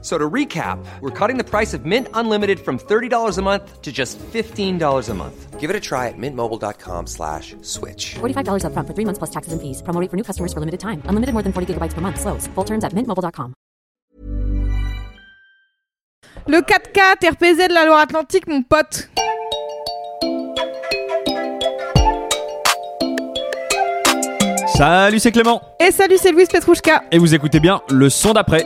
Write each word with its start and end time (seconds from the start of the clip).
So 0.00 0.16
to 0.16 0.30
recap, 0.30 0.78
we're 1.00 1.10
cutting 1.10 1.38
the 1.38 1.44
price 1.44 1.74
of 1.74 1.84
Mint 1.84 2.06
Unlimited 2.14 2.60
from 2.60 2.78
$30 2.78 3.36
a 3.36 3.42
month 3.42 3.82
to 3.82 3.90
just 3.90 4.16
$15 4.32 5.08
a 5.08 5.14
month. 5.14 5.58
Give 5.58 5.70
it 5.70 5.74
a 5.74 5.80
try 5.80 6.06
at 6.06 6.14
mintmobile.com 6.16 7.08
slash 7.08 7.56
switch. 7.62 8.14
$45 8.20 8.62
upfront 8.62 8.86
for 8.86 8.94
three 8.94 9.04
months 9.04 9.18
plus 9.18 9.30
taxes 9.30 9.52
and 9.52 9.60
fees. 9.60 9.82
Promo 9.82 10.00
rate 10.00 10.08
for 10.08 10.16
new 10.16 10.22
customers 10.22 10.52
for 10.52 10.60
limited 10.60 10.78
time. 10.78 11.02
Unlimited 11.06 11.32
more 11.34 11.42
than 11.42 11.52
40 11.52 11.74
gigabytes 11.74 11.94
per 11.94 12.00
month. 12.00 12.20
Slows. 12.20 12.46
Full 12.54 12.64
terms 12.64 12.84
at 12.84 12.92
mintmobile.com. 12.94 13.54
Le 16.46 16.60
4K 16.62 17.30
RPZ 17.30 17.68
de 17.68 17.74
la 17.74 17.84
Loire-Atlantique, 17.84 18.46
mon 18.46 18.62
pote. 18.62 19.10
Salut, 24.76 25.18
c'est 25.18 25.32
Clément. 25.32 25.60
Et 25.80 25.90
salut, 25.90 26.18
c'est 26.22 26.30
Louise 26.30 26.48
Petrouchka. 26.48 27.02
Et 27.10 27.18
vous 27.18 27.34
écoutez 27.34 27.58
bien 27.58 27.82
le 27.90 28.08
son 28.08 28.32
d'après. 28.32 28.64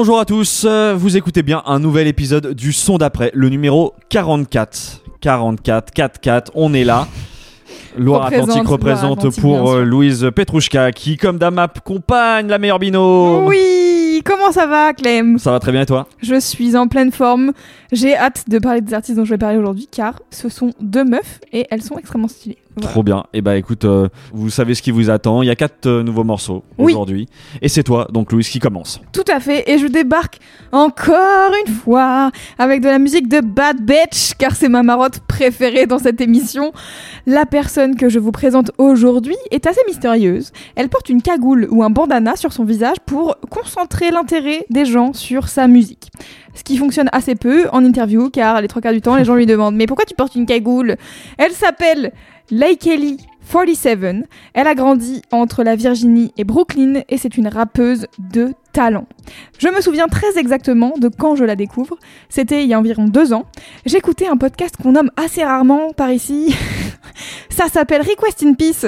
Bonjour 0.00 0.20
à 0.20 0.24
tous, 0.24 0.64
euh, 0.64 0.94
vous 0.96 1.16
écoutez 1.16 1.42
bien 1.42 1.60
un 1.66 1.80
nouvel 1.80 2.06
épisode 2.06 2.54
du 2.54 2.72
son 2.72 2.98
d'après, 2.98 3.32
le 3.34 3.48
numéro 3.48 3.94
44. 4.10 5.02
44, 5.20 5.90
44, 5.90 6.52
on 6.54 6.72
est 6.72 6.84
là. 6.84 7.08
Loire-Atlantique 7.98 8.68
Représente, 8.68 9.40
pour 9.40 9.72
euh, 9.72 9.82
Louise 9.82 10.30
Petrouchka 10.32 10.92
qui, 10.92 11.16
comme 11.16 11.36
d'Amap, 11.36 11.80
compagne 11.84 12.46
la 12.46 12.58
meilleure 12.58 12.78
binôme. 12.78 13.48
Oui, 13.48 14.22
comment 14.24 14.52
ça 14.52 14.68
va, 14.68 14.92
Clem? 14.92 15.36
Ça 15.36 15.50
va 15.50 15.58
très 15.58 15.72
bien 15.72 15.80
et 15.80 15.86
toi? 15.86 16.06
Je 16.22 16.38
suis 16.38 16.76
en 16.76 16.86
pleine 16.86 17.10
forme. 17.10 17.50
J'ai 17.90 18.16
hâte 18.16 18.44
de 18.48 18.60
parler 18.60 18.82
des 18.82 18.94
artistes 18.94 19.16
dont 19.16 19.24
je 19.24 19.30
vais 19.30 19.38
parler 19.38 19.58
aujourd'hui 19.58 19.88
car 19.90 20.22
ce 20.30 20.48
sont 20.48 20.70
deux 20.80 21.04
meufs 21.04 21.40
et 21.52 21.66
elles 21.72 21.82
sont 21.82 21.98
extrêmement 21.98 22.28
stylées. 22.28 22.58
Voilà. 22.78 22.92
Trop 22.92 23.02
bien. 23.02 23.24
Et 23.32 23.40
bah 23.42 23.56
écoute, 23.56 23.84
euh, 23.84 24.08
vous 24.32 24.50
savez 24.50 24.74
ce 24.74 24.82
qui 24.82 24.90
vous 24.90 25.10
attend. 25.10 25.42
Il 25.42 25.46
y 25.46 25.50
a 25.50 25.56
quatre 25.56 25.86
euh, 25.86 26.02
nouveaux 26.02 26.24
morceaux 26.24 26.64
Oui. 26.78 26.92
aujourd'hui. 26.92 27.28
Et 27.62 27.68
c'est 27.68 27.82
toi, 27.82 28.08
donc 28.12 28.32
Louise, 28.32 28.48
qui 28.48 28.58
commence. 28.58 29.00
Tout 29.12 29.24
à 29.32 29.40
fait, 29.40 29.70
et 29.70 29.78
je 29.78 29.86
débarque 29.86 30.38
encore 30.72 31.52
une 31.66 31.72
fois 31.72 32.30
avec 32.58 32.80
de 32.80 32.86
la 32.88 32.98
musique 32.98 33.28
de 33.28 33.40
Bad 33.40 33.80
Bitch, 33.80 34.34
car 34.38 34.54
c'est 34.56 34.68
ma 34.68 34.82
marotte 34.82 35.20
préférée 35.20 35.86
dans 35.86 35.98
cette 35.98 36.20
émission. 36.20 36.72
La 37.26 37.46
personne 37.46 37.96
que 37.96 38.08
je 38.08 38.18
vous 38.18 38.32
présente 38.32 38.70
aujourd'hui 38.78 39.36
est 39.50 39.66
assez 39.66 39.80
mystérieuse. 39.86 40.52
Elle 40.76 40.88
porte 40.88 41.08
une 41.08 41.22
cagoule 41.22 41.68
ou 41.70 41.82
un 41.82 41.90
bandana 41.90 42.36
sur 42.36 42.52
son 42.52 42.64
visage 42.64 42.96
pour 43.06 43.36
concentrer 43.50 44.10
l'intérêt 44.10 44.64
des 44.70 44.84
gens 44.84 45.12
sur 45.12 45.48
sa 45.48 45.66
musique. 45.66 46.10
Ce 46.54 46.64
qui 46.64 46.76
fonctionne 46.76 47.08
assez 47.12 47.34
peu 47.36 47.68
en 47.72 47.84
interview, 47.84 48.30
car 48.30 48.60
les 48.60 48.68
trois 48.68 48.82
quarts 48.82 48.92
du 48.92 49.00
temps, 49.00 49.16
les 49.16 49.24
gens 49.24 49.34
lui 49.36 49.46
demandent 49.46 49.76
Mais 49.76 49.86
pourquoi 49.86 50.04
tu 50.04 50.14
portes 50.14 50.34
une 50.34 50.46
cagoule? 50.46 50.96
Elle 51.38 51.52
s'appelle 51.52 52.12
Laikeli 52.50 53.18
47. 53.50 54.26
Elle 54.54 54.66
a 54.66 54.74
grandi 54.74 55.22
entre 55.30 55.62
la 55.62 55.76
Virginie 55.76 56.32
et 56.36 56.44
Brooklyn 56.44 57.02
et 57.08 57.18
c'est 57.18 57.36
une 57.36 57.48
rappeuse 57.48 58.06
de 58.18 58.54
Je 59.58 59.68
me 59.68 59.80
souviens 59.80 60.06
très 60.06 60.38
exactement 60.38 60.94
de 60.98 61.08
quand 61.08 61.34
je 61.34 61.44
la 61.44 61.56
découvre. 61.56 61.98
C'était 62.28 62.62
il 62.62 62.68
y 62.68 62.74
a 62.74 62.78
environ 62.78 63.06
deux 63.06 63.32
ans. 63.32 63.44
J'écoutais 63.86 64.28
un 64.28 64.36
podcast 64.36 64.76
qu'on 64.80 64.92
nomme 64.92 65.10
assez 65.16 65.42
rarement 65.42 65.92
par 65.92 66.12
ici. 66.12 66.54
Ça 67.50 67.66
s'appelle 67.66 68.02
Request 68.02 68.44
in 68.44 68.54
Peace 68.54 68.86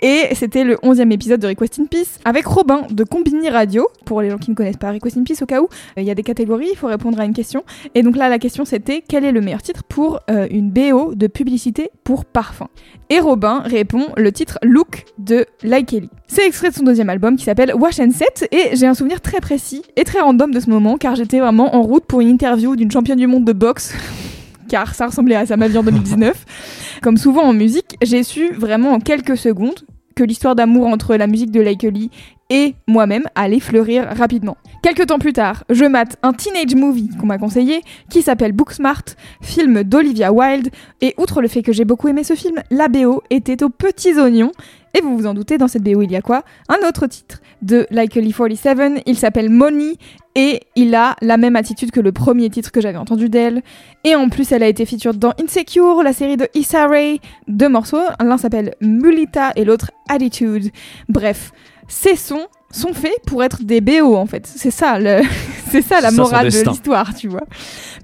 et 0.00 0.28
c'était 0.34 0.62
le 0.62 0.76
11e 0.76 1.10
épisode 1.10 1.40
de 1.40 1.48
Request 1.48 1.80
in 1.80 1.86
Peace 1.86 2.20
avec 2.24 2.46
Robin 2.46 2.82
de 2.88 3.02
Combini 3.02 3.48
Radio. 3.50 3.88
Pour 4.04 4.22
les 4.22 4.30
gens 4.30 4.38
qui 4.38 4.50
ne 4.50 4.54
connaissent 4.54 4.76
pas 4.76 4.92
Request 4.92 5.16
in 5.16 5.24
Peace 5.24 5.42
au 5.42 5.46
cas 5.46 5.60
où, 5.60 5.64
euh, 5.64 6.02
il 6.02 6.04
y 6.04 6.10
a 6.10 6.14
des 6.14 6.22
catégories, 6.22 6.68
il 6.70 6.76
faut 6.76 6.86
répondre 6.86 7.18
à 7.18 7.24
une 7.24 7.32
question. 7.32 7.64
Et 7.96 8.02
donc 8.02 8.16
là, 8.16 8.28
la 8.28 8.38
question 8.38 8.64
c'était 8.64 9.02
quel 9.06 9.24
est 9.24 9.32
le 9.32 9.40
meilleur 9.40 9.62
titre 9.62 9.82
pour 9.82 10.20
euh, 10.30 10.46
une 10.50 10.70
BO 10.70 11.16
de 11.16 11.26
publicité 11.26 11.90
pour 12.04 12.24
parfum? 12.24 12.68
Et 13.10 13.18
Robin 13.18 13.60
répond 13.64 14.06
le 14.16 14.30
titre 14.30 14.58
Look 14.62 15.04
de 15.18 15.46
Like 15.64 15.92
Ellie. 15.92 16.10
C'est 16.28 16.46
extrait 16.46 16.70
de 16.70 16.74
son 16.74 16.84
deuxième 16.84 17.10
album 17.10 17.36
qui 17.36 17.44
s'appelle 17.44 17.74
Wash 17.74 17.98
and 17.98 18.12
Set 18.12 18.48
et 18.52 18.74
j'ai 18.76 18.86
un 18.86 18.94
souvenir 18.94 19.20
très 19.20 19.31
précis 19.40 19.82
et 19.96 20.04
très 20.04 20.20
random 20.20 20.50
de 20.50 20.60
ce 20.60 20.70
moment 20.70 20.96
car 20.98 21.14
j'étais 21.14 21.40
vraiment 21.40 21.74
en 21.74 21.82
route 21.82 22.04
pour 22.04 22.20
une 22.20 22.28
interview 22.28 22.76
d'une 22.76 22.90
championne 22.90 23.18
du 23.18 23.26
monde 23.26 23.44
de 23.44 23.52
boxe. 23.52 23.94
Car 24.68 24.94
ça 24.94 25.06
ressemblait 25.06 25.34
à 25.34 25.44
ça 25.44 25.58
ma 25.58 25.68
vie 25.68 25.76
en 25.76 25.82
2019. 25.82 27.00
Comme 27.02 27.18
souvent 27.18 27.42
en 27.42 27.52
musique, 27.52 27.96
j'ai 28.00 28.22
su 28.22 28.52
vraiment 28.52 28.92
en 28.92 29.00
quelques 29.00 29.36
secondes 29.36 29.74
que 30.14 30.24
l'histoire 30.24 30.54
d'amour 30.54 30.86
entre 30.86 31.16
la 31.16 31.26
musique 31.26 31.50
de 31.50 31.60
Likely 31.60 32.10
et 32.52 32.74
moi-même 32.86 33.24
allait 33.34 33.60
fleurir 33.60 34.06
rapidement. 34.14 34.58
Quelques 34.82 35.06
temps 35.06 35.18
plus 35.18 35.32
tard, 35.32 35.64
je 35.70 35.86
mate 35.86 36.18
un 36.22 36.34
teenage 36.34 36.74
movie 36.74 37.08
qu'on 37.18 37.24
m'a 37.26 37.38
conseillé 37.38 37.80
qui 38.10 38.20
s'appelle 38.20 38.52
Booksmart, 38.52 39.04
film 39.40 39.82
d'Olivia 39.84 40.32
Wilde, 40.32 40.68
et 41.00 41.14
outre 41.16 41.40
le 41.40 41.48
fait 41.48 41.62
que 41.62 41.72
j'ai 41.72 41.86
beaucoup 41.86 42.08
aimé 42.08 42.24
ce 42.24 42.34
film, 42.34 42.56
la 42.70 42.88
BO 42.88 43.22
était 43.30 43.62
aux 43.64 43.70
petits 43.70 44.18
oignons. 44.18 44.52
Et 44.94 45.00
vous 45.00 45.16
vous 45.16 45.26
en 45.26 45.32
doutez, 45.32 45.56
dans 45.56 45.68
cette 45.68 45.82
BO, 45.82 46.02
il 46.02 46.12
y 46.12 46.16
a 46.16 46.20
quoi? 46.20 46.42
Un 46.68 46.86
autre 46.86 47.06
titre 47.06 47.40
de 47.62 47.86
Likely 47.90 48.34
47, 48.34 49.02
il 49.06 49.16
s'appelle 49.16 49.48
Money, 49.48 49.94
et 50.34 50.60
il 50.76 50.94
a 50.94 51.16
la 51.22 51.38
même 51.38 51.56
attitude 51.56 51.90
que 51.90 52.00
le 52.00 52.12
premier 52.12 52.50
titre 52.50 52.70
que 52.70 52.82
j'avais 52.82 52.98
entendu 52.98 53.30
d'elle. 53.30 53.62
Et 54.04 54.14
en 54.14 54.28
plus, 54.28 54.52
elle 54.52 54.62
a 54.62 54.68
été 54.68 54.84
featured 54.84 55.18
dans 55.18 55.32
Insecure, 55.42 56.02
la 56.02 56.12
série 56.12 56.36
de 56.36 56.48
Issa 56.54 56.86
Rae. 56.86 57.16
Deux 57.48 57.70
morceaux, 57.70 58.04
l'un 58.20 58.36
s'appelle 58.36 58.74
Mulita 58.82 59.52
et 59.56 59.64
l'autre 59.64 59.90
Attitude. 60.10 60.70
Bref, 61.08 61.52
ces 61.88 62.16
sons 62.16 62.46
sont 62.70 62.94
faits 62.94 63.20
pour 63.26 63.44
être 63.44 63.62
des 63.62 63.80
BO 63.80 64.16
en 64.16 64.26
fait. 64.26 64.46
C'est 64.46 64.70
ça, 64.70 64.98
le... 64.98 65.22
c'est 65.70 65.82
ça 65.82 66.00
la 66.00 66.10
ça 66.10 66.16
morale 66.16 66.50
de 66.50 66.68
l'histoire, 66.68 67.14
tu 67.14 67.28
vois. 67.28 67.44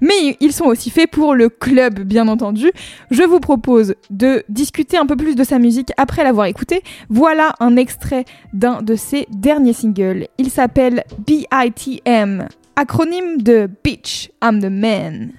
Mais 0.01 0.37
ils 0.39 0.53
sont 0.53 0.65
aussi 0.65 0.89
faits 0.89 1.09
pour 1.09 1.35
le 1.35 1.49
club, 1.49 2.01
bien 2.01 2.27
entendu. 2.27 2.71
Je 3.11 3.23
vous 3.23 3.39
propose 3.39 3.95
de 4.09 4.43
discuter 4.49 4.97
un 4.97 5.05
peu 5.05 5.15
plus 5.15 5.35
de 5.35 5.43
sa 5.43 5.59
musique 5.59 5.91
après 5.97 6.23
l'avoir 6.23 6.45
écouté. 6.45 6.83
Voilà 7.09 7.53
un 7.59 7.75
extrait 7.75 8.25
d'un 8.53 8.81
de 8.81 8.95
ses 8.95 9.27
derniers 9.31 9.73
singles. 9.73 10.27
Il 10.37 10.49
s'appelle 10.49 11.03
BITM, 11.25 12.47
acronyme 12.75 13.41
de 13.41 13.69
Bitch, 13.83 14.29
I'm 14.43 14.61
the 14.61 14.69
Man. 14.69 15.31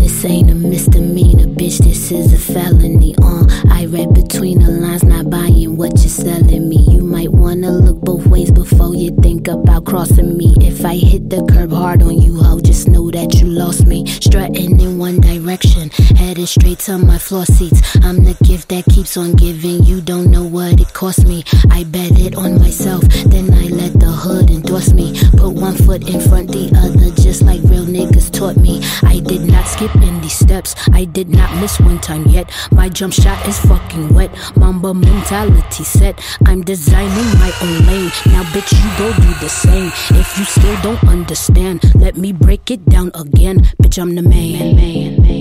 This 0.00 0.24
ain't 0.24 0.50
a 0.50 0.54
misdemeanor, 0.54 1.46
bitch. 1.46 1.78
This 1.78 2.10
is 2.10 2.32
a 2.32 2.38
felony. 2.52 3.14
Uh, 3.22 3.44
I 3.70 3.84
read 3.86 4.14
between 4.14 4.58
the 4.62 4.70
lines, 4.70 5.04
not 5.04 5.28
buying 5.30 5.76
what 5.76 5.92
you're 5.98 6.08
selling 6.08 6.68
me. 6.68 6.78
You 6.88 7.02
might 7.02 7.30
wanna 7.30 7.70
look 7.70 8.00
both 8.00 8.26
ways 8.26 8.50
before 8.50 8.94
you 8.94 9.10
think 9.22 9.46
about 9.48 9.84
crossing 9.84 10.36
me. 10.36 10.54
If 10.60 10.84
I 10.84 10.96
hit 10.96 11.28
the 11.28 11.44
curb 11.52 11.72
hard 11.72 12.02
on 12.02 12.20
you, 12.20 12.42
ho, 12.42 12.60
just 12.60 12.88
know 12.88 13.10
that 13.10 13.34
you 13.34 13.46
lost 13.46 13.86
me. 13.86 14.06
Strutting 14.06 14.80
in 14.80 14.98
one 14.98 15.20
direction, 15.20 15.90
headed 16.16 16.48
straight 16.48 16.78
to 16.80 16.98
my 16.98 17.18
floor 17.18 17.44
seats. 17.44 17.80
I'm 18.02 18.24
the 18.24 18.36
gift 18.42 18.70
that 18.70 18.86
keeps 18.86 19.16
on 19.16 19.34
giving. 19.34 19.84
You 19.84 20.00
don't 20.00 20.30
know 20.30 20.44
what 20.44 20.80
it 20.80 20.92
cost 20.94 21.26
me. 21.26 21.44
I 21.70 21.84
bet 21.84 22.18
it 22.18 22.36
on 22.36 22.58
myself, 22.58 23.02
then 23.26 23.52
I 23.52 23.68
let 23.68 23.98
the 24.00 24.10
hood 24.10 24.50
endorse 24.50 24.92
me. 24.92 25.18
Put 25.36 25.52
one 25.54 25.76
foot 25.76 26.08
in 26.08 26.20
front, 26.20 26.48
the 26.52 26.72
other, 26.76 27.10
just 27.22 27.42
like 27.42 27.60
real 27.64 27.84
niggas 27.84 28.30
taught 28.30 28.56
me. 28.56 28.80
I 29.02 29.20
did 29.20 29.49
not 29.80 29.90
skip 29.90 30.02
any 30.02 30.28
steps, 30.28 30.74
I 30.92 31.04
did 31.04 31.28
not 31.28 31.54
miss 31.60 31.80
one 31.80 31.98
time 32.00 32.26
yet. 32.26 32.50
My 32.70 32.88
jump 32.88 33.12
shot 33.12 33.46
is 33.48 33.58
fucking 33.60 34.14
wet. 34.14 34.30
Mamba 34.56 34.94
mentality 34.94 35.84
set. 35.84 36.20
I'm 36.46 36.62
designing 36.62 37.38
my 37.38 37.52
own 37.62 37.86
lane. 37.86 38.10
Now, 38.26 38.42
bitch, 38.52 38.72
you 38.72 38.90
go 38.98 39.12
do 39.14 39.34
the 39.40 39.48
same. 39.48 39.90
If 40.18 40.38
you 40.38 40.44
still 40.44 40.80
don't 40.82 41.02
understand, 41.08 41.94
let 41.94 42.16
me 42.16 42.32
break 42.32 42.70
it 42.70 42.84
down 42.86 43.10
again. 43.14 43.60
Bitch, 43.82 44.00
I'm 44.00 44.14
the 44.14 44.22
man, 44.22 44.76
man, 44.76 45.22
man, 45.22 45.39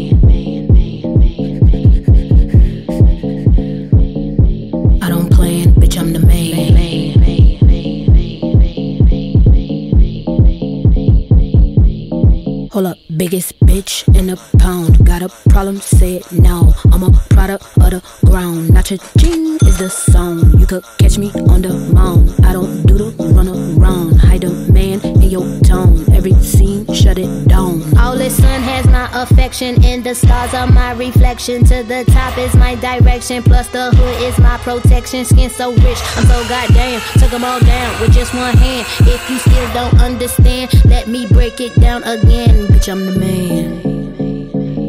biggest 13.20 13.60
bitch 13.60 14.08
in 14.18 14.28
the 14.28 14.38
pound. 14.60 15.06
Got 15.06 15.22
a 15.22 15.30
problem, 15.50 15.82
say 15.82 16.16
it 16.16 16.32
now. 16.32 16.74
I'm 16.94 17.04
a 17.04 17.12
product 17.30 17.66
of 17.82 17.92
the 17.92 18.02
ground. 18.26 18.70
Not 18.74 18.90
your 18.90 19.00
ching 19.20 19.58
is 19.68 19.78
the 19.78 19.90
sound. 19.90 20.58
You 20.58 20.66
could 20.66 20.86
catch 20.98 21.18
me 21.18 21.30
on 21.52 21.62
the 21.62 21.74
mound. 21.94 22.34
I 22.46 22.54
don't 22.54 22.84
do 22.84 22.98
the 22.98 23.12
run 23.36 23.50
around. 23.50 24.16
Hide 24.20 24.46
a 24.46 24.52
man 24.72 25.02
in 25.04 25.30
your 25.30 25.60
town. 25.60 26.06
Every 26.14 26.34
scene, 26.36 26.79
shut 26.94 27.18
it 27.18 27.48
down. 27.48 27.82
All 27.98 28.18
the 28.18 28.30
sun 28.30 28.62
has 28.62 28.86
my 28.88 29.10
affection, 29.14 29.84
and 29.84 30.04
the 30.04 30.14
stars 30.16 30.54
are 30.54 30.68
my 30.68 30.92
reflection. 30.94 31.64
To 31.66 31.84
the 31.84 32.04
top 32.12 32.38
is 32.38 32.54
my 32.56 32.76
direction, 32.76 33.44
plus 33.44 33.68
the 33.70 33.92
hood 33.92 34.22
is 34.24 34.38
my 34.40 34.58
protection. 34.58 35.26
Skin 35.26 35.50
so 35.50 35.72
rich, 35.74 36.00
I'm 36.18 36.26
so 36.26 36.40
goddamn. 36.48 37.02
Took 37.20 37.32
them 37.32 37.44
all 37.44 37.60
down 37.60 38.02
with 38.02 38.14
just 38.14 38.34
one 38.34 38.56
hand. 38.58 38.86
If 39.02 39.30
you 39.30 39.38
still 39.40 39.74
don't 39.74 40.02
understand, 40.02 40.72
let 40.86 41.08
me 41.08 41.28
break 41.28 41.60
it 41.60 41.74
down 41.80 42.04
again. 42.04 42.68
Bitch, 42.68 42.88
I'm 42.90 43.06
the 43.06 43.20
man. 43.20 43.80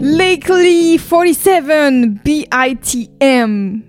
Lakely 0.03 0.99
47 0.99 2.21
BITM. 2.25 3.83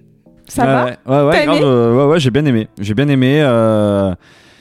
Ça 0.47 0.65
va 0.65 0.83
ouais, 0.85 0.97
ouais, 1.05 1.21
ouais, 1.29 1.45
grave, 1.45 1.63
euh, 1.63 1.95
ouais, 1.95 2.11
ouais, 2.11 2.19
j'ai 2.19 2.29
bien 2.29 2.45
aimé. 2.45 2.67
J'ai 2.77 2.93
bien 2.93 3.07
aimé. 3.07 3.41
euh, 3.41 4.13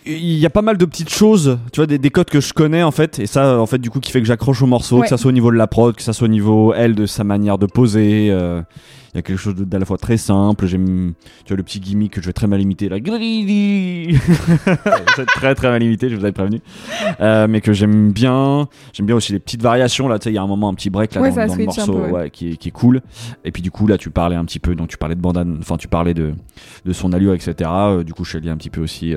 Il 0.06 0.38
y 0.38 0.46
a 0.46 0.50
pas 0.50 0.62
mal 0.62 0.78
de 0.78 0.84
petites 0.86 1.10
choses, 1.10 1.58
tu 1.72 1.80
vois, 1.80 1.86
des, 1.86 1.98
des 1.98 2.10
codes 2.10 2.30
que 2.30 2.40
je 2.40 2.52
connais 2.54 2.82
en 2.82 2.90
fait, 2.90 3.18
et 3.18 3.26
ça, 3.26 3.58
en 3.60 3.66
fait, 3.66 3.78
du 3.78 3.90
coup, 3.90 4.00
qui 4.00 4.10
fait 4.10 4.20
que 4.20 4.26
j'accroche 4.26 4.62
au 4.62 4.66
morceau, 4.66 4.96
Ouais. 4.96 5.02
que 5.02 5.08
ça 5.08 5.16
soit 5.18 5.28
au 5.28 5.32
niveau 5.32 5.50
de 5.50 5.56
la 5.56 5.66
prod, 5.66 5.94
que 5.94 6.02
ça 6.02 6.12
soit 6.12 6.26
au 6.26 6.30
niveau 6.30 6.72
elle 6.74 6.94
de 6.94 7.06
sa 7.06 7.22
manière 7.24 7.58
de 7.58 7.66
poser. 7.66 8.28
euh, 8.30 8.62
Il 9.12 9.16
y 9.16 9.18
a 9.18 9.22
quelque 9.22 9.38
chose 9.38 9.56
d'à 9.56 9.78
la 9.80 9.84
fois 9.84 9.98
très 9.98 10.16
simple. 10.16 10.66
J'aime, 10.66 11.14
tu 11.44 11.48
vois, 11.48 11.56
le 11.56 11.62
petit 11.64 11.80
gimmick 11.80 12.12
que 12.12 12.20
je 12.22 12.26
vais 12.26 12.32
très 12.32 12.46
mal 12.46 12.60
imiter, 12.62 12.88
la 12.88 13.00
greedy. 13.00 14.16
C'est 15.16 15.26
très 15.26 15.54
très 15.56 15.68
mal 15.68 15.82
imité, 15.82 16.08
je 16.08 16.14
vous 16.14 16.22
avais 16.22 16.30
prévenu. 16.32 16.60
Euh, 17.20 17.48
mais 17.48 17.60
que 17.60 17.72
j'aime 17.72 18.12
bien. 18.12 18.68
J'aime 18.92 19.06
bien 19.06 19.16
aussi 19.16 19.32
les 19.32 19.40
petites 19.40 19.62
variations. 19.62 20.06
Là, 20.08 20.18
tu 20.20 20.24
sais, 20.24 20.30
il 20.30 20.34
y 20.34 20.38
a 20.38 20.42
un 20.42 20.46
moment, 20.46 20.68
un 20.68 20.74
petit 20.74 20.90
break 20.90 21.14
là 21.16 21.22
Ouais, 21.22 21.32
dans, 21.32 21.54
le 21.56 21.64
morceau, 21.64 21.92
peu, 21.92 21.98
ouais. 21.98 22.10
ouais, 22.12 22.30
qui, 22.30 22.52
est, 22.52 22.56
qui 22.56 22.68
est 22.68 22.72
cool. 22.72 23.00
Et 23.44 23.50
puis 23.50 23.62
du 23.62 23.72
coup, 23.72 23.86
là, 23.88 23.98
tu 23.98 24.10
parlais 24.10 24.36
un 24.36 24.44
petit 24.44 24.60
peu, 24.60 24.76
donc 24.76 24.88
tu 24.88 24.96
parlais 24.96 25.16
de 25.16 25.20
bandane, 25.20 25.56
enfin, 25.60 25.76
tu 25.76 25.88
parlais 25.88 26.14
de, 26.14 26.32
de 26.84 26.92
son 26.92 27.12
allure, 27.12 27.34
etc. 27.34 27.68
Euh, 27.68 28.04
du 28.04 28.14
coup, 28.14 28.24
je 28.24 28.30
suis 28.30 28.38
allé 28.38 28.48
un 28.50 28.56
petit 28.56 28.70
peu 28.70 28.80
aussi 28.80 29.14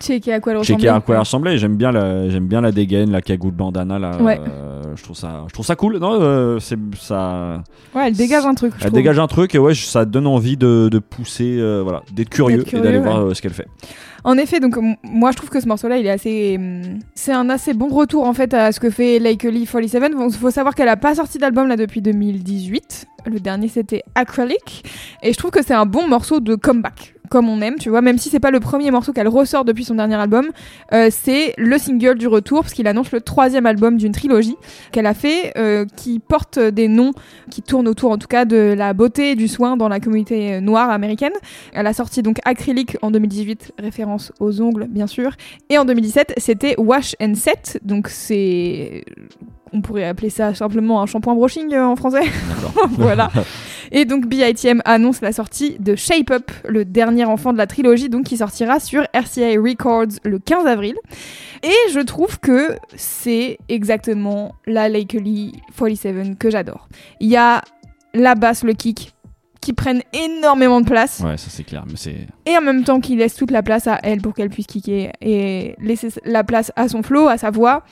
Checker 0.00 0.32
à 0.32 0.40
quoi 0.40 0.52
elle 0.52 0.58
ressemblait. 0.58 0.88
à 0.88 1.00
quoi 1.00 1.14
elle 1.14 1.20
ressemblait. 1.20 1.58
J'aime 1.58 1.76
bien, 1.76 1.92
la, 1.92 2.28
j'aime 2.28 2.46
bien 2.46 2.60
la 2.60 2.72
dégaine, 2.72 3.10
la 3.10 3.20
cagoule 3.22 3.52
bandana. 3.52 3.98
Là, 3.98 4.20
Ouais. 4.20 4.40
euh, 4.40 4.82
je 4.96 5.02
trouve 5.02 5.16
ça, 5.16 5.44
je 5.48 5.52
trouve 5.52 5.66
ça 5.66 5.76
cool. 5.76 5.98
Non, 5.98 6.18
euh, 6.20 6.58
c'est 6.58 6.78
ça. 6.98 7.62
Ouais, 7.94 8.08
elle 8.08 8.14
dégage 8.14 8.44
un 8.46 8.54
truc. 8.54 8.72
Elle 8.76 8.80
trouve. 8.86 8.92
dégage 8.92 9.18
un 9.18 9.26
truc 9.26 9.54
et 9.54 9.58
ouais, 9.58 9.74
ça 9.74 10.04
donne 10.04 10.26
envie 10.26 10.56
de, 10.56 10.88
de 10.90 10.98
pousser, 10.98 11.56
euh, 11.58 11.80
voilà, 11.82 12.02
d'être 12.12 12.30
curieux, 12.30 12.64
et 12.72 12.80
d'aller 12.80 12.98
ouais. 12.98 13.04
voir 13.04 13.34
ce 13.36 13.40
qu'elle 13.42 13.52
fait. 13.52 13.66
En 14.24 14.38
effet, 14.38 14.60
donc 14.60 14.78
moi 15.02 15.32
je 15.32 15.36
trouve 15.36 15.50
que 15.50 15.58
ce 15.60 15.66
morceau-là, 15.66 15.96
il 15.98 16.06
est 16.06 16.10
assez, 16.10 16.58
c'est 17.14 17.32
un 17.32 17.50
assez 17.50 17.74
bon 17.74 17.88
retour 17.88 18.24
en 18.24 18.32
fait 18.32 18.54
à 18.54 18.70
ce 18.70 18.78
que 18.78 18.88
fait 18.88 19.18
Lakely 19.18 19.66
47. 19.66 20.12
Il 20.28 20.32
faut 20.34 20.50
savoir 20.52 20.76
qu'elle 20.76 20.88
a 20.88 20.96
pas 20.96 21.16
sorti 21.16 21.38
d'album 21.38 21.66
là 21.66 21.76
depuis 21.76 22.02
2018. 22.02 23.06
Le 23.26 23.40
dernier 23.40 23.66
c'était 23.68 24.02
Acrylic, 24.14 24.84
et 25.24 25.32
je 25.32 25.38
trouve 25.38 25.50
que 25.50 25.62
c'est 25.64 25.74
un 25.74 25.86
bon 25.86 26.06
morceau 26.06 26.38
de 26.38 26.54
comeback, 26.54 27.14
comme 27.32 27.48
on 27.48 27.62
aime, 27.62 27.76
tu 27.76 27.88
vois. 27.88 28.02
Même 28.02 28.18
si 28.18 28.28
c'est 28.28 28.40
pas 28.40 28.50
le 28.50 28.60
premier 28.60 28.90
morceau 28.90 29.14
qu'elle 29.14 29.26
ressort 29.26 29.64
depuis 29.64 29.84
son 29.84 29.94
dernier 29.94 30.16
album, 30.16 30.50
euh, 30.92 31.08
c'est 31.10 31.54
le 31.56 31.78
single 31.78 32.18
du 32.18 32.28
retour 32.28 32.60
parce 32.60 32.74
qu'il 32.74 32.86
annonce 32.86 33.10
le 33.10 33.22
troisième 33.22 33.64
album 33.64 33.96
d'une 33.96 34.12
trilogie 34.12 34.56
qu'elle 34.92 35.06
a 35.06 35.14
fait, 35.14 35.54
euh, 35.56 35.86
qui 35.96 36.18
porte 36.18 36.58
des 36.58 36.88
noms 36.88 37.12
qui 37.50 37.62
tournent 37.62 37.88
autour 37.88 38.10
en 38.10 38.18
tout 38.18 38.26
cas 38.26 38.44
de 38.44 38.74
la 38.76 38.92
beauté 38.92 39.30
et 39.30 39.34
du 39.34 39.48
soin 39.48 39.78
dans 39.78 39.88
la 39.88 39.98
communauté 39.98 40.60
noire 40.60 40.90
américaine. 40.90 41.32
Elle 41.72 41.86
a 41.86 41.94
sorti 41.94 42.22
donc 42.22 42.36
Acrylic 42.44 42.98
en 43.00 43.10
2018, 43.10 43.72
référence 43.78 44.30
aux 44.38 44.60
ongles 44.60 44.86
bien 44.90 45.06
sûr, 45.06 45.32
et 45.70 45.78
en 45.78 45.86
2017 45.86 46.34
c'était 46.36 46.74
Wash 46.76 47.16
and 47.18 47.34
Set, 47.34 47.80
donc 47.82 48.08
c'est 48.08 49.06
on 49.72 49.80
pourrait 49.80 50.04
appeler 50.04 50.30
ça 50.30 50.54
simplement 50.54 51.02
un 51.02 51.06
shampoing 51.06 51.34
brushing 51.34 51.72
euh, 51.74 51.84
en 51.86 51.96
français. 51.96 52.22
Voilà. 52.90 53.30
Et 53.92 54.04
donc 54.06 54.26
BITM 54.26 54.80
annonce 54.86 55.20
la 55.20 55.32
sortie 55.32 55.76
de 55.78 55.94
Shape 55.96 56.30
Up, 56.30 56.50
le 56.66 56.84
dernier 56.84 57.24
enfant 57.26 57.52
de 57.52 57.58
la 57.58 57.66
trilogie, 57.66 58.08
donc 58.08 58.24
qui 58.24 58.38
sortira 58.38 58.80
sur 58.80 59.02
RCA 59.14 59.60
Records 59.60 60.18
le 60.24 60.38
15 60.38 60.66
avril. 60.66 60.94
Et 61.62 61.90
je 61.92 62.00
trouve 62.00 62.40
que 62.40 62.76
c'est 62.96 63.58
exactement 63.68 64.54
la 64.66 64.88
Lakely 64.88 65.52
47 65.76 66.38
que 66.38 66.50
j'adore. 66.50 66.88
Il 67.20 67.28
y 67.28 67.36
a 67.36 67.62
la 68.14 68.34
basse, 68.34 68.64
le 68.64 68.72
kick, 68.72 69.12
qui 69.60 69.72
prennent 69.74 70.02
énormément 70.12 70.80
de 70.80 70.86
place 70.86 71.20
Ouais, 71.24 71.36
ça 71.36 71.48
c'est 71.50 71.64
clair, 71.64 71.84
mais 71.86 71.96
c'est. 71.96 72.26
et 72.46 72.56
en 72.56 72.62
même 72.62 72.84
temps 72.84 72.98
qu'il 73.00 73.18
laisse 73.18 73.34
toute 73.36 73.50
la 73.50 73.62
place 73.62 73.86
à 73.86 73.98
elle 74.02 74.20
pour 74.20 74.34
qu'elle 74.34 74.50
puisse 74.50 74.66
kicker 74.66 75.12
et 75.20 75.76
laisser 75.78 76.08
la 76.24 76.44
place 76.44 76.72
à 76.76 76.88
son 76.88 77.02
flow, 77.02 77.28
à 77.28 77.36
sa 77.38 77.50
voix. 77.50 77.84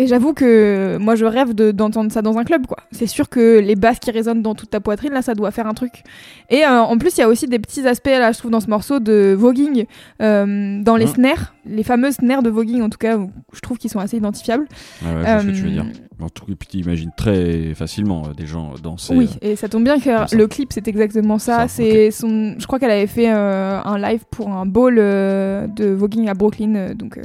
Et 0.00 0.06
j'avoue 0.06 0.32
que 0.32 0.96
moi 1.00 1.16
je 1.16 1.24
rêve 1.24 1.54
de- 1.54 1.72
d'entendre 1.72 2.12
ça 2.12 2.22
dans 2.22 2.38
un 2.38 2.44
club 2.44 2.66
quoi. 2.68 2.76
C'est 2.92 3.08
sûr 3.08 3.28
que 3.28 3.58
les 3.58 3.74
basses 3.74 3.98
qui 3.98 4.12
résonnent 4.12 4.42
dans 4.42 4.54
toute 4.54 4.70
ta 4.70 4.78
poitrine 4.78 5.12
là 5.12 5.22
ça 5.22 5.34
doit 5.34 5.50
faire 5.50 5.66
un 5.66 5.74
truc. 5.74 6.04
Et 6.50 6.62
euh, 6.64 6.80
en 6.82 6.96
plus 6.98 7.16
il 7.16 7.20
y 7.20 7.24
a 7.24 7.28
aussi 7.28 7.48
des 7.48 7.58
petits 7.58 7.84
aspects 7.86 8.06
là 8.06 8.30
je 8.30 8.38
trouve 8.38 8.52
dans 8.52 8.60
ce 8.60 8.70
morceau 8.70 9.00
de 9.00 9.34
voguing 9.36 9.86
euh, 10.22 10.80
dans 10.82 10.94
les 10.96 11.06
Mhm. 11.06 11.14
snares, 11.14 11.54
les 11.66 11.82
fameuses 11.82 12.14
snares 12.14 12.44
de 12.44 12.48
voguing 12.50 12.80
en 12.82 12.90
tout 12.90 12.98
cas 12.98 13.18
je 13.52 13.60
trouve 13.60 13.76
qu'ils 13.76 13.90
sont 13.90 13.98
assez 13.98 14.16
identifiables. 14.18 14.66
Ouais, 15.02 15.08
ouais, 15.08 15.14
je 15.26 15.30
vois 15.32 15.40
ce 15.40 15.46
que 15.46 15.50
tu 15.50 15.62
veux 15.62 15.68
Euh, 15.68 15.72
dire. 15.72 15.86
En 16.20 16.28
tout 16.28 16.46
cas, 16.46 16.52
tu 16.68 16.76
imagines 16.78 17.10
très 17.16 17.74
facilement 17.74 18.22
des 18.36 18.46
gens 18.46 18.74
danser. 18.82 19.14
Oui, 19.16 19.30
et 19.42 19.54
ça 19.56 19.68
tombe 19.68 19.82
bien 19.84 19.98
que 20.00 20.34
le 20.36 20.46
clip 20.46 20.68
c'est 20.72 20.86
exactement 20.88 21.38
ça. 21.38 21.62
Ça, 21.62 21.68
c'est 21.68 22.10
son, 22.12 22.54
je 22.58 22.66
crois 22.66 22.78
qu'elle 22.78 22.90
avait 22.90 23.06
fait 23.08 23.28
un 23.28 23.98
live 23.98 24.24
pour 24.30 24.48
un 24.50 24.66
ball 24.66 24.96
euh, 24.98 25.66
de 25.68 25.86
voguing 25.86 26.28
à 26.28 26.34
Brooklyn, 26.34 26.94
donc. 26.94 27.18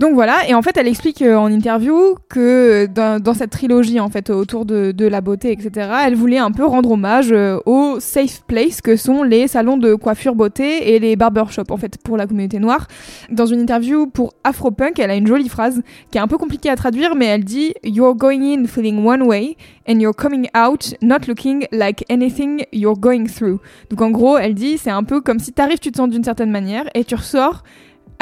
Donc 0.00 0.14
voilà, 0.14 0.48
et 0.48 0.54
en 0.54 0.62
fait 0.62 0.76
elle 0.76 0.88
explique 0.88 1.22
euh, 1.22 1.36
en 1.36 1.50
interview 1.50 2.16
que 2.28 2.86
dans, 2.86 3.22
dans 3.22 3.34
cette 3.34 3.50
trilogie 3.50 4.00
en 4.00 4.08
fait 4.08 4.30
autour 4.30 4.64
de, 4.64 4.90
de 4.90 5.06
la 5.06 5.20
beauté 5.20 5.52
etc, 5.52 5.88
elle 6.04 6.16
voulait 6.16 6.38
un 6.38 6.50
peu 6.50 6.64
rendre 6.64 6.90
hommage 6.90 7.30
euh, 7.30 7.58
aux 7.66 8.00
safe 8.00 8.42
places 8.46 8.80
que 8.80 8.96
sont 8.96 9.22
les 9.22 9.46
salons 9.46 9.76
de 9.76 9.94
coiffure 9.94 10.34
beauté 10.34 10.94
et 10.94 10.98
les 10.98 11.14
barbershops 11.14 11.70
en 11.70 11.76
fait 11.76 11.98
pour 11.98 12.16
la 12.16 12.26
communauté 12.26 12.58
noire. 12.58 12.88
Dans 13.30 13.46
une 13.46 13.60
interview 13.60 14.06
pour 14.06 14.32
Afropunk, 14.42 14.98
elle 14.98 15.10
a 15.10 15.14
une 15.14 15.26
jolie 15.26 15.48
phrase 15.48 15.82
qui 16.10 16.18
est 16.18 16.20
un 16.20 16.28
peu 16.28 16.38
compliquée 16.38 16.70
à 16.70 16.76
traduire 16.76 17.14
mais 17.14 17.26
elle 17.26 17.44
dit 17.44 17.74
You're 17.84 18.16
going 18.16 18.42
in 18.42 18.66
feeling 18.66 19.04
one 19.04 19.22
way 19.22 19.56
and 19.88 20.00
you're 20.00 20.16
coming 20.16 20.48
out 20.56 20.94
not 21.02 21.26
looking 21.28 21.66
like 21.70 22.04
anything 22.08 22.64
you're 22.72 22.98
going 22.98 23.26
through. 23.26 23.60
Donc 23.90 24.00
en 24.00 24.10
gros, 24.10 24.38
elle 24.38 24.54
dit 24.54 24.78
c'est 24.78 24.90
un 24.90 25.04
peu 25.04 25.20
comme 25.20 25.38
si 25.38 25.52
t'arrives, 25.52 25.78
tu 25.78 25.92
te 25.92 25.96
sens 25.96 26.08
d'une 26.08 26.24
certaine 26.24 26.50
manière 26.50 26.84
et 26.94 27.04
tu 27.04 27.14
ressors 27.14 27.62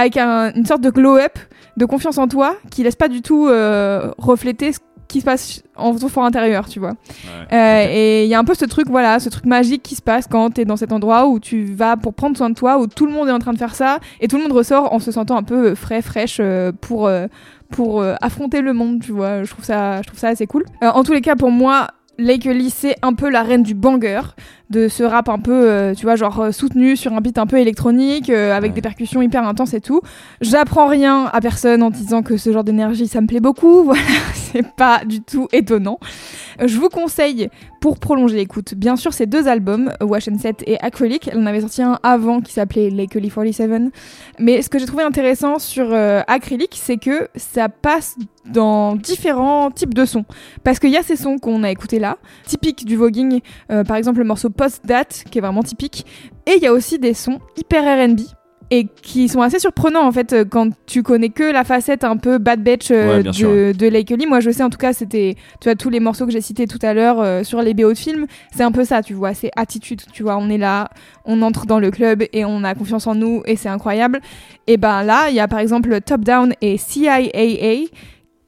avec 0.00 0.16
un- 0.16 0.52
une 0.54 0.66
sorte 0.66 0.80
de 0.82 0.90
glow-up, 0.90 1.38
de 1.76 1.84
confiance 1.84 2.18
en 2.18 2.28
toi 2.28 2.56
qui 2.70 2.82
laisse 2.82 2.96
pas 2.96 3.08
du 3.08 3.22
tout 3.22 3.46
euh, 3.48 4.10
refléter 4.18 4.72
ce 4.72 4.78
qui 5.08 5.20
se 5.20 5.24
passe 5.24 5.62
en 5.76 5.92
ton 5.96 6.08
fort 6.08 6.24
intérieur, 6.24 6.68
tu 6.68 6.78
vois. 6.78 6.90
ouais, 6.90 7.56
Euh. 7.56 7.86
Et 7.90 8.24
il 8.24 8.28
y 8.30 8.34
a 8.34 8.38
un 8.38 8.44
peu 8.44 8.54
ce 8.54 8.64
truc, 8.64 8.86
voilà, 8.88 9.18
ce 9.18 9.28
truc 9.28 9.44
magique 9.44 9.82
qui 9.82 9.96
se 9.96 10.02
passe 10.02 10.26
quand 10.30 10.50
t'es 10.50 10.64
dans 10.64 10.76
cet 10.76 10.92
endroit 10.92 11.26
où 11.26 11.40
tu 11.40 11.64
vas 11.64 11.96
pour 11.96 12.14
prendre 12.14 12.36
soin 12.36 12.48
de 12.48 12.54
toi, 12.54 12.78
où 12.78 12.86
tout 12.86 13.06
le 13.06 13.12
monde 13.12 13.28
est 13.28 13.32
en 13.32 13.40
train 13.40 13.52
de 13.52 13.58
faire 13.58 13.74
ça, 13.74 13.98
et 14.20 14.28
tout 14.28 14.36
le 14.36 14.42
monde 14.44 14.52
ressort 14.52 14.92
en 14.92 15.00
se 15.00 15.10
sentant 15.10 15.36
un 15.36 15.42
peu 15.42 15.74
frais, 15.74 16.00
fraîche 16.02 16.36
euh, 16.40 16.70
pour 16.80 17.08
euh, 17.08 17.26
pour 17.72 18.00
euh, 18.02 18.14
affronter 18.20 18.60
le 18.60 18.72
monde, 18.72 19.00
tu 19.00 19.10
vois. 19.12 19.42
Je 19.42 19.50
trouve 19.50 19.64
ça, 19.64 20.00
je 20.02 20.06
trouve 20.06 20.18
ça 20.18 20.28
assez 20.28 20.46
cool. 20.46 20.64
Euh, 20.84 20.90
en 20.90 21.02
tous 21.02 21.12
les 21.12 21.20
cas, 21.22 21.34
pour 21.36 21.50
moi. 21.50 21.88
Lakely, 22.18 22.68
c'est 22.68 22.96
un 23.00 23.14
peu 23.14 23.30
la 23.30 23.42
reine 23.42 23.62
du 23.62 23.72
banger, 23.72 24.20
de 24.70 24.88
ce 24.88 25.02
rap 25.02 25.28
un 25.28 25.38
peu, 25.38 25.68
euh, 25.68 25.94
tu 25.94 26.04
vois, 26.06 26.14
genre 26.16 26.40
euh, 26.40 26.52
soutenu 26.52 26.96
sur 26.96 27.12
un 27.12 27.20
beat 27.20 27.38
un 27.38 27.46
peu 27.46 27.58
électronique, 27.58 28.30
euh, 28.30 28.56
avec 28.56 28.70
Ouais. 28.70 28.74
des 28.76 28.82
percussions 28.82 29.20
hyper 29.20 29.46
intenses 29.46 29.74
et 29.74 29.80
tout. 29.80 30.00
J'apprends 30.40 30.86
rien 30.86 31.26
à 31.32 31.40
personne 31.40 31.82
en 31.82 31.90
disant 31.90 32.22
que 32.22 32.36
ce 32.36 32.52
genre 32.52 32.62
d'énergie, 32.64 33.08
ça 33.08 33.20
me 33.20 33.26
plaît 33.26 33.40
beaucoup. 33.40 33.82
Voilà, 33.90 34.00
c'est 34.34 34.66
pas 34.76 35.04
du 35.04 35.20
tout 35.22 35.48
étonnant. 35.52 35.98
Je 36.64 36.78
vous 36.78 36.88
conseille, 36.88 37.48
pour 37.80 37.98
prolonger 37.98 38.36
l'écoute, 38.36 38.74
bien 38.74 38.94
sûr, 38.96 39.12
ces 39.14 39.26
deux 39.26 39.48
albums, 39.48 39.92
Wash 40.02 40.28
and 40.28 40.38
Set 40.38 40.62
et 40.66 40.78
Acrylic. 40.80 41.28
Elle 41.32 41.38
en 41.38 41.46
avait 41.46 41.62
sorti 41.62 41.82
un 41.82 41.98
avant 42.02 42.40
qui 42.40 42.52
s'appelait 42.52 42.90
Lakely 42.90 43.30
47. 43.30 43.90
Mais 44.38 44.60
ce 44.62 44.68
que 44.68 44.78
j'ai 44.78 44.86
trouvé 44.86 45.02
intéressant 45.02 45.58
sur 45.58 45.86
euh, 45.92 46.20
Acrylic, 46.28 46.78
c'est 46.80 46.98
que 46.98 47.28
ça 47.36 47.68
passe 47.68 48.16
dans 48.46 48.96
différents 48.96 49.70
types 49.70 49.94
de 49.94 50.04
sons. 50.04 50.24
Parce 50.62 50.78
qu'il 50.78 50.90
y 50.90 50.96
a 50.96 51.02
ces 51.02 51.16
sons 51.16 51.38
qu'on 51.38 51.62
a 51.62 51.70
écoutés 51.70 51.98
là, 51.98 52.16
typiques 52.46 52.84
du 52.84 52.96
voguing, 52.96 53.40
par 53.86 53.96
exemple 53.96 54.18
le 54.18 54.24
morceau 54.24 54.50
Post 54.60 54.84
Date, 54.84 55.24
qui 55.30 55.38
est 55.38 55.40
vraiment 55.40 55.62
typique. 55.62 56.04
Et 56.44 56.56
il 56.56 56.62
y 56.62 56.66
a 56.66 56.72
aussi 56.74 56.98
des 56.98 57.14
sons 57.14 57.38
hyper 57.56 57.82
RB. 57.82 58.20
Et 58.70 58.86
qui 59.02 59.28
sont 59.28 59.40
assez 59.40 59.58
surprenants 59.58 60.06
en 60.06 60.12
fait 60.12 60.32
euh, 60.32 60.44
quand 60.44 60.70
tu 60.86 61.02
connais 61.02 61.30
que 61.30 61.42
la 61.42 61.64
facette 61.64 62.04
un 62.04 62.16
peu 62.18 62.36
bad 62.38 62.62
bitch 62.62 62.90
euh, 62.92 63.16
Ouais, 63.16 63.22
de, 63.24 63.32
sûr, 63.32 63.48
ouais. 63.48 63.72
de 63.72 63.88
Lakely. 63.88 64.26
Moi 64.26 64.38
je 64.38 64.50
sais 64.50 64.62
en 64.62 64.68
tout 64.70 64.78
cas 64.78 64.92
c'était 64.92 65.34
tu 65.60 65.68
vois 65.68 65.74
tous 65.74 65.88
les 65.90 65.98
morceaux 65.98 66.24
que 66.24 66.30
j'ai 66.30 66.42
cités 66.42 66.68
tout 66.68 66.78
à 66.82 66.94
l'heure 66.94 67.20
euh, 67.20 67.42
sur 67.42 67.62
les 67.62 67.74
BO 67.74 67.88
de 67.88 67.98
films, 67.98 68.26
c'est 68.54 68.62
un 68.62 68.70
peu 68.70 68.84
ça, 68.84 69.02
tu 69.02 69.12
vois, 69.12 69.34
c'est 69.34 69.50
attitude, 69.56 70.02
tu 70.12 70.22
vois, 70.22 70.36
on 70.36 70.48
est 70.50 70.58
là, 70.58 70.88
on 71.24 71.42
entre 71.42 71.66
dans 71.66 71.80
le 71.80 71.90
club 71.90 72.22
et 72.32 72.44
on 72.44 72.62
a 72.62 72.74
confiance 72.76 73.08
en 73.08 73.16
nous 73.16 73.42
et 73.46 73.56
c'est 73.56 73.70
incroyable. 73.70 74.20
Et 74.68 74.76
ben 74.76 75.02
là, 75.02 75.30
il 75.30 75.34
y 75.34 75.40
a 75.40 75.48
par 75.48 75.58
exemple 75.58 76.00
Top 76.02 76.20
Down 76.20 76.52
et 76.60 76.76
CIAA 76.76 77.88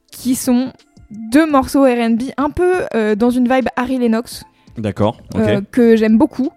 qui 0.09 0.35
sont 0.35 0.71
deux 1.09 1.45
morceaux 1.45 1.83
R&B 1.83 2.31
un 2.37 2.49
peu 2.49 2.83
euh, 2.95 3.15
dans 3.15 3.29
une 3.29 3.51
vibe 3.53 3.67
Harry 3.75 3.97
Lennox 3.97 4.45
D'accord, 4.77 5.17
euh, 5.35 5.61
que 5.71 5.95
j'aime 5.95 6.17
beaucoup. 6.17 6.49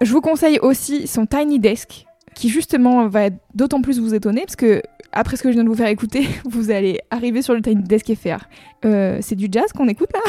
Je 0.00 0.12
vous 0.12 0.20
conseille 0.20 0.58
aussi 0.60 1.06
son 1.06 1.26
Tiny 1.26 1.58
Desk 1.58 2.06
qui 2.34 2.48
justement 2.48 3.08
va 3.08 3.30
d'autant 3.54 3.82
plus 3.82 3.98
vous 3.98 4.14
étonner 4.14 4.42
parce 4.42 4.56
que 4.56 4.80
après 5.12 5.36
ce 5.36 5.42
que 5.42 5.48
je 5.48 5.54
viens 5.54 5.64
de 5.64 5.68
vous 5.68 5.74
faire 5.74 5.88
écouter, 5.88 6.28
vous 6.44 6.70
allez 6.70 7.00
arriver 7.10 7.42
sur 7.42 7.54
le 7.54 7.62
Tiny 7.62 7.82
Desk 7.82 8.08
et 8.10 8.14
faire 8.14 8.48
euh, 8.84 9.18
c'est 9.20 9.34
du 9.34 9.48
jazz 9.50 9.72
qu'on 9.72 9.88
écoute 9.88 10.10
là 10.14 10.20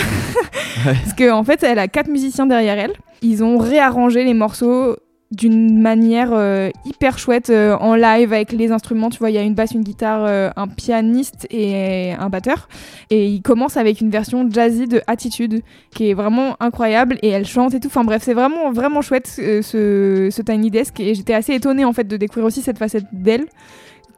Parce 0.94 1.14
qu'en 1.14 1.38
en 1.38 1.44
fait, 1.44 1.62
elle 1.64 1.80
a 1.80 1.88
quatre 1.88 2.10
musiciens 2.10 2.46
derrière 2.46 2.80
elle. 2.80 2.94
Ils 3.22 3.44
ont 3.44 3.58
réarrangé 3.58 4.24
les 4.24 4.34
morceaux 4.34 4.96
d'une 5.32 5.80
manière 5.80 6.30
euh, 6.34 6.70
hyper 6.86 7.20
chouette 7.20 7.52
euh, 7.52 7.76
en 7.78 7.96
live 7.96 8.34
avec 8.34 8.52
les 8.52 8.72
instruments. 8.72 9.10
Tu 9.10 9.20
vois, 9.20 9.30
il 9.30 9.36
y 9.36 9.38
a 9.38 9.44
une 9.44 9.54
basse, 9.54 9.72
une 9.72 9.84
guitare, 9.84 10.26
euh, 10.26 10.50
un 10.56 10.68
pianiste 10.68 11.46
et 11.52 12.14
un 12.14 12.30
batteur. 12.30 12.68
Et 13.12 13.28
ils 13.28 13.42
commencent 13.42 13.78
avec 13.78 14.02
une 14.02 14.10
version 14.10 14.50
jazzy 14.50 14.88
de 14.88 15.02
Attitude 15.06 15.62
qui 15.92 16.10
est 16.10 16.14
vraiment 16.14 16.56
incroyable 16.60 17.20
et 17.22 17.30
elle 17.30 17.46
chante 17.46 17.76
et 17.76 17.80
tout. 17.80 17.88
Enfin 17.88 18.04
bref, 18.04 18.24
c'est 18.24 18.34
vraiment 18.34 18.72
vraiment 18.72 19.02
chouette 19.02 19.36
euh, 19.40 19.62
ce, 19.62 20.30
ce 20.32 20.42
Tiny 20.42 20.72
Desk 20.72 21.00
et 21.00 21.14
j'étais 21.14 21.36
assez 21.36 21.54
étonnée 21.54 21.86
en 21.86 21.94
fait 21.94 22.06
de 22.06 22.18
découvrir 22.18 22.46
aussi 22.46 22.62
cette 22.62 22.80
facette 22.80 23.06
d'elle 23.14 23.46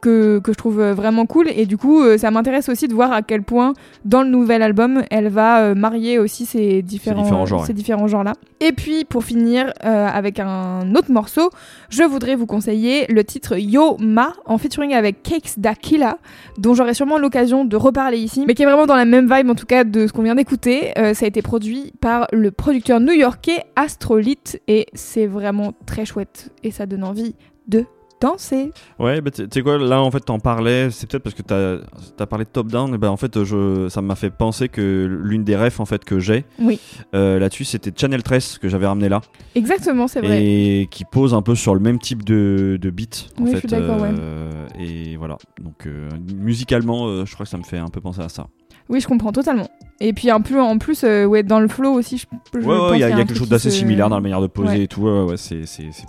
que, 0.02 0.40
que 0.40 0.52
je 0.52 0.58
trouve 0.58 0.80
euh, 0.80 0.92
vraiment 0.92 1.24
cool. 1.24 1.48
Et 1.54 1.64
du 1.64 1.78
coup, 1.78 2.02
euh, 2.02 2.18
ça 2.18 2.30
m'intéresse 2.30 2.68
aussi 2.68 2.88
de 2.88 2.92
voir 2.92 3.12
à 3.12 3.22
quel 3.22 3.42
point, 3.42 3.72
dans 4.04 4.22
le 4.22 4.28
nouvel 4.28 4.60
album, 4.60 5.02
elle 5.10 5.28
va 5.28 5.60
euh, 5.60 5.74
marier 5.74 6.18
aussi 6.18 6.44
ces 6.44 6.82
différents, 6.82 7.46
genres, 7.46 7.64
ces 7.64 7.72
différents 7.72 8.08
genres-là. 8.08 8.34
Et 8.60 8.72
puis, 8.72 9.04
pour 9.04 9.24
finir 9.24 9.72
euh, 9.84 10.06
avec 10.06 10.40
un 10.40 10.94
autre 10.94 11.10
morceau, 11.10 11.50
je 11.88 12.02
voudrais 12.02 12.34
vous 12.34 12.46
conseiller 12.46 13.06
le 13.08 13.24
titre 13.24 13.56
Yo 13.56 13.96
Ma, 13.98 14.32
en 14.44 14.58
featuring 14.58 14.92
avec 14.92 15.22
Cakes 15.22 15.58
d'Aquila, 15.58 16.18
dont 16.58 16.74
j'aurai 16.74 16.94
sûrement 16.94 17.18
l'occasion 17.18 17.64
de 17.64 17.76
reparler 17.76 18.18
ici, 18.18 18.44
mais 18.46 18.54
qui 18.54 18.62
est 18.62 18.66
vraiment 18.66 18.86
dans 18.86 18.96
la 18.96 19.04
même 19.04 19.32
vibe, 19.32 19.48
en 19.50 19.54
tout 19.54 19.66
cas, 19.66 19.84
de 19.84 20.06
ce 20.06 20.12
qu'on 20.12 20.22
vient 20.22 20.34
d'écouter. 20.34 20.92
Euh, 20.98 21.14
ça 21.14 21.24
a 21.24 21.28
été 21.28 21.42
produit 21.42 21.92
par 22.00 22.26
le 22.32 22.50
producteur 22.50 22.98
new-yorkais 23.00 23.64
Astrolite, 23.76 24.60
et 24.66 24.86
c'est 24.94 25.26
vraiment 25.26 25.72
très 25.86 26.04
chouette. 26.04 26.50
Et 26.64 26.72
ça 26.72 26.86
donne 26.86 27.04
envie 27.04 27.34
de 27.68 27.84
danser. 28.22 28.70
Ouais, 28.98 29.20
bah, 29.20 29.30
tu 29.30 29.44
sais 29.52 29.62
quoi, 29.62 29.78
là 29.78 30.00
en 30.00 30.10
fait 30.10 30.20
t'en 30.20 30.38
parlais, 30.38 30.90
c'est 30.90 31.08
peut-être 31.10 31.22
parce 31.22 31.34
que 31.34 31.42
t'as 31.42 31.78
as 32.18 32.26
parlé 32.26 32.44
de 32.44 32.50
top 32.50 32.68
down, 32.68 32.94
et 32.94 32.98
ben 32.98 33.08
en 33.10 33.16
fait 33.16 33.42
je, 33.44 33.88
ça 33.88 34.00
m'a 34.00 34.14
fait 34.14 34.30
penser 34.30 34.68
que 34.68 35.06
l'une 35.22 35.44
des 35.44 35.56
refs 35.56 35.80
en 35.80 35.84
fait 35.84 36.04
que 36.04 36.18
j'ai 36.20 36.44
Oui. 36.58 36.78
euh, 37.14 37.38
là-dessus 37.38 37.64
c'était 37.64 37.92
Channel 37.94 38.22
13 38.22 38.58
que 38.58 38.68
j'avais 38.68 38.86
ramené 38.86 39.08
là 39.08 39.20
Exactement, 39.54 40.08
c'est 40.08 40.20
vrai. 40.20 40.42
et 40.42 40.86
qui 40.90 41.04
pose 41.04 41.34
un 41.34 41.42
peu 41.42 41.54
sur 41.54 41.74
le 41.74 41.80
même 41.80 41.98
type 41.98 42.24
de, 42.24 42.78
de 42.80 42.90
beat 42.90 43.28
en 43.38 43.42
Oui, 43.42 43.48
je 43.50 43.52
fait. 43.54 43.58
suis 43.60 43.68
d'accord, 43.68 44.00
ouais. 44.00 44.10
euh, 44.18 44.66
Et 44.78 45.16
voilà, 45.16 45.36
donc 45.60 45.86
euh, 45.86 46.08
musicalement 46.36 47.06
euh, 47.06 47.24
je 47.26 47.34
crois 47.34 47.44
que 47.44 47.50
ça 47.50 47.58
me 47.58 47.64
fait 47.64 47.78
un 47.78 47.88
peu 47.88 48.00
penser 48.00 48.20
à 48.22 48.28
ça. 48.28 48.46
Oui, 48.88 49.00
je 49.00 49.06
comprends 49.06 49.32
totalement. 49.32 49.68
Et 50.04 50.12
puis 50.12 50.30
un 50.30 50.40
peu 50.40 50.60
en 50.60 50.78
plus, 50.78 51.04
euh, 51.04 51.24
ouais, 51.26 51.42
dans 51.44 51.60
le 51.60 51.68
flow 51.68 51.92
aussi, 51.92 52.18
je, 52.18 52.26
je 52.54 52.58
Ouais, 52.66 52.76
pense 52.76 52.90
ouais, 52.90 52.96
il 52.98 53.00
y 53.00 53.04
a, 53.04 53.06
qu'il 53.06 53.14
il 53.14 53.18
y 53.18 53.20
a 53.20 53.22
un 53.22 53.26
quelque 53.26 53.38
chose 53.38 53.48
d'assez 53.48 53.70
se- 53.70 53.76
similaire 53.78 54.08
dans 54.08 54.16
la 54.16 54.20
manière 54.20 54.40
de 54.40 54.48
poser 54.48 54.78
Ouais. 54.78 54.82
et 54.82 54.88
tout, 54.88 55.02
ouais, 55.02 55.36
c'est 55.36 55.62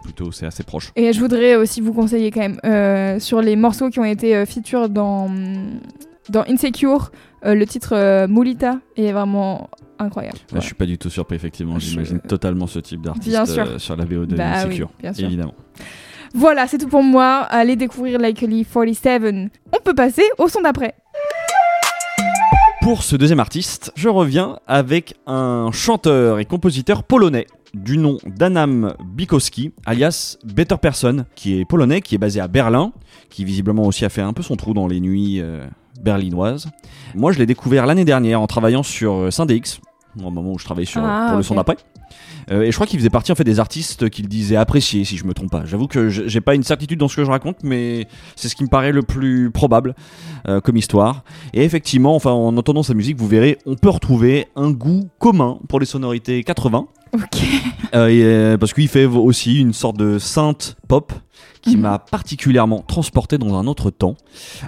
plutôt, 0.04 0.32
c'est 0.32 0.46
assez 0.48 0.64
proche. 0.64 0.92
Et 0.96 1.14
je 1.14 1.20
voudrais 1.20 1.56
aussi 1.56 1.80
vous 1.80 1.94
conseiller 1.94 2.32
quand 2.32 2.40
même 2.40 2.58
euh, 2.66 3.20
sur 3.20 3.42
les 3.42 3.56
morceaux 3.56 3.90
qui 3.90 4.00
ont 4.00 4.06
été 4.06 4.36
euh, 4.36 4.46
feature 4.46 4.90
dans 4.90 5.30
dans 6.30 6.44
Insecure, 6.50 7.12
euh, 7.46 7.54
le 7.54 7.66
titre 7.68 8.26
Mulita 8.28 8.80
est 8.96 9.12
vraiment 9.12 9.70
incroyable. 10.00 10.38
Là, 10.54 10.60
je 10.62 10.66
suis 10.66 10.74
pas 10.76 10.86
du 10.86 10.98
tout 10.98 11.10
surpris, 11.10 11.36
effectivement. 11.36 11.78
J'imagine 11.80 12.20
totalement 12.20 12.66
ce 12.66 12.80
type 12.80 13.02
d'artiste 13.02 13.46
sur 13.78 13.96
la 13.98 14.06
VO 14.06 14.26
de 14.26 14.36
Bah 14.36 14.44
oui, 14.56 14.60
Insecure, 14.68 14.90
bien 15.02 15.14
sûr. 15.14 15.26
évidemment. 15.28 15.54
Voilà, 16.34 16.66
c'est 16.66 16.80
tout 16.80 16.88
pour 16.88 17.04
moi. 17.04 17.42
Allez 17.50 17.76
découvrir 17.76 18.18
Likely 18.20 18.66
47. 18.66 19.22
On 19.72 19.80
peut 19.84 19.94
passer 19.94 20.24
au 20.40 20.48
son 20.48 20.62
d'après. 20.62 20.96
Pour 22.84 23.02
ce 23.02 23.16
deuxième 23.16 23.40
artiste, 23.40 23.94
je 23.96 24.10
reviens 24.10 24.60
avec 24.68 25.16
un 25.26 25.70
chanteur 25.72 26.40
et 26.40 26.44
compositeur 26.44 27.04
polonais 27.06 27.48
du 27.74 27.98
nom 27.98 28.18
d'Anam 28.26 28.94
Bikowski, 29.06 29.72
alias 29.86 30.36
Better 30.44 30.76
Person, 30.82 31.24
qui 31.34 31.58
est 31.58 31.64
polonais, 31.64 32.02
qui 32.02 32.16
est 32.16 32.18
basé 32.18 32.42
à 32.42 32.50
Berlin, 32.50 32.92
qui 33.30 33.46
visiblement 33.46 33.84
aussi 33.84 34.04
a 34.04 34.10
fait 34.10 34.22
un 34.22 34.34
peu 34.34 34.44
son 34.44 34.58
trou 34.58 34.74
dans 34.74 34.88
les 34.88 35.00
nuits 35.00 35.40
euh, 35.40 35.66
berlinoises. 36.02 36.68
Moi, 37.16 37.32
je 37.32 37.40
l'ai 37.40 37.46
découvert 37.46 37.86
l'année 37.86 38.04
dernière 38.04 38.42
en 38.42 38.48
travaillant 38.48 38.84
sur 38.84 39.14
euh, 39.14 39.32
SynDX, 39.32 39.80
au 40.22 40.30
moment 40.30 40.52
où 40.52 40.60
je 40.60 40.66
travaillais 40.66 40.86
sur, 40.86 41.02
Ah, 41.06 41.28
pour 41.30 41.38
le 41.38 41.44
son 41.44 41.56
d'après. 41.56 41.78
Euh, 42.52 42.64
et 42.64 42.72
je 42.72 42.76
crois 42.76 42.88
qu'il 42.88 43.00
faisait 43.00 43.10
partie 43.10 43.32
en 43.32 43.36
fait 43.36 43.44
des 43.44 43.60
artistes 43.60 44.10
qu'il 44.10 44.28
disait 44.28 44.56
apprécier, 44.56 45.06
si 45.06 45.18
je 45.18 45.26
me 45.26 45.34
trompe 45.34 45.52
pas. 45.52 45.66
J'avoue 45.66 45.88
que 45.88 46.10
j'ai 46.10 46.42
pas 46.42 46.56
une 46.56 46.64
certitude 46.64 47.00
dans 47.00 47.08
ce 47.08 47.16
que 47.16 47.24
je 47.24 47.30
raconte, 47.30 47.58
mais 47.64 48.08
c'est 48.36 48.50
ce 48.50 48.56
qui 48.56 48.64
me 48.64 48.70
paraît 48.70 48.92
le 48.92 49.04
plus 49.04 49.52
probable 49.52 49.96
euh, 50.48 50.62
comme 50.62 50.78
histoire. 50.78 51.24
Et 51.54 51.64
effectivement, 51.64 52.16
enfin, 52.16 52.32
en 52.32 52.56
entendant 52.58 52.84
sa 52.84 52.94
musique, 52.94 53.18
vous 53.18 53.28
verrez, 53.28 53.58
on 53.66 53.76
peut 53.76 53.90
retrouver 53.90 54.48
un 54.56 54.72
goût 54.72 55.10
commun 55.20 55.60
pour 55.70 55.80
les 55.80 55.86
sonorités 55.86 56.44
80, 56.44 56.88
Ok. 57.14 57.44
euh, 57.96 58.08
et, 58.08 58.24
euh, 58.24 58.58
parce 58.58 58.74
qu'il 58.74 58.88
fait 58.88 59.06
aussi 59.06 59.60
une 59.60 59.74
sorte 59.74 59.98
de 59.98 60.18
synth 60.20 60.76
pop 60.88 61.14
qui 61.62 61.76
Mhm. 61.78 61.82
m'a 61.82 62.00
particulièrement 62.00 62.82
transporté 62.86 63.38
dans 63.38 63.54
un 63.58 63.68
autre 63.68 63.90
temps. 63.90 64.16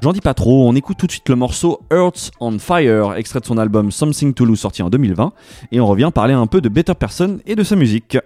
J'en 0.02 0.14
dis 0.14 0.22
pas 0.22 0.34
trop, 0.34 0.68
on 0.70 0.76
écoute 0.76 0.98
tout 0.98 1.08
de 1.08 1.12
suite 1.12 1.28
le 1.28 1.36
morceau 1.36 1.82
Earth 1.92 2.32
on 2.40 2.58
Fire, 2.60 3.16
extrait 3.16 3.40
de 3.42 3.46
son 3.46 3.58
album 3.58 3.92
Something 3.92 4.34
to 4.34 4.46
Lose 4.46 4.60
sorti 4.60 4.82
en 4.84 4.90
2020, 4.90 5.34
et 5.72 5.80
on 5.82 5.88
revient 5.88 6.12
parler 6.14 6.34
un 6.34 6.48
peu 6.48 6.62
de 6.62 6.70
Better 6.70 6.94
Person 6.96 7.40
et 7.46 7.56
de 7.56 7.64
sa 7.64 7.76
musique. 7.76 8.18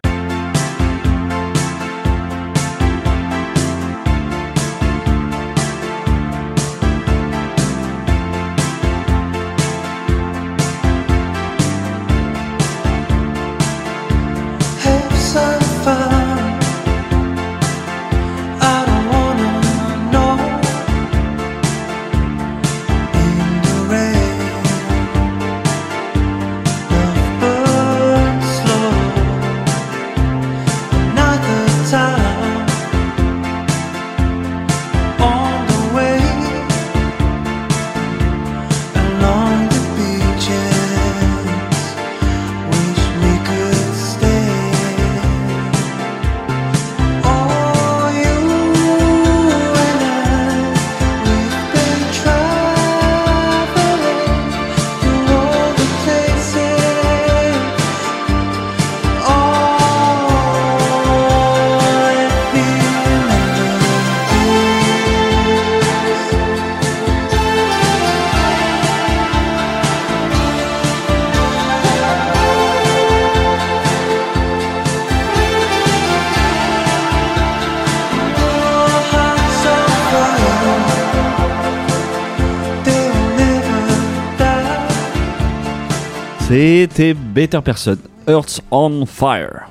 C'était 86.49 87.13
Better 87.13 87.59
Person, 87.63 87.97
Earth 88.27 88.59
on 88.71 89.05
Fire. 89.05 89.69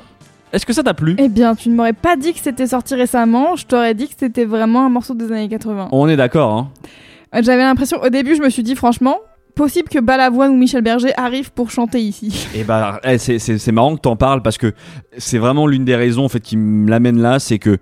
Est-ce 0.52 0.64
que 0.64 0.73
ça 0.73 0.85
t'a 0.85 0.94
plu? 0.94 1.16
Eh 1.18 1.28
bien, 1.28 1.56
tu 1.56 1.70
ne 1.70 1.75
m'aurais 1.75 1.92
pas 1.92 2.14
dit 2.14 2.32
que 2.32 2.38
c'était 2.38 2.68
sorti 2.68 2.94
récemment. 2.94 3.56
Je 3.56 3.66
t'aurais 3.66 3.94
dit 3.94 4.06
que 4.06 4.14
c'était 4.16 4.44
vraiment 4.44 4.87
un 4.87 4.88
morceau 4.88 5.14
des 5.14 5.25
années 5.32 5.49
80. 5.49 5.88
On 5.90 6.08
est 6.08 6.14
d'accord, 6.16 6.52
hein 6.52 6.68
Euh, 7.35 7.40
J'avais 7.42 7.62
l'impression, 7.64 8.00
au 8.00 8.11
début, 8.11 8.37
je 8.37 8.42
me 8.42 8.49
suis 8.49 8.62
dit, 8.62 8.76
franchement, 8.76 9.16
possible 9.56 9.88
que 9.88 9.99
Balavoine 9.99 10.52
ou 10.52 10.56
Michel 10.56 10.82
Berger 10.82 11.11
arrivent 11.16 11.50
pour 11.50 11.73
chanter 11.73 11.99
ici. 12.00 12.47
Et 12.54 12.62
bah, 12.62 13.00
eh, 13.02 13.18
c'est- 13.18 13.40
c'est 13.40 13.58
c'est 13.58 13.73
marrant 13.73 13.97
que 13.97 14.00
t'en 14.02 14.14
parles 14.14 14.42
parce 14.42 14.56
que 14.56 14.73
c'est 15.16 15.38
vraiment 15.38 15.66
l'une 15.66 15.85
des 15.85 15.97
raisons 15.97 16.26
en 16.26 16.28
fait 16.28 16.38
qui 16.38 16.56
me 16.56 16.88
l'amène 16.88 17.20
là, 17.20 17.40
c'est 17.40 17.58
que 17.58 17.78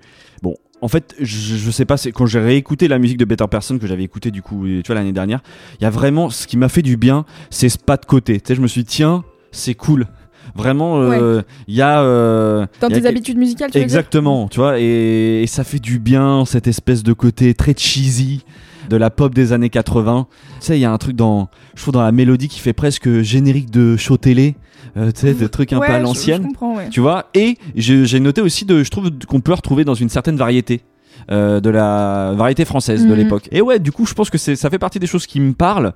en 0.82 0.88
fait, 0.88 1.14
je, 1.20 1.56
je 1.56 1.70
sais 1.70 1.84
pas, 1.84 1.96
c'est 1.96 2.12
quand 2.12 2.26
j'ai 2.26 2.38
réécouté 2.38 2.86
la 2.88 2.98
musique 2.98 3.16
de 3.18 3.24
Better 3.24 3.46
Person 3.50 3.78
que 3.78 3.86
j'avais 3.86 4.04
écouté 4.04 4.30
du 4.30 4.42
coup, 4.42 4.66
tu 4.66 4.82
vois 4.86 4.94
l'année 4.94 5.12
dernière, 5.12 5.40
il 5.80 5.84
y 5.84 5.86
a 5.86 5.90
vraiment 5.90 6.30
ce 6.30 6.46
qui 6.46 6.56
m'a 6.56 6.68
fait 6.68 6.82
du 6.82 6.96
bien, 6.96 7.24
c'est 7.50 7.68
ce 7.68 7.78
pas 7.78 7.96
de 7.96 8.04
côté. 8.04 8.40
Tu 8.40 8.48
sais, 8.48 8.54
je 8.54 8.60
me 8.60 8.66
suis 8.66 8.82
dit 8.82 8.88
tiens, 8.88 9.24
c'est 9.52 9.74
cool. 9.74 10.06
Vraiment, 10.54 11.00
euh, 11.02 11.42
il 11.66 11.74
y 11.74 11.82
a 11.82 12.02
euh, 12.02 12.66
Dans 12.80 12.88
il 12.88 12.94
y 12.94 12.98
a 12.98 13.00
tes 13.00 13.06
habitudes 13.06 13.36
musicales, 13.36 13.70
tu 13.70 13.78
veux 13.78 13.84
dire? 13.84 13.84
Exactement, 13.84 14.48
tu 14.48 14.60
vois, 14.60 14.78
et, 14.78 15.42
et 15.42 15.46
ça 15.46 15.64
fait 15.64 15.80
du 15.80 15.98
bien, 15.98 16.44
cette 16.46 16.66
espèce 16.66 17.02
de 17.02 17.12
côté 17.12 17.52
très 17.52 17.74
cheesy 17.76 18.44
de 18.88 18.96
la 18.96 19.10
pop 19.10 19.34
des 19.34 19.52
années 19.52 19.70
80. 19.70 20.26
Tu 20.60 20.66
sais, 20.66 20.78
il 20.78 20.80
y 20.80 20.84
a 20.84 20.92
un 20.92 20.98
truc 20.98 21.16
dans, 21.16 21.48
je 21.74 21.82
trouve, 21.82 21.94
dans 21.94 22.02
la 22.02 22.12
mélodie 22.12 22.48
qui 22.48 22.60
fait 22.60 22.72
presque 22.72 23.20
générique 23.22 23.70
de 23.70 23.96
show 23.96 24.16
télé, 24.16 24.56
euh, 24.96 25.10
tu 25.12 25.20
sais, 25.22 25.34
des 25.34 25.48
trucs 25.48 25.72
un 25.72 25.78
Ouais, 25.78 25.86
peu 25.88 25.92
à 25.94 25.98
l'ancienne. 25.98 26.42
Je, 26.42 26.46
comprends, 26.48 26.76
ouais. 26.76 26.88
Tu 26.90 27.00
vois, 27.00 27.26
et 27.34 27.58
j'ai 27.74 28.20
noté 28.20 28.40
aussi, 28.40 28.64
de, 28.64 28.82
je 28.84 28.90
trouve 28.90 29.10
qu'on 29.28 29.40
peut 29.40 29.52
retrouver 29.54 29.84
dans 29.84 29.94
une 29.94 30.08
certaine 30.08 30.36
variété. 30.36 30.82
euh, 31.30 31.60
de 31.60 31.70
la 31.70 32.34
variété 32.36 32.64
française 32.66 33.04
de 33.04 33.08
Mhm. 33.10 33.16
l'époque. 33.16 33.48
Et 33.50 33.60
ouais, 33.62 33.78
du 33.78 33.90
coup, 33.90 34.04
je 34.06 34.12
pense 34.12 34.28
que 34.30 34.36
ça 34.38 34.70
fait 34.70 34.78
partie 34.78 34.98
des 35.00 35.06
choses 35.08 35.26
qui 35.26 35.40
me 35.40 35.54
parlent. 35.54 35.92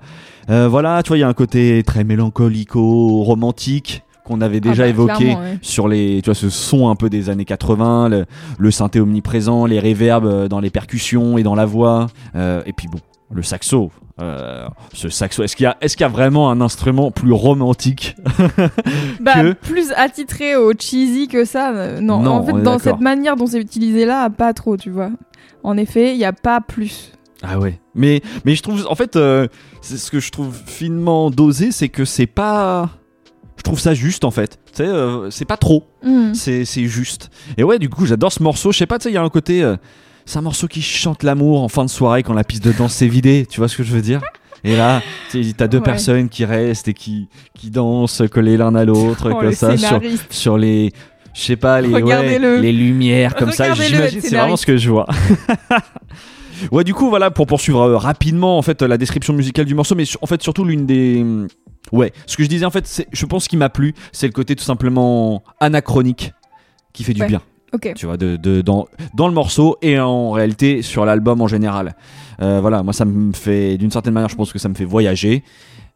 Euh, 0.49 0.67
voilà, 0.67 1.03
tu 1.03 1.09
vois, 1.09 1.17
il 1.17 1.21
y 1.21 1.23
a 1.23 1.27
un 1.27 1.33
côté 1.33 1.83
très 1.85 2.03
mélancolico, 2.03 3.21
romantique 3.23 4.03
qu'on 4.25 4.41
avait 4.41 4.59
déjà 4.59 4.83
Ah 4.83 4.85
bah, 4.85 4.89
évoqué 4.89 5.35
ouais. 5.35 5.59
sur 5.61 5.87
les, 5.87 6.21
tu 6.23 6.25
vois, 6.29 6.35
ce 6.35 6.49
son 6.49 6.89
un 6.89 6.95
peu 6.95 7.09
des 7.09 7.29
années 7.29 7.45
80, 7.45 8.09
le, 8.09 8.25
le 8.57 8.71
synthé 8.71 8.99
omniprésent, 8.99 9.65
les 9.65 9.79
réverbes 9.79 10.25
euh, 10.25 10.47
dans 10.47 10.59
les 10.59 10.69
percussions 10.69 11.37
et 11.37 11.43
dans 11.43 11.55
la 11.55 11.65
voix, 11.65 12.07
euh, 12.35 12.61
et 12.65 12.73
puis 12.73 12.87
bon, 12.87 12.99
le 13.31 13.43
saxo. 13.43 13.91
Euh, 14.21 14.67
ce 14.93 15.09
saxo, 15.09 15.41
est-ce 15.43 15.55
qu'il 15.55 15.63
y 15.63 15.67
a, 15.67 15.77
est-ce 15.81 15.97
qu'il 15.97 16.03
y 16.03 16.09
a 16.09 16.11
vraiment 16.11 16.51
un 16.51 16.61
instrument 16.61 17.09
plus 17.11 17.31
romantique 17.31 18.15
Bah, 19.19 19.33
que- 19.41 19.53
plus 19.53 19.91
attitré 19.95 20.55
au 20.55 20.73
cheesy 20.77 21.27
que 21.27 21.45
ça, 21.45 21.99
non. 22.01 22.21
Non, 22.21 22.31
en 22.31 22.43
fait, 22.43 22.51
dans 22.51 22.59
d'accord. 22.59 22.81
cette 22.81 22.99
manière 22.99 23.35
dont 23.35 23.47
c'est 23.47 23.59
utilisé 23.59 24.05
là, 24.05 24.29
pas 24.29 24.53
trop, 24.53 24.77
tu 24.77 24.89
vois. 24.91 25.09
En 25.63 25.77
effet, 25.77 26.13
il 26.13 26.17
n'y 26.17 26.25
a 26.25 26.33
pas 26.33 26.61
plus. 26.61 27.13
Ah 27.43 27.57
ouais. 27.57 27.79
Mais, 27.95 28.21
mais 28.45 28.53
je 28.55 28.61
trouve, 28.61 28.85
en 28.87 28.95
fait, 28.95 29.15
euh, 29.15 29.47
c'est 29.81 29.97
ce 29.97 30.11
que 30.11 30.19
je 30.19 30.31
trouve 30.31 30.55
finement 30.67 31.31
dosé, 31.31 31.71
c'est 31.71 31.89
que 31.89 32.05
c'est 32.05 32.27
pas. 32.27 32.89
Je 33.61 33.63
trouve 33.63 33.79
ça 33.79 33.93
juste 33.93 34.23
en 34.23 34.31
fait. 34.31 34.57
Tu 34.71 34.77
sais, 34.77 34.87
euh, 34.87 35.29
c'est 35.29 35.45
pas 35.45 35.55
trop. 35.55 35.83
Hmm. 36.01 36.33
C'est 36.33 36.65
juste. 36.87 37.29
Et 37.57 37.63
ouais, 37.63 37.77
du 37.77 37.89
coup, 37.89 38.07
j'adore 38.07 38.31
ce 38.31 38.41
morceau. 38.41 38.71
Je 38.71 38.79
sais 38.79 38.87
pas, 38.87 38.97
tu 38.97 39.03
sais, 39.03 39.09
il 39.11 39.13
y 39.13 39.17
a 39.17 39.21
un 39.21 39.29
côté. 39.29 39.61
euh, 39.61 39.75
c'est 40.25 40.39
un 40.39 40.41
morceau 40.41 40.67
qui 40.67 40.81
chante 40.81 41.21
l'amour 41.21 41.61
en 41.61 41.67
fin 41.67 41.85
de 41.85 41.89
soirée 41.91 42.23
quand 42.23 42.33
la 42.33 42.43
piste 42.43 42.63
de 42.63 42.71
danse 42.71 42.93
s'est 42.93 43.07
vidée. 43.07 43.45
Tu 43.47 43.59
vois 43.59 43.67
ce 43.67 43.77
que 43.77 43.83
je 43.83 43.91
veux 43.93 44.01
dire? 44.01 44.19
Et 44.63 44.75
là, 44.75 45.03
tu 45.29 45.53
t'as 45.53 45.67
deux 45.67 45.77
Ouais. 45.77 45.83
personnes 45.83 46.27
qui 46.27 46.43
restent 46.43 46.87
et 46.87 46.95
qui, 46.95 47.27
qui 47.53 47.69
dansent 47.69 48.23
collés 48.31 48.57
l'un 48.57 48.73
à 48.73 48.83
l'autre, 48.83 49.29
Oh, 49.31 49.35
comme 49.39 49.51
ça, 49.53 49.77
sur, 49.77 50.01
sur 50.31 50.57
les. 50.57 50.91
Je 51.35 51.41
sais 51.41 51.55
pas, 51.55 51.81
les, 51.81 52.01
ouais, 52.01 52.39
les 52.59 52.71
lumières, 52.71 53.35
comme 53.35 53.51
ça. 53.51 53.75
J'imagine, 53.75 54.21
c'est 54.21 54.35
vraiment 54.35 54.57
ce 54.57 54.65
que 54.65 54.75
je 54.77 54.89
vois. 54.89 55.05
Ouais, 56.71 56.83
du 56.83 56.93
coup, 56.93 57.09
voilà, 57.09 57.31
pour 57.31 57.47
poursuivre 57.47 57.81
euh, 57.81 57.97
rapidement 57.97 58.57
en 58.57 58.61
fait 58.61 58.83
la 58.83 58.97
description 58.99 59.33
musicale 59.33 59.65
du 59.65 59.73
morceau, 59.73 59.95
mais 59.95 60.03
en 60.21 60.27
fait 60.27 60.43
surtout 60.43 60.63
l'une 60.63 60.85
des, 60.85 61.25
ouais, 61.91 62.11
ce 62.25 62.37
que 62.37 62.43
je 62.43 62.49
disais 62.49 62.65
en 62.65 62.71
fait, 62.71 62.87
c'est, 62.87 63.07
je 63.11 63.25
pense 63.25 63.47
qui 63.47 63.57
m'a 63.57 63.69
plu, 63.69 63.93
c'est 64.11 64.27
le 64.27 64.33
côté 64.33 64.55
tout 64.55 64.63
simplement 64.63 65.43
anachronique 65.59 66.33
qui 66.93 67.03
fait 67.03 67.13
du 67.13 67.21
Ouais. 67.21 67.27
bien, 67.27 67.41
Ok. 67.73 67.93
tu 67.95 68.05
vois, 68.05 68.17
de, 68.17 68.35
de- 68.35 68.61
dans 68.61 68.87
dans 69.13 69.27
le 69.27 69.33
morceau 69.33 69.77
et 69.81 69.99
en 69.99 70.31
réalité 70.31 70.81
sur 70.81 71.05
l'album 71.05 71.41
en 71.41 71.47
général. 71.47 71.95
Euh, 72.41 72.59
voilà, 72.61 72.83
moi 72.83 72.93
ça 72.93 73.05
me 73.05 73.33
fait, 73.33 73.77
d'une 73.77 73.91
certaine 73.91 74.13
manière, 74.13 74.29
je 74.29 74.35
pense 74.35 74.51
que 74.51 74.59
ça 74.59 74.67
me 74.69 74.73
fait 74.75 74.85
voyager. 74.85 75.43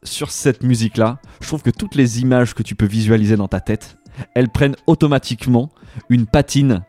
Sur 0.03 0.29
cette 0.29 0.61
musique-là, 0.63 1.19
je 1.41 1.47
trouve 1.47 1.63
que 1.63 1.71
toutes 1.71 1.95
les 1.95 2.21
images 2.21 2.53
que 2.53 2.61
tu 2.61 2.75
peux 2.75 2.85
visualiser 2.85 3.35
dans 3.37 3.47
ta 3.47 3.59
tête, 3.59 3.97
elles 4.35 4.49
prennent 4.49 4.75
automatiquement 4.85 5.71
une 6.09 6.27
patine. 6.27 6.83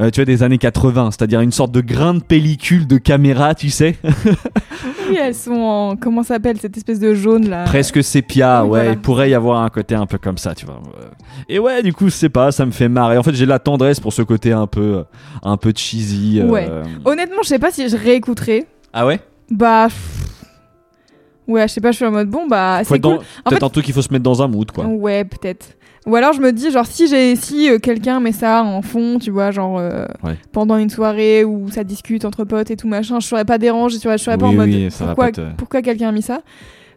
Euh, 0.00 0.10
tu 0.10 0.20
vois, 0.20 0.24
des 0.24 0.42
années 0.42 0.58
80, 0.58 1.10
c'est-à-dire 1.12 1.40
une 1.40 1.52
sorte 1.52 1.70
de 1.72 1.80
grain 1.80 2.14
de 2.14 2.22
pellicule 2.22 2.86
de 2.86 2.98
caméra, 2.98 3.54
tu 3.54 3.70
sais, 3.70 3.96
Oui, 5.08 5.16
elles 5.20 5.34
sont 5.34 5.52
en. 5.52 5.96
Comment 5.96 6.22
ça 6.22 6.34
s'appelle 6.34 6.58
cette 6.58 6.76
espèce 6.76 6.98
de 6.98 7.14
jaune 7.14 7.48
là? 7.48 7.64
Presque 7.64 8.02
sépia, 8.02 8.64
Oui, 8.64 8.70
ouais, 8.70 8.78
voilà. 8.80 8.90
il 8.92 8.98
pourrait 8.98 9.30
y 9.30 9.34
avoir 9.34 9.62
un 9.62 9.68
côté 9.68 9.94
un 9.94 10.06
peu 10.06 10.18
comme 10.18 10.38
ça, 10.38 10.54
tu 10.54 10.64
vois. 10.66 10.80
Euh, 10.98 11.04
Et 11.48 11.58
ouais, 11.58 11.82
du 11.82 11.92
coup, 11.92 12.06
je 12.06 12.14
sais 12.14 12.28
pas, 12.30 12.50
ça 12.52 12.64
me 12.66 12.70
fait 12.70 12.88
marrer. 12.88 13.18
En 13.18 13.22
fait, 13.22 13.34
j'ai 13.34 13.44
de 13.44 13.50
la 13.50 13.58
tendresse 13.58 14.00
pour 14.00 14.12
ce 14.12 14.22
côté 14.22 14.52
un 14.52 14.66
peu, 14.66 15.04
un 15.42 15.56
peu 15.56 15.72
cheesy. 15.76 16.40
euh, 16.40 16.48
Ouais. 16.48 16.68
Honnêtement, 17.04 17.42
je 17.42 17.48
sais 17.48 17.58
pas 17.58 17.70
si 17.70 17.88
je 17.88 17.96
réécouterai. 17.96 18.66
Ah 18.92 19.06
ouais? 19.06 19.20
Bah. 19.50 19.88
Ouais, 21.46 21.68
je 21.68 21.74
sais 21.74 21.80
pas, 21.82 21.90
je 21.92 21.96
suis 21.96 22.06
en 22.06 22.10
mode 22.10 22.30
bon, 22.30 22.46
bah. 22.48 22.80
C'est 22.84 22.98
dans- 22.98 23.16
cool. 23.18 23.18
En 23.44 23.50
Peut-être 23.50 23.58
fait- 23.60 23.64
un 23.64 23.68
truc 23.68 23.84
qu'il 23.84 23.94
faut 23.94 24.00
se 24.02 24.10
mettre 24.12 24.22
dans 24.22 24.42
un 24.42 24.48
mood, 24.48 24.70
quoi. 24.70 24.86
Ouais, 24.86 25.24
peut-être. 25.24 25.66
Ou 26.06 26.16
alors 26.16 26.32
je 26.34 26.40
me 26.40 26.52
dis, 26.52 26.70
genre, 26.70 26.84
si 26.86 27.08
j'ai 27.08 27.34
si 27.34 27.70
euh, 27.70 27.78
quelqu'un 27.78 28.20
met 28.20 28.32
ça 28.32 28.62
en 28.62 28.82
fond, 28.82 29.18
tu 29.18 29.30
vois, 29.30 29.50
genre 29.50 29.78
euh, 29.78 30.04
Ouais. 30.22 30.36
pendant 30.52 30.76
une 30.76 30.90
soirée 30.90 31.44
où 31.44 31.70
ça 31.70 31.82
discute 31.84 32.24
entre 32.26 32.44
potes 32.44 32.70
et 32.70 32.76
tout 32.76 32.88
machin, 32.88 33.20
je 33.20 33.26
serais 33.26 33.44
pas 33.46 33.56
dérangée, 33.58 33.98
tu 33.98 34.06
vois, 34.08 34.16
je 34.18 34.24
serais 34.24 34.36
pas 34.36 34.46
en 34.46 34.52
mode 34.52 34.68
oui, 34.68 34.88
pourquoi, 34.98 35.32
te- 35.32 35.40
pourquoi 35.56 35.80
quelqu'un 35.82 36.08
a 36.08 36.12
mis 36.12 36.20
ça? 36.22 36.40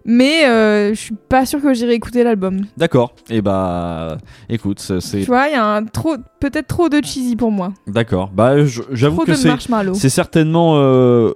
Mais 0.09 0.45
euh, 0.45 0.89
je 0.93 0.99
suis 0.99 1.15
pas 1.27 1.45
sûre 1.45 1.61
que 1.61 1.73
j'irai 1.73 1.93
écouter 1.93 2.23
l'album. 2.23 2.61
D'accord. 2.77 3.13
Et 3.29 3.41
bah, 3.41 4.17
écoute, 4.49 4.79
c'est- 4.79 5.19
Tu 5.19 5.25
vois, 5.25 5.47
il 5.47 5.53
y 5.53 5.55
a 5.55 5.65
un 5.65 5.83
trop, 5.83 6.15
peut-être 6.39 6.67
trop 6.67 6.87
de 6.87 7.01
cheesy 7.03 7.35
pour 7.35 7.51
moi. 7.51 7.73
d'accord. 7.87 8.31
Bah, 8.33 8.53
j'avoue 8.91 9.25
que 9.25 9.33
c'est, 9.35 9.49
c'est 9.95 10.09
certainement. 10.09 10.73
euh, 10.77 11.31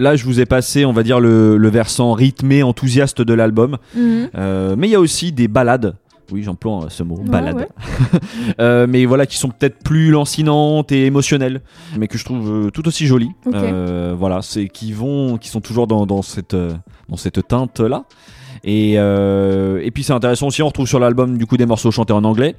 Là, 0.00 0.14
je 0.14 0.24
vous 0.24 0.38
ai 0.38 0.46
passé, 0.46 0.84
on 0.84 0.92
va 0.92 1.02
dire, 1.02 1.18
le, 1.18 1.56
le 1.56 1.68
versant 1.68 2.12
rythmé, 2.12 2.62
enthousiaste 2.62 3.20
de 3.20 3.34
l'album. 3.34 3.78
Mhm. 3.96 4.28
Euh, 4.36 4.76
mais 4.78 4.86
il 4.86 4.90
y 4.92 4.94
a 4.94 5.00
aussi 5.00 5.32
des 5.32 5.48
balades. 5.48 5.96
Oui, 6.30 6.42
j'emploie 6.42 6.84
euh, 6.84 6.88
ce 6.88 7.02
mot, 7.02 7.16
Ouais, 7.16 7.24
balade. 7.28 7.56
ouais. 7.56 7.68
Euh, 8.60 8.86
mais 8.88 9.04
voilà, 9.06 9.26
qui 9.26 9.36
sont 9.36 9.48
peut-être 9.50 9.78
plus 9.82 10.10
lancinantes 10.10 10.90
et 10.92 11.06
émotionnelles, 11.06 11.60
mais 11.96 12.08
que 12.08 12.18
je 12.18 12.24
trouve 12.24 12.66
euh, 12.66 12.70
tout 12.70 12.86
aussi 12.88 13.06
jolies. 13.06 13.30
Euh, 13.52 14.14
voilà, 14.18 14.42
c'est 14.42 14.68
qui 14.68 14.92
vont, 14.92 15.38
qui 15.38 15.48
sont 15.48 15.60
toujours 15.60 15.86
dans, 15.86 16.06
dans 16.06 16.22
cette, 16.22 16.54
euh, 16.54 16.72
dans 17.08 17.16
cette 17.16 17.46
teinte 17.46 17.80
là. 17.80 18.04
Et, 18.70 18.96
euh, 18.98 19.80
et 19.82 19.90
puis 19.90 20.02
c'est 20.02 20.12
intéressant 20.12 20.48
aussi, 20.48 20.62
on 20.62 20.66
retrouve 20.66 20.86
sur 20.86 21.00
l'album 21.00 21.38
du 21.38 21.46
coup 21.46 21.56
des 21.56 21.64
morceaux 21.64 21.90
chantés 21.90 22.12
en 22.12 22.22
anglais, 22.22 22.54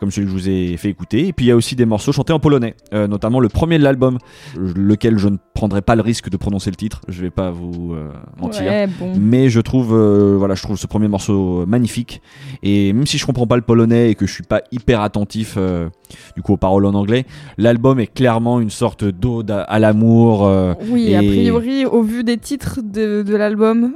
comme 0.00 0.10
celui 0.10 0.26
que 0.26 0.32
je 0.32 0.36
vous 0.38 0.48
ai 0.48 0.78
fait 0.78 0.88
écouter. 0.88 1.26
Et 1.26 1.32
puis 1.34 1.44
il 1.44 1.48
y 1.50 1.52
a 1.52 1.56
aussi 1.56 1.76
des 1.76 1.84
morceaux 1.84 2.12
chantés 2.12 2.32
en 2.32 2.38
polonais, 2.38 2.74
euh, 2.94 3.06
notamment 3.06 3.40
le 3.40 3.50
premier 3.50 3.78
de 3.78 3.84
l'album, 3.84 4.16
lequel 4.56 5.18
je 5.18 5.28
ne 5.28 5.36
prendrai 5.52 5.82
pas 5.82 5.96
le 5.96 6.00
risque 6.00 6.30
de 6.30 6.38
prononcer 6.38 6.70
le 6.70 6.76
titre. 6.76 7.02
Je 7.08 7.20
vais 7.20 7.28
pas 7.28 7.50
vous 7.50 7.92
euh, 7.92 8.08
mentir. 8.40 8.62
Ouais, 8.62 8.86
bon. 8.86 9.12
Mais 9.20 9.50
je 9.50 9.60
trouve, 9.60 9.94
euh, 9.94 10.36
voilà, 10.38 10.54
je 10.54 10.62
trouve 10.62 10.78
ce 10.78 10.86
premier 10.86 11.08
morceau 11.08 11.66
magnifique. 11.66 12.22
Et 12.62 12.94
même 12.94 13.06
si 13.06 13.18
je 13.18 13.26
comprends 13.26 13.46
pas 13.46 13.56
le 13.56 13.62
polonais 13.62 14.10
et 14.10 14.14
que 14.14 14.26
je 14.26 14.32
suis 14.32 14.42
pas 14.42 14.62
hyper 14.72 15.02
attentif, 15.02 15.58
du 16.36 16.42
coup, 16.42 16.54
aux 16.54 16.56
paroles 16.56 16.86
en 16.86 16.94
anglais, 16.94 17.26
l'album 17.58 18.00
est 18.00 18.06
clairement 18.06 18.60
une 18.60 18.70
sorte 18.70 19.04
d'ode 19.04 19.50
à, 19.50 19.60
à 19.60 19.78
l'amour. 19.78 20.50
Oui, 20.88 21.14
a 21.14 21.22
et 21.22 21.26
priori, 21.26 21.84
au 21.84 22.02
vu 22.02 22.24
des 22.24 22.38
titres 22.38 22.80
de, 22.82 23.22
de 23.22 23.36
l'album, 23.36 23.92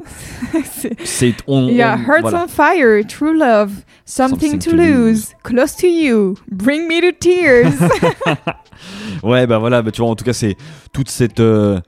c'est 1.04 1.36
on. 1.54 1.68
il 1.68 1.76
y 1.76 1.82
a 1.82 1.94
on- 1.96 1.98
Hearts 2.10 2.20
voilà. 2.22 2.44
on 2.44 2.48
Fire, 2.48 3.04
True 3.06 3.36
Love, 3.36 3.72
Something, 4.04 4.50
Something 4.50 4.58
to, 4.58 4.70
to 4.70 4.76
lose, 4.76 5.28
Close 5.42 5.76
to 5.76 5.86
You, 5.86 6.34
Bring 6.50 6.86
Me 6.88 7.00
to 7.00 7.16
Tears. 7.18 7.72
Ouais, 9.22 9.46
bah 9.46 9.58
voilà, 9.58 9.80
bah, 9.82 9.90
tu 9.90 10.02
vois, 10.02 10.10
en 10.10 10.16
tout 10.16 10.24
cas, 10.24 10.32
c'est 10.32 10.56
toute 10.92 11.08
cette. 11.08 11.40
euh, 11.40 11.80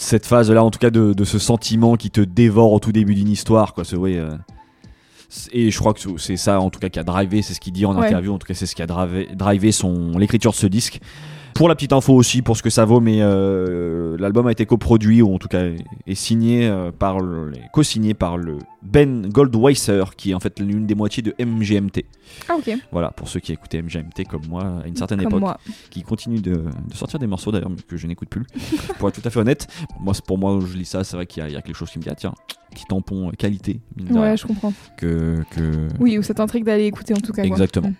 cette 0.00 0.26
phase 0.26 0.48
là 0.52 0.62
en 0.62 0.70
tout 0.70 0.78
cas 0.78 0.90
de, 0.90 1.12
de 1.12 1.24
ce 1.24 1.40
sentiment 1.40 1.96
qui 1.96 2.12
te 2.12 2.20
dévore 2.20 2.72
au 2.72 2.78
tout 2.78 2.92
début 2.92 3.16
d'une 3.16 3.28
histoire 3.28 3.74
quoi 3.74 3.82
ce 3.82 3.96
ouais 3.96 4.16
euh, 4.16 4.30
et 5.50 5.72
je 5.72 5.78
crois 5.80 5.92
que 5.92 5.98
c'est 6.18 6.36
ça 6.36 6.60
en 6.60 6.70
tout 6.70 6.78
cas 6.78 6.88
qui 6.88 7.00
a 7.00 7.02
drivé 7.02 7.42
c'est 7.42 7.52
ce 7.52 7.58
qu'il 7.58 7.72
dit 7.72 7.84
en 7.84 7.98
Ouais. 7.98 8.06
interview 8.06 8.32
en 8.32 8.38
tout 8.38 8.46
cas 8.46 8.54
c'est 8.54 8.66
ce 8.66 8.76
qui 8.76 8.82
a 8.82 8.86
drivé, 8.86 9.28
drivé 9.34 9.72
son 9.72 10.16
l'écriture 10.16 10.52
de 10.52 10.56
ce 10.56 10.68
disque 10.68 11.00
pour 11.52 11.68
la 11.68 11.74
petite 11.74 11.92
info 11.92 12.14
aussi 12.14 12.42
pour 12.42 12.56
ce 12.56 12.62
que 12.62 12.70
ça 12.70 12.84
vaut 12.84 13.00
mais 13.00 13.18
euh, 13.22 14.16
l'album 14.20 14.46
a 14.46 14.52
été 14.52 14.66
coproduit 14.66 15.20
ou 15.20 15.34
en 15.34 15.38
tout 15.38 15.48
cas 15.48 15.64
est 16.06 16.14
signé 16.14 16.72
par 17.00 17.18
le, 17.18 17.50
est 17.56 17.62
co-signé 17.72 18.14
par 18.14 18.36
le 18.38 18.58
Ben 18.82 19.28
Goldwasser 19.28 20.04
qui 20.16 20.30
est 20.30 20.34
en 20.34 20.40
fait 20.40 20.60
l'une 20.60 20.86
des 20.86 20.94
moitiés 20.94 21.22
de 21.22 21.34
MGMT 21.44 22.04
ah, 22.48 22.54
ok. 22.56 22.70
voilà 22.92 23.10
pour 23.10 23.26
ceux 23.28 23.40
qui 23.40 23.52
écoutaient 23.52 23.82
MGMT 23.82 24.24
comme 24.30 24.46
moi 24.48 24.82
à 24.84 24.86
une 24.86 24.94
certaine 24.96 25.18
Comme 25.18 25.28
époque 25.28 25.40
moi. 25.40 25.58
qui 25.90 26.02
continue 26.02 26.40
de, 26.40 26.52
de 26.88 26.94
sortir 26.94 27.18
des 27.18 27.26
morceaux 27.26 27.50
d'ailleurs, 27.50 27.70
mais 27.70 27.76
que 27.86 27.96
je 27.96 28.06
n'écoute 28.06 28.28
plus, 28.28 28.44
pour 28.98 29.08
être 29.08 29.20
tout 29.20 29.26
à 29.26 29.30
fait 29.30 29.40
honnête. 29.40 29.66
Moi, 30.00 30.12
pour 30.26 30.36
moi, 30.38 30.58
je 30.64 30.76
lis 30.76 30.84
ça, 30.84 31.04
c'est 31.04 31.16
vrai 31.16 31.26
qu'il 31.26 31.42
y, 31.42 31.46
a- 31.46 31.48
il 31.48 31.54
y 31.54 31.56
a 31.56 31.62
quelque 31.62 31.74
chose 31.76 31.90
qui 31.90 31.98
me 31.98 32.02
dit, 32.04 32.10
ah, 32.10 32.14
tiens, 32.14 32.34
petit 32.70 32.84
tampon 32.86 33.28
euh, 33.28 33.32
qualité, 33.32 33.80
mine 33.96 34.16
Ouais, 34.18 34.36
je 34.36 34.46
comprends. 34.46 34.72
que, 34.98 35.42
que... 35.50 35.88
Oui, 35.98 36.18
ou 36.18 36.22
cette 36.22 36.38
intrigue 36.38 36.64
d'aller 36.64 36.84
écouter 36.84 37.14
en 37.14 37.20
tout 37.20 37.32
cas. 37.32 37.42
Exactement. 37.44 37.88
Mm. 37.88 37.94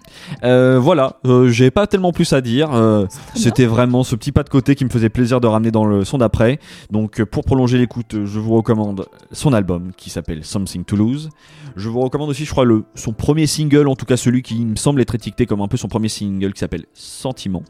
Euh, 0.45 0.79
voilà, 0.79 1.17
euh, 1.27 1.49
j'ai 1.49 1.71
pas 1.71 1.87
tellement 1.87 2.13
plus 2.13 2.33
à 2.35 2.41
dire. 2.43 2.73
euh, 2.75 3.07
C'était 3.35 3.67
vraiment 3.67 4.05
ce 4.05 4.15
petit 4.15 4.31
pas 4.33 4.43
de 4.43 4.51
côté 4.51 4.75
qui 4.75 4.85
me 4.85 4.91
faisait 4.91 5.09
plaisir 5.09 5.41
de 5.41 5.47
ramener 5.47 5.71
dans 5.71 5.87
le 5.87 6.05
son 6.05 6.19
d'après. 6.19 6.59
Donc, 6.91 7.25
pour 7.25 7.45
prolonger 7.45 7.79
l'écoute, 7.79 8.13
je 8.25 8.39
vous 8.39 8.55
recommande 8.55 9.07
son 9.33 9.53
album 9.55 9.93
qui 9.97 10.11
s'appelle 10.11 10.45
Something 10.69 10.85
to 10.85 10.97
Lose. 10.97 11.29
Je 11.77 11.89
vous 11.89 12.01
recommande 12.01 12.29
aussi, 12.31 12.45
je 12.45 12.51
crois, 12.51 12.65
le, 12.65 12.85
son 12.95 13.13
premier 13.13 13.47
single, 13.47 13.89
en 13.89 13.97
tout 13.97 14.05
cas 14.07 14.17
celui 14.17 14.43
qui 14.43 14.65
me 14.65 14.77
semble 14.77 15.01
être 15.01 15.15
étiqueté 15.15 15.47
comme 15.47 15.61
un 15.61 15.69
peu 15.69 15.77
son 15.77 15.89
premier 15.89 16.09
single, 16.09 16.53
qui 16.53 16.61
s'appelle 16.61 16.85
Sentiment. 16.93 17.63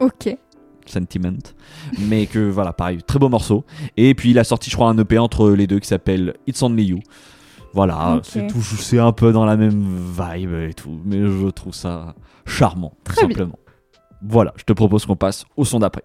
Ok. 0.00 0.36
Sentiment. 0.86 1.32
Mais 1.98 2.26
que 2.26 2.38
voilà, 2.50 2.72
pareil, 2.72 3.02
très 3.06 3.18
beau 3.18 3.28
morceau. 3.28 3.64
Et 3.96 4.14
puis 4.14 4.30
il 4.30 4.38
a 4.38 4.44
sorti, 4.44 4.70
je 4.70 4.76
crois, 4.76 4.88
un 4.88 4.96
EP 4.98 5.18
entre 5.18 5.50
les 5.50 5.66
deux 5.66 5.78
qui 5.80 5.88
s'appelle 5.88 6.34
It's 6.46 6.62
Only 6.62 6.84
You. 6.84 7.00
Voilà, 7.74 8.16
Ok. 8.16 8.24
c'est 8.80 8.98
un 8.98 9.12
peu 9.12 9.30
dans 9.32 9.44
la 9.44 9.56
même 9.58 9.84
vibe 10.18 10.54
et 10.54 10.72
tout, 10.72 10.98
mais 11.04 11.18
je 11.20 11.48
trouve 11.50 11.74
ça 11.74 12.14
charmant, 12.46 12.94
tout 13.04 13.12
Très 13.12 13.26
bien. 13.26 13.36
simplement. 13.36 13.58
Voilà, 14.22 14.54
je 14.56 14.64
te 14.64 14.72
propose 14.72 15.04
qu'on 15.04 15.16
passe 15.16 15.44
au 15.56 15.64
son 15.66 15.78
d'après. 15.80 16.02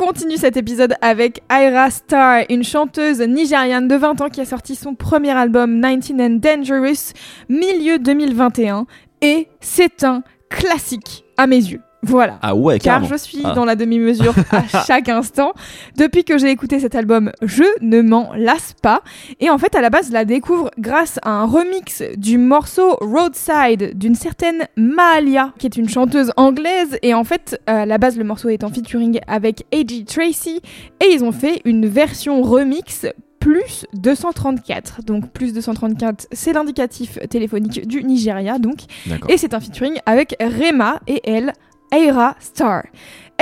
On 0.00 0.06
continue 0.06 0.38
cet 0.38 0.56
épisode 0.56 0.94
avec 1.02 1.42
Ira 1.50 1.90
Star, 1.90 2.44
une 2.48 2.64
chanteuse 2.64 3.20
nigériane 3.20 3.86
de 3.86 3.96
20 3.96 4.22
ans 4.22 4.28
qui 4.30 4.40
a 4.40 4.46
sorti 4.46 4.74
son 4.74 4.94
premier 4.94 5.30
album 5.30 5.78
19 5.78 6.20
and 6.20 6.30
Dangerous 6.36 7.12
milieu 7.50 7.98
2021 7.98 8.86
et 9.20 9.48
c'est 9.60 10.04
un 10.04 10.22
classique 10.48 11.24
à 11.36 11.46
mes 11.46 11.56
yeux. 11.56 11.82
Voilà. 12.02 12.38
Ah 12.42 12.54
ouais, 12.54 12.78
Car 12.78 13.04
je 13.04 13.14
suis 13.14 13.42
Ah. 13.44 13.52
dans 13.52 13.64
la 13.64 13.76
demi-mesure 13.76 14.34
à 14.52 14.84
chaque 14.86 15.08
instant. 15.08 15.52
Depuis 15.96 16.24
que 16.24 16.38
j'ai 16.38 16.50
écouté 16.50 16.80
cet 16.80 16.94
album, 16.94 17.30
je 17.42 17.64
ne 17.82 18.00
m'en 18.00 18.32
lasse 18.34 18.74
pas. 18.82 19.02
Et 19.38 19.50
en 19.50 19.58
fait, 19.58 19.74
à 19.74 19.80
la 19.80 19.90
base, 19.90 20.08
je 20.08 20.12
la 20.12 20.24
découvre 20.24 20.70
grâce 20.78 21.18
à 21.22 21.30
un 21.30 21.44
remix 21.46 22.02
du 22.16 22.38
morceau 22.38 22.96
Roadside 23.00 23.98
d'une 23.98 24.14
certaine 24.14 24.66
Mahalia, 24.76 25.52
qui 25.58 25.66
est 25.66 25.76
une 25.76 25.88
chanteuse 25.88 26.32
anglaise. 26.36 26.98
Et 27.02 27.12
en 27.14 27.24
fait, 27.24 27.60
à 27.66 27.84
la 27.86 27.98
base, 27.98 28.16
le 28.16 28.24
morceau 28.24 28.48
est 28.48 28.64
en 28.64 28.70
featuring 28.70 29.20
avec 29.26 29.64
A.G. 29.72 30.04
Tracy. 30.04 30.60
Et 31.04 31.12
ils 31.12 31.22
ont 31.22 31.32
fait 31.32 31.60
une 31.64 31.86
version 31.86 32.40
remix 32.42 33.06
plus 33.40 33.86
234. 33.94 35.02
Donc 35.02 35.30
plus 35.30 35.52
234, 35.54 36.26
c'est 36.32 36.52
l'indicatif 36.52 37.18
téléphonique 37.30 37.86
du 37.86 38.04
Nigeria. 38.04 38.58
Donc 38.58 38.80
et 39.28 39.36
c'est 39.38 39.54
un 39.54 39.60
featuring 39.60 39.94
avec 40.06 40.36
Rema 40.40 41.00
et 41.06 41.20
elle 41.24 41.52
Aira 41.92 42.36
Star. 42.40 42.82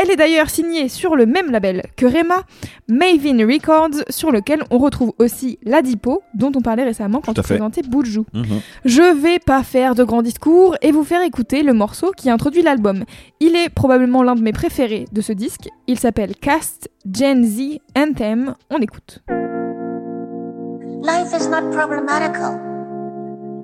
Elle 0.00 0.12
est 0.12 0.16
d'ailleurs 0.16 0.48
signée 0.48 0.88
sur 0.88 1.16
le 1.16 1.26
même 1.26 1.50
label 1.50 1.82
que 1.96 2.06
Rema, 2.06 2.44
Maven 2.88 3.42
Records, 3.42 4.04
sur 4.10 4.30
lequel 4.30 4.62
on 4.70 4.78
retrouve 4.78 5.12
aussi 5.18 5.58
Ladipo, 5.64 6.22
dont 6.34 6.52
on 6.54 6.60
parlait 6.60 6.84
récemment 6.84 7.20
quand 7.20 7.36
on 7.36 7.42
présentait 7.42 7.82
Boujou. 7.82 8.24
Mhm. 8.32 8.60
Je 8.84 9.02
vais 9.20 9.40
pas 9.40 9.64
faire 9.64 9.96
de 9.96 10.04
grands 10.04 10.22
discours 10.22 10.76
et 10.82 10.92
vous 10.92 11.02
faire 11.02 11.22
écouter 11.22 11.64
le 11.64 11.72
morceau 11.72 12.12
qui 12.16 12.30
introduit 12.30 12.62
l'album. 12.62 13.02
Il 13.40 13.56
est 13.56 13.70
probablement 13.70 14.22
l'un 14.22 14.36
de 14.36 14.40
mes 14.42 14.52
préférés 14.52 15.06
de 15.10 15.20
ce 15.20 15.32
disque. 15.32 15.68
Il 15.88 15.98
s'appelle 15.98 16.36
Cast 16.36 16.88
Gen 17.12 17.44
Z 17.44 17.80
Anthem. 17.96 18.54
On 18.70 18.78
écoute. 18.78 19.20
Life 21.02 21.32
is 21.36 21.48
not 21.48 21.70
problematical. 21.72 22.60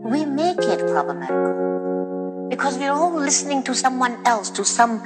We 0.04 0.26
make 0.26 0.58
it 0.64 0.84
problematical. 0.86 1.73
Because 2.54 2.78
we're 2.78 2.94
all 2.94 3.10
listening 3.18 3.66
to 3.66 3.74
someone 3.74 4.14
else, 4.24 4.48
to 4.54 4.64
something, 4.64 5.02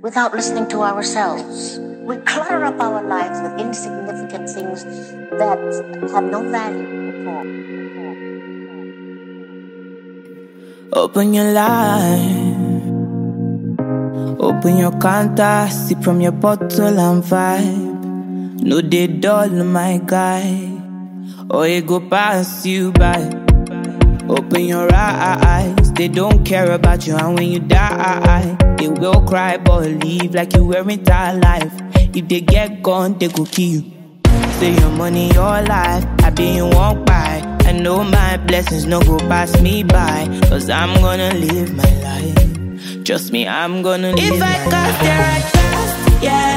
without 0.00 0.30
listening 0.30 0.70
to 0.70 0.86
ourselves. 0.86 1.82
We 2.06 2.22
clutter 2.22 2.62
up 2.62 2.78
our 2.78 3.02
lives 3.02 3.42
with 3.42 3.58
insignificant 3.58 4.46
things 4.46 4.86
that 5.34 5.58
have 6.14 6.22
no 6.22 6.46
value 6.46 6.86
at 7.10 7.26
all. 7.26 7.42
Open 11.02 11.34
your 11.34 11.50
life. 11.50 12.46
Open 14.38 14.78
your 14.78 14.94
counter, 15.02 15.66
sip 15.66 15.98
from 16.04 16.20
your 16.20 16.30
bottle 16.30 16.94
and 16.94 17.24
vibe. 17.26 18.62
No, 18.62 18.80
they 18.80 19.08
dull, 19.08 19.50
my 19.66 19.98
guy. 19.98 20.78
Or 21.50 21.66
it 21.66 21.88
go 21.88 21.98
pass 21.98 22.64
you 22.64 22.92
by. 22.92 23.47
Open 24.28 24.66
your 24.66 24.92
eyes, 24.92 25.92
they 25.92 26.06
don't 26.08 26.44
care 26.44 26.72
about 26.72 27.06
you, 27.06 27.16
and 27.16 27.34
when 27.38 27.48
you 27.50 27.60
die, 27.60 28.56
they 28.76 28.88
will 28.88 29.22
cry 29.26 29.56
but 29.56 29.84
leave 29.86 30.34
like 30.34 30.54
you 30.54 30.66
weren't 30.66 31.06
life. 31.08 31.72
If 32.14 32.28
they 32.28 32.42
get 32.42 32.82
gone, 32.82 33.18
they 33.18 33.28
go 33.28 33.46
kill 33.46 33.64
you. 33.64 33.92
Say 34.58 34.74
your 34.74 34.90
money, 34.90 35.28
your 35.32 35.62
life, 35.62 36.04
I 36.22 36.30
be 36.30 36.56
you 36.56 36.66
won't 36.66 37.06
buy. 37.06 37.42
I 37.60 37.72
know 37.72 38.04
my 38.04 38.36
blessings 38.46 38.84
no 38.84 39.00
go 39.00 39.18
pass 39.18 39.60
me 39.62 39.82
by, 39.82 40.26
cause 40.48 40.68
I'm 40.68 41.00
gonna 41.00 41.32
live 41.34 41.74
my 41.74 41.90
life. 42.02 43.04
Trust 43.04 43.32
me, 43.32 43.48
I'm 43.48 43.82
gonna 43.82 44.12
live 44.12 44.34
If 44.34 44.40
my 44.40 44.46
I 44.46 44.70
cast 44.70 45.02
there, 45.02 45.20
I 45.20 45.40
cast, 45.40 46.22
yeah. 46.22 46.47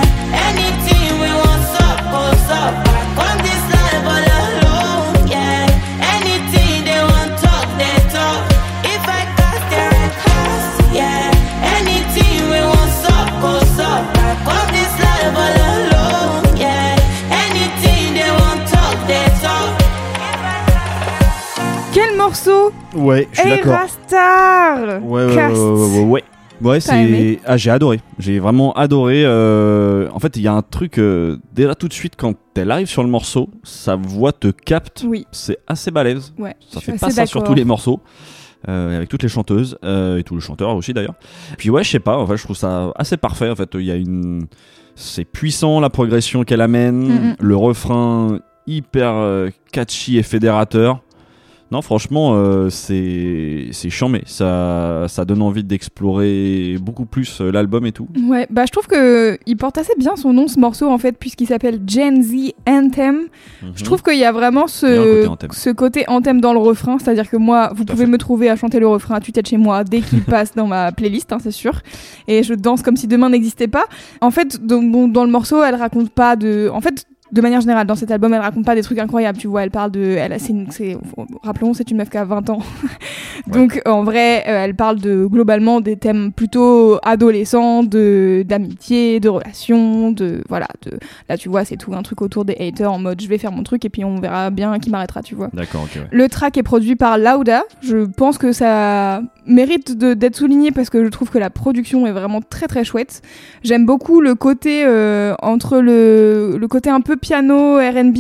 Ouais. 26.71 26.79
C'est. 26.79 27.39
Ah, 27.45 27.57
j'ai 27.57 27.69
adoré. 27.71 27.99
J'ai 28.19 28.39
vraiment 28.39 28.73
adoré. 28.73 29.23
euh, 29.25 30.07
En 30.13 30.19
fait, 30.19 30.36
il 30.38 30.41
y 30.41 30.47
a 30.47 30.53
un 30.53 30.62
truc. 30.62 30.97
euh, 30.97 31.38
Déjà 31.53 31.75
tout 31.75 31.88
de 31.88 31.93
suite, 31.93 32.13
quand 32.17 32.34
elle 32.55 32.71
arrive 32.71 32.88
sur 32.88 33.03
le 33.03 33.10
morceau, 33.10 33.49
sa 33.63 33.95
voix 33.95 34.31
te 34.31 34.47
capte. 34.47 35.03
Oui. 35.07 35.25
C'est 35.31 35.57
assez 35.67 35.91
balèze. 35.91 36.34
Ouais, 36.38 36.55
Ça 36.69 36.79
fait 36.81 36.97
pas 36.97 37.10
ça 37.12 37.25
sur 37.25 37.43
tous 37.43 37.53
les 37.53 37.65
morceaux. 37.65 37.99
euh, 38.69 38.97
avec 38.97 39.10
toutes 39.10 39.23
les 39.23 39.29
chanteuses 39.29 39.77
euh, 39.84 40.17
et 40.19 40.23
tous 40.23 40.36
les 40.36 40.41
chanteurs 40.41 40.75
aussi 40.75 40.93
d'ailleurs. 40.93 41.15
Puis 41.57 41.69
ouais, 41.71 41.84
je 41.84 41.89
sais 41.89 41.99
pas, 41.99 42.17
en 42.17 42.27
fait, 42.27 42.38
je 42.38 42.43
trouve 42.43 42.55
ça 42.55 42.91
assez 42.95 43.17
parfait. 43.17 43.49
En 43.49 43.55
fait, 43.55 43.69
il 43.73 43.81
y 43.86 43.91
a 43.91 43.95
une, 43.95 44.45
c'est 44.95 45.25
puissant 45.25 45.79
la 45.79 45.89
progression 45.89 46.43
qu'elle 46.43 46.62
amène, 46.62 47.36
le 47.39 47.55
refrain 47.55 48.38
hyper 48.67 49.47
catchy 49.71 50.17
et 50.19 50.23
fédérateur. 50.23 51.01
Non, 51.71 51.81
franchement, 51.81 52.34
euh, 52.36 52.69
c'est 52.69 53.67
c'est 53.71 53.89
chambé. 53.89 54.23
Ça 54.25 55.05
ça 55.07 55.23
donne 55.23 55.41
envie 55.41 55.63
d'explorer 55.63 56.77
beaucoup 56.81 57.05
plus 57.05 57.39
euh, 57.39 57.49
l'album 57.51 57.86
et 57.86 57.93
tout. 57.93 58.07
Ouais, 58.27 58.45
bah 58.49 58.65
je 58.65 58.71
trouve 58.71 58.88
que 58.88 59.38
il 59.45 59.55
porte 59.55 59.77
assez 59.77 59.93
bien 59.97 60.17
son 60.17 60.34
nom 60.34 60.47
ce 60.49 60.60
morceau 60.60 60.89
en 60.89 60.97
fait 60.97 61.17
puisqu'il 61.17 61.47
s'appelle 61.47 61.79
Gen 61.88 62.21
Z 62.21 62.51
Anthem. 62.67 63.27
Je 63.75 63.84
trouve 63.86 64.03
qu'il 64.03 64.17
y 64.17 64.25
a 64.25 64.31
vraiment 64.34 64.65
a 64.65 64.67
ce 64.67 65.15
côté 65.15 65.27
anthem. 65.27 65.51
ce 65.53 65.69
côté 65.69 66.03
anthem 66.10 66.41
dans 66.41 66.53
le 66.53 66.60
refrain, 66.60 66.97
c'est-à-dire 66.99 67.29
que 67.29 67.38
moi, 67.38 67.71
vous 67.75 67.86
Tout 67.86 67.93
pouvez 67.93 68.05
me 68.05 68.17
trouver 68.17 68.49
à 68.49 68.55
chanter 68.55 68.79
le 68.79 68.88
refrain 68.88 69.15
à 69.15 69.19
tue-tête 69.21 69.47
chez 69.47 69.57
moi 69.57 69.84
dès 69.84 70.01
qu'il 70.01 70.23
passe 70.23 70.53
dans 70.53 70.67
ma 70.67 70.91
playlist, 70.91 71.31
hein, 71.31 71.38
c'est 71.41 71.51
sûr. 71.51 71.81
Et 72.27 72.43
je 72.43 72.53
danse 72.53 72.81
comme 72.81 72.97
si 72.97 73.07
demain 73.07 73.29
n'existait 73.29 73.67
pas. 73.67 73.86
En 74.19 74.31
fait, 74.31 74.65
dans, 74.65 74.81
bon, 74.81 75.07
dans 75.07 75.23
le 75.23 75.31
morceau, 75.31 75.63
elle 75.63 75.75
raconte 75.75 76.10
pas 76.10 76.36
de. 76.36 76.69
En 76.73 76.81
fait. 76.81 77.05
De 77.32 77.41
manière 77.41 77.62
générale, 77.62 77.88
dans 77.88 77.96
cet 77.96 78.12
album, 78.12 78.34
elle 78.34 78.41
raconte 78.41 78.65
pas 78.65 78.76
des 78.76 78.82
trucs 78.82 79.00
incroyables, 79.00 79.38
tu 79.38 79.48
vois. 79.48 79.63
Elle 79.63 79.72
parle 79.72 79.91
de, 79.91 80.02
elle, 80.02 80.36
c'est, 80.39 80.98
rappelons, 81.44 81.74
c'est 81.74 81.89
une 81.89 81.98
meuf 81.98 82.10
qui 82.10 82.17
a 82.17 82.26
20 82.26 82.50
ans. 82.50 82.60
Donc, 83.48 83.82
en 83.86 84.04
vrai, 84.04 84.44
euh, 84.48 84.65
elle 84.65 84.76
parle 84.76 85.00
de 85.00 85.26
globalement 85.26 85.82
des 85.82 85.98
thèmes 85.98 86.32
plutôt 86.32 87.00
adolescents, 87.04 87.84
de 87.84 88.44
d'amitié, 88.48 89.20
de 89.20 89.30
relations, 89.30 90.12
de 90.12 90.44
voilà, 90.50 90.67
de 90.84 90.98
là, 91.30 91.38
tu 91.38 91.50
vois, 91.50 91.65
c'est 91.65 91.78
tout 91.78 91.94
un 91.94 92.04
truc 92.04 92.22
autour 92.22 92.46
des 92.46 92.56
haters 92.60 92.91
en 92.91 93.00
mode 93.00 93.22
je 93.22 93.28
vais 93.28 93.38
faire 93.38 93.52
mon 93.52 93.63
truc 93.63 93.86
et 93.86 93.89
puis 93.89 94.04
on 94.04 94.20
verra 94.20 94.50
bien 94.50 94.78
qui 94.80 94.89
m'arrêtera, 94.89 95.22
tu 95.22 95.36
vois. 95.36 95.50
D'accord, 95.54 95.84
ok. 95.84 95.96
ouais. 95.96 96.08
Le 96.12 96.30
track 96.30 96.58
est 96.58 96.63
produit 96.63 96.96
par 96.96 97.17
Lauda. 97.17 97.63
Je 97.82 98.06
pense 98.06 98.38
que 98.38 98.52
ça 98.52 99.22
mérite 99.46 99.98
d'être 99.98 100.36
souligné 100.36 100.72
parce 100.72 100.89
que 100.89 101.04
je 101.04 101.10
trouve 101.10 101.30
que 101.30 101.38
la 101.38 101.50
production 101.50 102.06
est 102.08 102.12
vraiment 102.12 102.41
très 102.41 102.67
très 102.67 102.84
chouette. 102.84 103.22
J'aime 103.63 103.86
beaucoup 103.86 104.22
le 104.22 104.36
côté 104.36 104.84
euh, 104.86 105.34
entre 105.41 105.80
le, 105.80 106.58
le 106.60 106.67
côté 106.67 106.89
un 106.89 107.02
peu 107.02 107.15
piano 107.21 107.77
R&B 107.77 108.17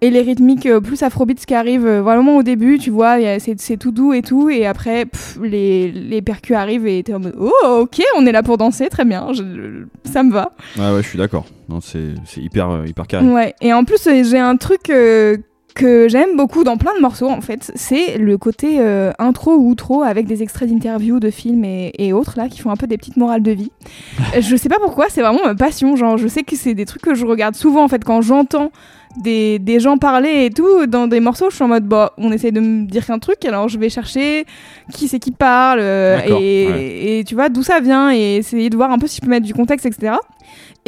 et 0.00 0.10
les 0.10 0.22
rythmiques 0.22 0.66
euh, 0.66 0.80
plus 0.80 1.02
afrobeats 1.02 1.34
qui 1.44 1.54
arrivent 1.54 1.84
euh, 1.86 2.02
vraiment 2.02 2.36
au 2.36 2.44
début, 2.44 2.78
tu 2.78 2.90
vois, 2.90 3.16
c'est 3.40 3.76
tout 3.76 3.90
doux 3.90 4.12
et 4.12 4.22
tout, 4.22 4.48
et 4.48 4.64
après 4.64 5.06
pff, 5.06 5.38
les, 5.42 5.90
les 5.90 6.22
percus 6.22 6.54
arrivent 6.56 6.86
et 6.86 7.02
t'es 7.02 7.12
en 7.14 7.18
mode 7.18 7.34
oh 7.38 7.50
ok, 7.82 8.00
on 8.16 8.24
est 8.24 8.30
là 8.32 8.44
pour 8.44 8.58
danser, 8.58 8.88
très 8.88 9.04
bien, 9.04 9.32
je- 9.32 9.84
ça 10.04 10.22
me 10.22 10.30
va. 10.32 10.52
Ouais, 10.78 10.92
ouais, 10.94 11.02
je 11.02 11.08
suis 11.08 11.18
d'accord. 11.18 11.46
Non, 11.68 11.80
c'est 11.80 12.14
hyper 12.36 12.70
euh, 12.70 12.86
hyper 12.86 13.06
carré. 13.08 13.26
Ouais, 13.26 13.54
et 13.60 13.72
en 13.72 13.82
plus, 13.84 14.02
j'ai 14.04 14.38
un 14.38 14.56
truc 14.56 14.88
euh, 14.88 15.36
que 15.78 16.08
j'aime 16.08 16.36
beaucoup 16.36 16.64
dans 16.64 16.76
plein 16.76 16.94
de 16.94 17.00
morceaux, 17.00 17.30
en 17.30 17.40
fait. 17.40 17.72
C'est 17.74 18.18
le 18.18 18.36
côté 18.36 18.80
euh, 18.80 19.12
intro 19.18 19.54
ou 19.54 19.70
outro 19.70 20.02
avec 20.02 20.26
des 20.26 20.42
extraits 20.42 20.68
d'interviews, 20.68 21.20
de 21.20 21.30
films 21.30 21.64
et, 21.64 21.92
et 21.98 22.12
autres, 22.12 22.34
là, 22.36 22.48
qui 22.48 22.58
font 22.58 22.70
un 22.70 22.76
peu 22.76 22.86
des 22.86 22.98
petites 22.98 23.16
morales 23.16 23.42
de 23.42 23.52
vie. 23.52 23.70
Je 24.40 24.56
sais 24.56 24.68
pas 24.68 24.78
pourquoi, 24.82 25.06
c'est 25.08 25.22
vraiment 25.22 25.44
ma 25.44 25.54
passion. 25.54 25.96
Genre, 25.96 26.18
je 26.18 26.26
sais 26.28 26.42
que 26.42 26.56
c'est 26.56 26.74
des 26.74 26.84
trucs 26.84 27.02
que 27.02 27.14
je 27.14 27.24
regarde 27.24 27.54
souvent, 27.54 27.84
en 27.84 27.88
fait, 27.88 28.04
quand 28.04 28.20
j'entends 28.20 28.70
des, 29.16 29.58
des 29.58 29.80
gens 29.80 29.98
parler 29.98 30.46
et 30.46 30.50
tout 30.50 30.86
dans 30.86 31.06
des 31.06 31.20
morceaux 31.20 31.50
je 31.50 31.56
suis 31.56 31.64
en 31.64 31.68
mode 31.68 31.84
bah 31.84 32.12
on 32.18 32.30
essaie 32.30 32.52
de 32.52 32.60
me 32.60 32.84
dire 32.84 33.10
un 33.10 33.18
truc 33.18 33.42
alors 33.46 33.68
je 33.68 33.78
vais 33.78 33.88
chercher 33.88 34.44
qui 34.92 35.08
c'est 35.08 35.18
qui 35.18 35.32
parle 35.32 35.78
euh, 35.80 36.20
et, 36.26 36.28
ouais. 36.30 37.18
et 37.18 37.24
tu 37.24 37.34
vois 37.34 37.48
d'où 37.48 37.62
ça 37.62 37.80
vient 37.80 38.12
et 38.12 38.36
essayer 38.36 38.70
de 38.70 38.76
voir 38.76 38.90
un 38.90 38.98
peu 38.98 39.06
si 39.06 39.16
je 39.16 39.22
peux 39.22 39.30
mettre 39.30 39.46
du 39.46 39.54
contexte 39.54 39.86
etc 39.86 40.16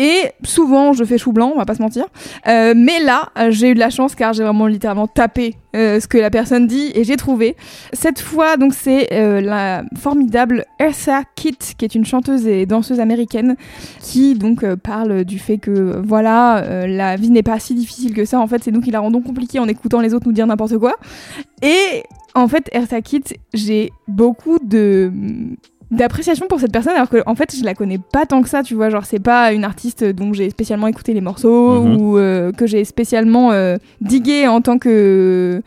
et 0.00 0.32
souvent, 0.44 0.94
je 0.94 1.04
fais 1.04 1.18
chou 1.18 1.30
blanc, 1.32 1.52
on 1.54 1.58
va 1.58 1.66
pas 1.66 1.74
se 1.74 1.82
mentir. 1.82 2.06
Euh, 2.48 2.72
mais 2.74 3.00
là, 3.00 3.28
j'ai 3.50 3.70
eu 3.70 3.74
de 3.74 3.78
la 3.78 3.90
chance 3.90 4.14
car 4.14 4.32
j'ai 4.32 4.42
vraiment 4.42 4.66
littéralement 4.66 5.06
tapé 5.06 5.56
euh, 5.76 6.00
ce 6.00 6.08
que 6.08 6.16
la 6.16 6.30
personne 6.30 6.66
dit 6.66 6.90
et 6.94 7.04
j'ai 7.04 7.16
trouvé. 7.16 7.54
Cette 7.92 8.18
fois, 8.18 8.56
donc, 8.56 8.72
c'est 8.72 9.12
euh, 9.12 9.42
la 9.42 9.84
formidable 9.98 10.64
Eartha 10.78 11.24
Kitt, 11.34 11.74
qui 11.76 11.84
est 11.84 11.94
une 11.94 12.06
chanteuse 12.06 12.46
et 12.46 12.64
danseuse 12.64 12.98
américaine, 12.98 13.56
qui 14.00 14.34
donc 14.34 14.64
parle 14.76 15.24
du 15.24 15.38
fait 15.38 15.58
que 15.58 16.00
voilà, 16.02 16.86
la 16.86 17.16
vie 17.16 17.30
n'est 17.30 17.42
pas 17.42 17.58
si 17.58 17.74
difficile 17.74 18.14
que 18.14 18.24
ça. 18.24 18.40
En 18.40 18.46
fait, 18.46 18.64
c'est 18.64 18.70
nous 18.70 18.80
qui 18.80 18.90
la 18.90 19.00
rendons 19.00 19.20
compliquée 19.20 19.58
en 19.58 19.68
écoutant 19.68 20.00
les 20.00 20.14
autres 20.14 20.26
nous 20.26 20.32
dire 20.32 20.46
n'importe 20.46 20.78
quoi. 20.78 20.94
Et 21.60 22.04
en 22.34 22.48
fait, 22.48 22.70
Eartha 22.72 23.02
Kitt, 23.02 23.34
j'ai 23.52 23.92
beaucoup 24.08 24.58
de 24.62 25.12
d'appréciation 25.90 26.46
pour 26.48 26.60
cette 26.60 26.72
personne 26.72 26.92
alors 26.94 27.08
que 27.08 27.22
en 27.26 27.34
fait 27.34 27.54
je 27.56 27.64
la 27.64 27.74
connais 27.74 27.98
pas 28.12 28.24
tant 28.26 28.42
que 28.42 28.48
ça 28.48 28.62
tu 28.62 28.74
vois 28.74 28.90
genre 28.90 29.04
c'est 29.04 29.18
pas 29.18 29.52
une 29.52 29.64
artiste 29.64 30.04
dont 30.04 30.32
j'ai 30.32 30.48
spécialement 30.50 30.86
écouté 30.86 31.12
les 31.14 31.20
morceaux 31.20 31.82
Mhm. 31.82 31.96
ou 32.00 32.16
euh, 32.18 32.52
que 32.52 32.66
j'ai 32.66 32.84
spécialement 32.84 33.50
euh, 33.52 33.76
digué 34.00 34.46
en 34.46 34.60
tant 34.60 34.78
que, 34.78 35.62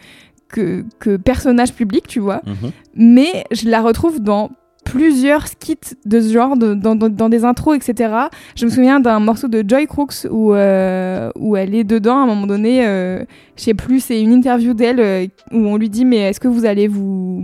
que 0.47 0.85
que 0.99 1.17
personnage 1.17 1.73
public 1.73 2.07
tu 2.07 2.19
vois 2.19 2.41
Mhm. 2.45 2.71
mais 2.95 3.43
je 3.51 3.67
la 3.69 3.81
retrouve 3.81 4.21
dans 4.21 4.49
plusieurs 4.85 5.47
skits 5.47 5.95
de 6.05 6.19
ce 6.19 6.31
genre, 6.33 6.57
de- 6.57 6.73
dans, 6.73 6.93
dans- 6.95 7.07
dans 7.09 7.29
des 7.29 7.45
intros, 7.45 7.73
etc. 7.77 8.13
Je 8.55 8.65
me 8.65 8.69
souviens 8.69 8.99
d'un 8.99 9.19
morceau 9.21 9.47
de 9.47 9.63
Joy 9.65 9.87
Crooks 9.87 10.27
où, 10.29 10.53
euh, 10.53 11.31
où 11.39 11.55
elle 11.55 11.73
est 11.73 11.85
dedans 11.85 12.17
à 12.19 12.23
un 12.23 12.25
moment 12.25 12.45
donné, 12.45 12.85
euh, 12.85 13.23
je 13.55 13.63
sais 13.63 13.73
plus, 13.73 14.01
c'est 14.01 14.21
une 14.21 14.33
interview 14.33 14.73
d'elle 14.73 14.99
euh, 14.99 15.25
où 15.53 15.57
on 15.67 15.77
lui 15.77 15.89
dit 15.89 16.03
mais 16.03 16.17
est-ce 16.17 16.39
que 16.41 16.49
vous 16.49 16.65
allez 16.65 16.89
vous... 16.89 17.43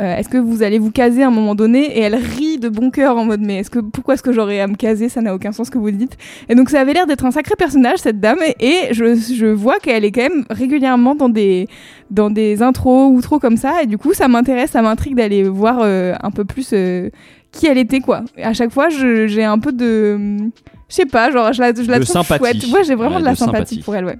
euh, 0.00 0.16
est-ce 0.16 0.28
que 0.28 0.38
vous 0.38 0.62
allez 0.62 0.78
vous 0.78 0.90
caser 0.90 1.22
à 1.22 1.28
un 1.28 1.30
moment 1.30 1.54
donné 1.54 1.84
Et 1.96 2.00
elle 2.00 2.14
rit 2.16 2.58
de 2.58 2.68
bon 2.68 2.90
cœur 2.90 3.16
en 3.16 3.24
mode 3.24 3.40
mais 3.40 3.58
est-ce 3.58 3.70
que 3.70 3.78
pourquoi 3.78 4.14
est-ce 4.14 4.22
que 4.22 4.32
j'aurais 4.32 4.60
à 4.60 4.66
me 4.66 4.74
caser? 4.74 5.08
Ça 5.08 5.20
n'a 5.20 5.34
aucun 5.34 5.52
sens 5.52 5.66
ce 5.68 5.70
que 5.70 5.78
vous 5.78 5.90
dites. 5.90 6.16
Et 6.48 6.54
donc 6.54 6.70
ça 6.70 6.80
avait 6.80 6.92
l'air 6.94 7.06
d'être 7.06 7.24
un 7.24 7.30
sacré 7.30 7.54
personnage 7.56 7.98
cette 7.98 8.18
dame 8.20 8.38
et 8.60 8.74
je, 8.92 9.14
je 9.14 9.46
vois 9.46 9.78
qu'elle 9.78 10.04
est 10.04 10.10
quand 10.12 10.22
même 10.22 10.44
régulièrement 10.50 11.14
dans 11.14 11.28
des 11.28 11.68
dans 12.10 12.30
des 12.30 12.62
intros 12.62 13.12
ou 13.12 13.20
trop 13.20 13.38
comme 13.38 13.56
ça 13.56 13.82
et 13.82 13.86
du 13.86 13.96
coup 13.98 14.14
ça 14.14 14.26
m'intéresse, 14.28 14.70
ça 14.72 14.82
m'intrigue 14.82 15.14
d'aller 15.16 15.44
voir 15.44 15.78
euh, 15.82 16.14
un 16.22 16.30
peu 16.30 16.44
plus 16.44 16.70
euh, 16.72 17.10
qui 17.52 17.66
elle 17.66 17.78
était 17.78 18.00
quoi. 18.00 18.22
Et 18.36 18.42
à 18.42 18.52
chaque 18.52 18.70
fois, 18.72 18.88
je- 18.88 19.28
j'ai 19.28 19.44
un 19.44 19.60
peu 19.60 19.70
de, 19.70 20.18
je 20.88 20.94
sais 20.94 21.06
pas, 21.06 21.30
genre 21.30 21.52
je 21.52 21.60
la, 21.60 21.72
je 21.72 21.82
la 21.88 22.00
trouve 22.00 22.06
sympathie. 22.12 22.38
chouette. 22.60 22.72
Ouais, 22.74 22.82
j'ai 22.84 22.96
vraiment 22.96 23.14
Ouais, 23.14 23.20
de 23.20 23.26
la 23.26 23.32
de 23.34 23.36
sympathie, 23.38 23.76
sympathie. 23.76 23.82
pour 23.82 23.94
elle, 23.94 24.06
ouais. 24.06 24.16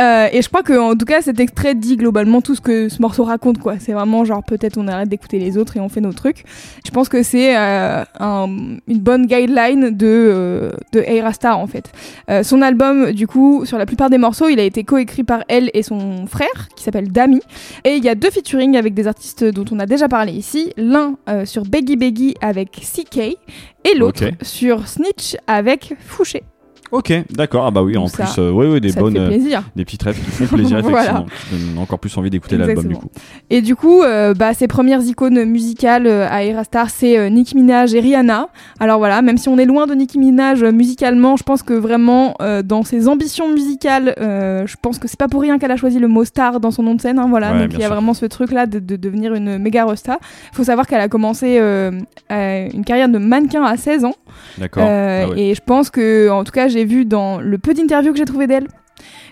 Euh, 0.00 0.28
et 0.32 0.42
je 0.42 0.48
crois 0.48 0.62
que 0.62 0.78
en 0.78 0.94
tout 0.94 1.04
cas 1.04 1.22
cet 1.22 1.40
extrait 1.40 1.74
dit 1.74 1.96
globalement 1.96 2.40
tout 2.40 2.54
ce 2.54 2.60
que 2.60 2.88
ce 2.88 3.02
morceau 3.02 3.24
raconte 3.24 3.58
quoi. 3.58 3.74
C'est 3.80 3.92
vraiment 3.92 4.24
genre 4.24 4.44
peut-être 4.44 4.78
on 4.78 4.86
arrête 4.86 5.08
d'écouter 5.08 5.38
les 5.40 5.58
autres 5.58 5.76
et 5.76 5.80
on 5.80 5.88
fait 5.88 6.00
nos 6.00 6.12
trucs. 6.12 6.44
Je 6.86 6.90
pense 6.92 7.08
que 7.08 7.22
c'est 7.24 7.56
euh, 7.56 8.04
un- 8.20 8.76
une 8.86 8.98
bonne 9.00 9.26
guideline 9.26 9.90
de 9.90 10.06
euh, 10.06 10.70
de 10.92 11.00
Aira 11.00 11.32
Star 11.32 11.58
en 11.58 11.66
fait. 11.66 11.90
Euh, 12.30 12.42
son 12.44 12.62
album 12.62 13.10
du 13.12 13.26
coup 13.26 13.64
sur 13.64 13.76
la 13.76 13.86
plupart 13.86 14.08
des 14.08 14.18
morceaux 14.18 14.48
il 14.48 14.60
a 14.60 14.64
été 14.64 14.84
coécrit 14.84 15.24
par 15.24 15.42
elle 15.48 15.70
et 15.74 15.82
son 15.82 16.26
frère 16.26 16.68
qui 16.76 16.84
s'appelle 16.84 17.10
Dami 17.10 17.40
et 17.84 17.96
il 17.96 18.04
y 18.04 18.08
a 18.08 18.14
deux 18.14 18.30
featuring 18.30 18.76
avec 18.76 18.94
des 18.94 19.08
artistes 19.08 19.44
dont 19.44 19.64
on 19.72 19.80
a 19.80 19.86
déjà 19.86 20.08
parlé 20.08 20.32
ici. 20.32 20.72
L'un 20.76 21.16
euh, 21.28 21.44
sur 21.44 21.64
Beggy 21.64 21.96
Beggy 21.96 22.34
avec 22.40 22.70
CK 22.70 23.16
et 23.18 23.94
l'autre 23.96 24.24
sur 24.42 24.86
Snitch 24.86 25.36
avec 25.48 25.94
Fouché. 26.06 26.42
Ok, 26.90 27.12
d'accord. 27.30 27.66
Ah 27.66 27.70
bah 27.70 27.82
oui, 27.82 27.96
en 27.96 28.06
ça- 28.06 28.24
plus, 28.24 28.38
euh, 28.38 28.50
ouais, 28.50 28.66
ouais, 28.68 28.80
des 28.80 28.92
bonnes, 28.92 29.14
fait 29.14 29.20
euh, 29.20 29.28
plaisir. 29.28 29.62
des 29.76 29.84
petites 29.84 30.02
rêves 30.02 30.16
qui 30.18 30.30
font 30.46 30.56
plaisir 30.56 30.80
Voilà. 30.80 30.98
effectivement, 31.00 31.26
qui 31.50 31.56
donnent 31.74 31.78
encore 31.82 31.98
plus 31.98 32.16
envie 32.16 32.30
d'écouter 32.30 32.56
l'album 32.56 32.86
du 32.86 32.94
coup. 32.96 33.08
Et 33.50 33.60
du 33.62 33.76
coup, 33.76 34.02
euh, 34.02 34.34
bah, 34.34 34.54
ses 34.54 34.68
premières 34.68 35.02
icônes 35.02 35.44
musicales 35.44 36.06
euh, 36.06 36.26
à 36.30 36.42
Erastar, 36.44 36.90
c'est 36.90 37.18
euh, 37.18 37.28
Nicki 37.28 37.56
Minaj 37.56 37.94
et 37.94 38.00
Rihanna. 38.00 38.48
Alors 38.80 38.98
voilà, 38.98 39.20
même 39.22 39.38
si 39.38 39.48
on 39.48 39.58
est 39.58 39.64
loin 39.66 39.86
de 39.86 39.94
Nicki 39.94 40.18
Minaj 40.18 40.62
euh, 40.62 40.72
musicalement, 40.72 41.36
je 41.36 41.42
pense 41.42 41.62
que 41.62 41.74
vraiment, 41.74 42.34
euh, 42.40 42.62
dans 42.62 42.82
ses 42.82 43.08
ambitions 43.08 43.52
musicales, 43.52 44.14
euh, 44.20 44.66
je 44.66 44.76
pense 44.80 44.98
que 44.98 45.08
c'est 45.08 45.18
pas 45.18 45.28
pour 45.28 45.42
rien 45.42 45.58
qu'elle 45.58 45.70
a 45.72 45.76
choisi 45.76 45.98
le 45.98 46.08
mot 46.08 46.24
star 46.24 46.60
dans 46.60 46.70
son 46.70 46.82
nom 46.82 46.94
de 46.94 47.00
scène. 47.00 47.18
hein, 47.18 47.26
voilà, 47.28 47.52
Ouais, 47.52 47.58
donc 47.60 47.72
il 47.74 47.78
y 47.80 47.82
a 47.82 47.86
sûr. 47.86 47.94
vraiment 47.94 48.14
ce 48.14 48.26
truc-là 48.26 48.66
de, 48.66 48.78
de 48.78 48.96
devenir 48.96 49.34
une 49.34 49.58
méga 49.58 49.84
rosta. 49.84 50.18
faut 50.52 50.64
savoir 50.64 50.86
qu'elle 50.86 51.00
a 51.00 51.08
commencé 51.08 51.58
euh, 51.58 51.90
euh, 52.32 52.68
une 52.72 52.84
carrière 52.84 53.08
de 53.08 53.18
mannequin 53.18 53.62
à 53.62 53.76
16 53.76 54.04
ans. 54.04 54.14
D'accord. 54.58 54.84
Euh, 54.86 55.24
Ah 55.26 55.30
ouais. 55.30 55.40
Et 55.40 55.54
je 55.54 55.60
pense 55.64 55.90
que, 55.90 56.30
en 56.30 56.44
tout 56.44 56.52
cas, 56.52 56.68
j'ai 56.78 56.84
vu 56.84 57.04
dans 57.04 57.40
le 57.40 57.58
peu 57.58 57.74
d'interviews 57.74 58.12
que 58.12 58.18
j'ai 58.18 58.24
trouvé 58.24 58.46
d'elle. 58.46 58.68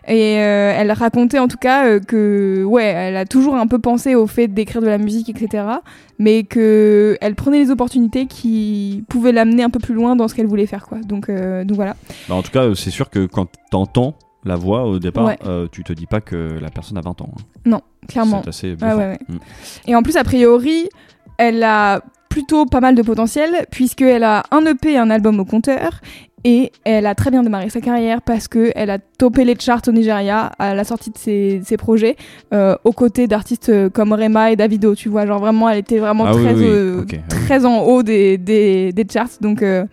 Et 0.09 0.39
euh, 0.39 0.73
elle 0.77 0.93
racontait 0.93 1.41
en 1.41 1.49
tout 1.49 1.57
cas 1.57 1.87
euh, 1.87 1.99
que, 2.01 2.63
ouais, 2.65 2.85
elle 2.85 3.17
a 3.17 3.25
toujours 3.25 3.57
un 3.57 3.67
peu 3.67 3.81
pensé 3.81 4.15
au 4.15 4.29
fait 4.29 4.47
d'écrire 4.47 4.81
de 4.81 4.87
la 4.87 4.99
musique, 4.99 5.29
etc. 5.29 5.65
Mais 6.21 6.45
que 6.45 7.19
elle 7.21 7.35
prenait 7.35 7.59
les 7.59 7.71
opportunités 7.73 8.27
qui 8.27 9.03
pouvaient 9.09 9.33
l'amener 9.33 9.65
un 9.65 9.71
peu 9.71 9.81
plus 9.81 9.95
loin 9.95 10.15
dans 10.15 10.29
ce 10.29 10.35
qu'elle 10.37 10.47
voulait 10.47 10.67
faire, 10.67 10.87
quoi. 10.87 10.99
Donc, 11.01 11.29
euh, 11.29 11.65
donc 11.65 11.75
voilà. 11.77 11.97
Bah, 12.29 12.37
en 12.37 12.43
tout 12.43 12.53
cas, 12.53 12.73
c'est 12.77 12.91
sûr 12.93 13.11
que 13.11 13.27
quand 13.27 13.49
t'entends 13.73 14.15
la 14.45 14.55
voix 14.55 14.85
au 14.85 15.01
départ, 15.01 15.25
Ouais. 15.27 15.39
euh, 15.45 15.67
tu 15.73 15.83
te 15.83 15.93
dis 15.93 16.07
pas 16.07 16.21
que 16.21 16.57
la 16.61 16.71
personne 16.71 16.97
a 16.99 17.01
20 17.01 17.21
ans. 17.23 17.31
hein. 17.37 17.43
Non, 17.65 17.81
clairement. 18.09 18.43
C'est 18.45 18.49
assez 18.51 18.69
Ouais, 18.71 18.77
bluffant. 18.77 18.97
ouais, 18.99 19.07
ouais. 19.09 19.19
Mm. 19.29 19.39
Et 19.89 19.97
en 19.97 20.03
plus, 20.03 20.17
a 20.17 20.23
priori, 20.23 20.89
elle 21.39 21.65
a 21.65 22.01
plutôt 22.29 22.65
pas 22.67 22.81
mal 22.81 22.95
de 22.95 23.03
potentiel, 23.03 23.67
puisqu'elle 23.73 24.23
a 24.23 24.45
un 24.53 24.65
EP 24.67 24.93
et 24.93 24.99
un 24.99 25.11
album 25.11 25.41
au 25.41 25.45
compteur. 25.45 26.01
Et 26.49 26.71
elle 26.85 27.07
a 27.07 27.17
très 27.17 27.33
bien 27.33 27.43
démarré 27.43 27.71
sa 27.71 27.81
carrière 27.81 28.23
parce 28.23 28.47
qu'elle 28.47 28.89
a 28.89 28.99
topé 28.99 29.45
les 29.45 29.57
charts 29.59 29.83
au 29.89 29.91
Nigeria 29.91 30.53
à 30.61 30.77
la 30.77 30.85
sortie 30.85 31.11
de 31.11 31.19
ses, 31.19 31.61
ses 31.65 31.77
projets, 31.77 32.15
euh, 32.55 32.77
aux 32.85 32.93
côtés 32.93 33.27
d'artistes 33.27 33.69
euh, 33.71 33.91
comme 33.91 34.13
Rema 34.13 34.53
et 34.53 34.57
Davido. 34.57 34.95
Tu 34.95 35.09
vois, 35.09 35.27
genre 35.27 35.41
vraiment, 35.41 35.69
elle 35.69 35.79
était 35.79 35.99
vraiment 35.99 36.25
Ah 36.25 36.31
très, 36.35 36.55
oui, 36.55 36.63
euh, 36.65 37.01
ah 37.03 37.05
oui. 37.13 37.19
très 37.47 37.65
en 37.67 37.81
haut 37.81 38.05
des, 38.05 38.39
des, 38.39 38.93
des 38.93 39.05
charts. 39.13 39.27
Donc, 39.41 39.61
euh, 39.61 39.87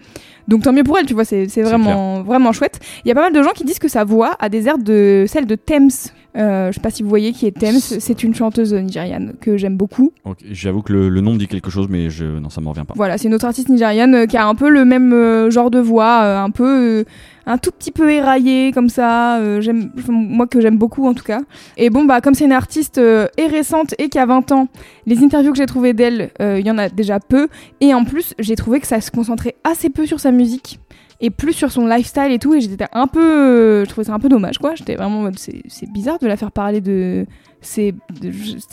donc 0.48 0.62
tant 0.62 0.74
mieux 0.74 0.84
pour 0.84 0.96
elle, 1.00 1.08
tu 1.08 1.16
vois, 1.16 1.26
c'est 1.26 1.48
c'est 1.50 1.64
vraiment, 1.64 2.22
vraiment 2.22 2.52
chouette. 2.52 2.80
Il 3.04 3.08
y 3.08 3.12
a 3.12 3.16
pas 3.16 3.22
mal 3.22 3.34
de 3.34 3.42
gens 3.42 3.54
qui 3.56 3.64
disent 3.64 3.80
que 3.80 3.88
sa 3.88 4.04
voix 4.04 4.36
a 4.40 4.48
des 4.48 4.68
airs 4.68 4.78
de 4.78 5.26
celle 5.28 5.48
de 5.48 5.56
Thames. 5.56 5.90
Euh, 6.36 6.72
je 6.72 6.76
sais 6.76 6.82
pas 6.82 6.90
si 6.90 7.04
vous 7.04 7.10
voyez 7.10 7.32
qui 7.32 7.46
est 7.46 7.52
Thames, 7.52 7.80
c'est 7.80 8.24
une 8.24 8.34
chanteuse 8.34 8.74
nigériane 8.74 9.34
que 9.40 9.58
j'aime 9.58 9.78
beaucoup. 9.78 10.12
J'avoue 10.50 10.82
que 10.82 10.94
le, 10.94 11.10
le 11.10 11.22
nom 11.22 11.34
me 11.34 11.38
dit 11.38 11.48
quelque 11.48 11.70
chose, 11.70 11.88
mais 11.90 12.10
je... 12.10 12.26
non, 12.26 12.50
ça 12.50 12.62
me 12.62 12.70
revient 12.70 12.86
pas. 12.88 12.94
Voilà, 12.96 13.18
c'est 13.18 13.28
une 13.28 13.34
autre 13.34 13.46
artiste 13.46 13.70
nigériane 13.70 14.16
euh, 14.16 14.26
qui 14.26 14.38
a 14.38 14.48
un 14.48 14.56
peu 14.56 14.70
le 14.70 14.86
même 14.86 15.14
euh, 15.14 15.52
genre 15.52 15.70
de 15.70 15.80
voix, 15.80 16.22
euh, 16.24 16.40
un 16.40 16.50
peu, 16.50 17.06
un 17.46 17.58
tout 17.58 17.72
petit 17.72 17.92
peu 17.92 18.12
éraillé 18.12 18.72
comme 18.72 18.90
ça. 18.90 19.40
j'aime, 19.62 19.92
moi 20.08 20.48
que 20.48 20.60
j'aime 20.62 20.78
beaucoup 20.78 21.08
en 21.08 21.14
tout 21.14 21.24
cas. 21.24 21.42
Et 21.78 21.90
bon 21.90 22.06
bah 22.06 22.22
comme 22.22 22.34
c'est 22.34 22.46
une 22.46 22.52
artiste 22.52 22.98
et 22.98 23.48
récente 23.48 23.94
et 24.00 24.10
qui 24.10 24.18
a 24.18 24.26
20 24.26 24.52
ans, 24.54 24.68
les 25.06 25.24
interviews 25.24 25.52
que 25.52 25.58
j'ai 25.58 25.66
trouvées 25.66 25.94
d'elle, 25.94 26.32
il 26.40 26.66
y 26.66 26.72
en 26.72 26.78
a 26.78 26.90
déjà 26.90 27.20
peu. 27.20 27.50
Et 27.82 27.94
en 27.94 28.06
plus, 28.06 28.34
j'ai 28.40 28.56
trouvé 28.56 28.80
que 28.80 28.88
ça 28.88 29.02
se 29.02 29.12
concentrait 29.12 29.56
assez 29.66 29.90
peu 29.90 30.06
sur 30.06 30.20
sa 30.20 30.32
musique 30.32 30.80
et 31.24 31.30
plus 31.30 31.54
sur 31.54 31.72
son 31.72 31.88
lifestyle 31.88 32.32
et 32.32 32.38
tout. 32.38 32.54
Et 32.54 32.62
j'étais 32.62 32.86
un 32.92 33.08
peu, 33.08 33.84
je 33.86 33.90
trouvais 33.90 34.06
ça 34.06 34.14
un 34.14 34.20
peu 34.20 34.30
dommage 34.30 34.60
quoi. 34.60 34.76
J'étais 34.76 34.96
vraiment, 34.96 35.32
c'est, 35.36 35.64
bizarre 35.92 36.20
de 36.20 36.28
la 36.28 36.38
faire 36.38 36.52
parler 36.52 36.82
de, 36.82 37.26
c'est, 37.62 37.96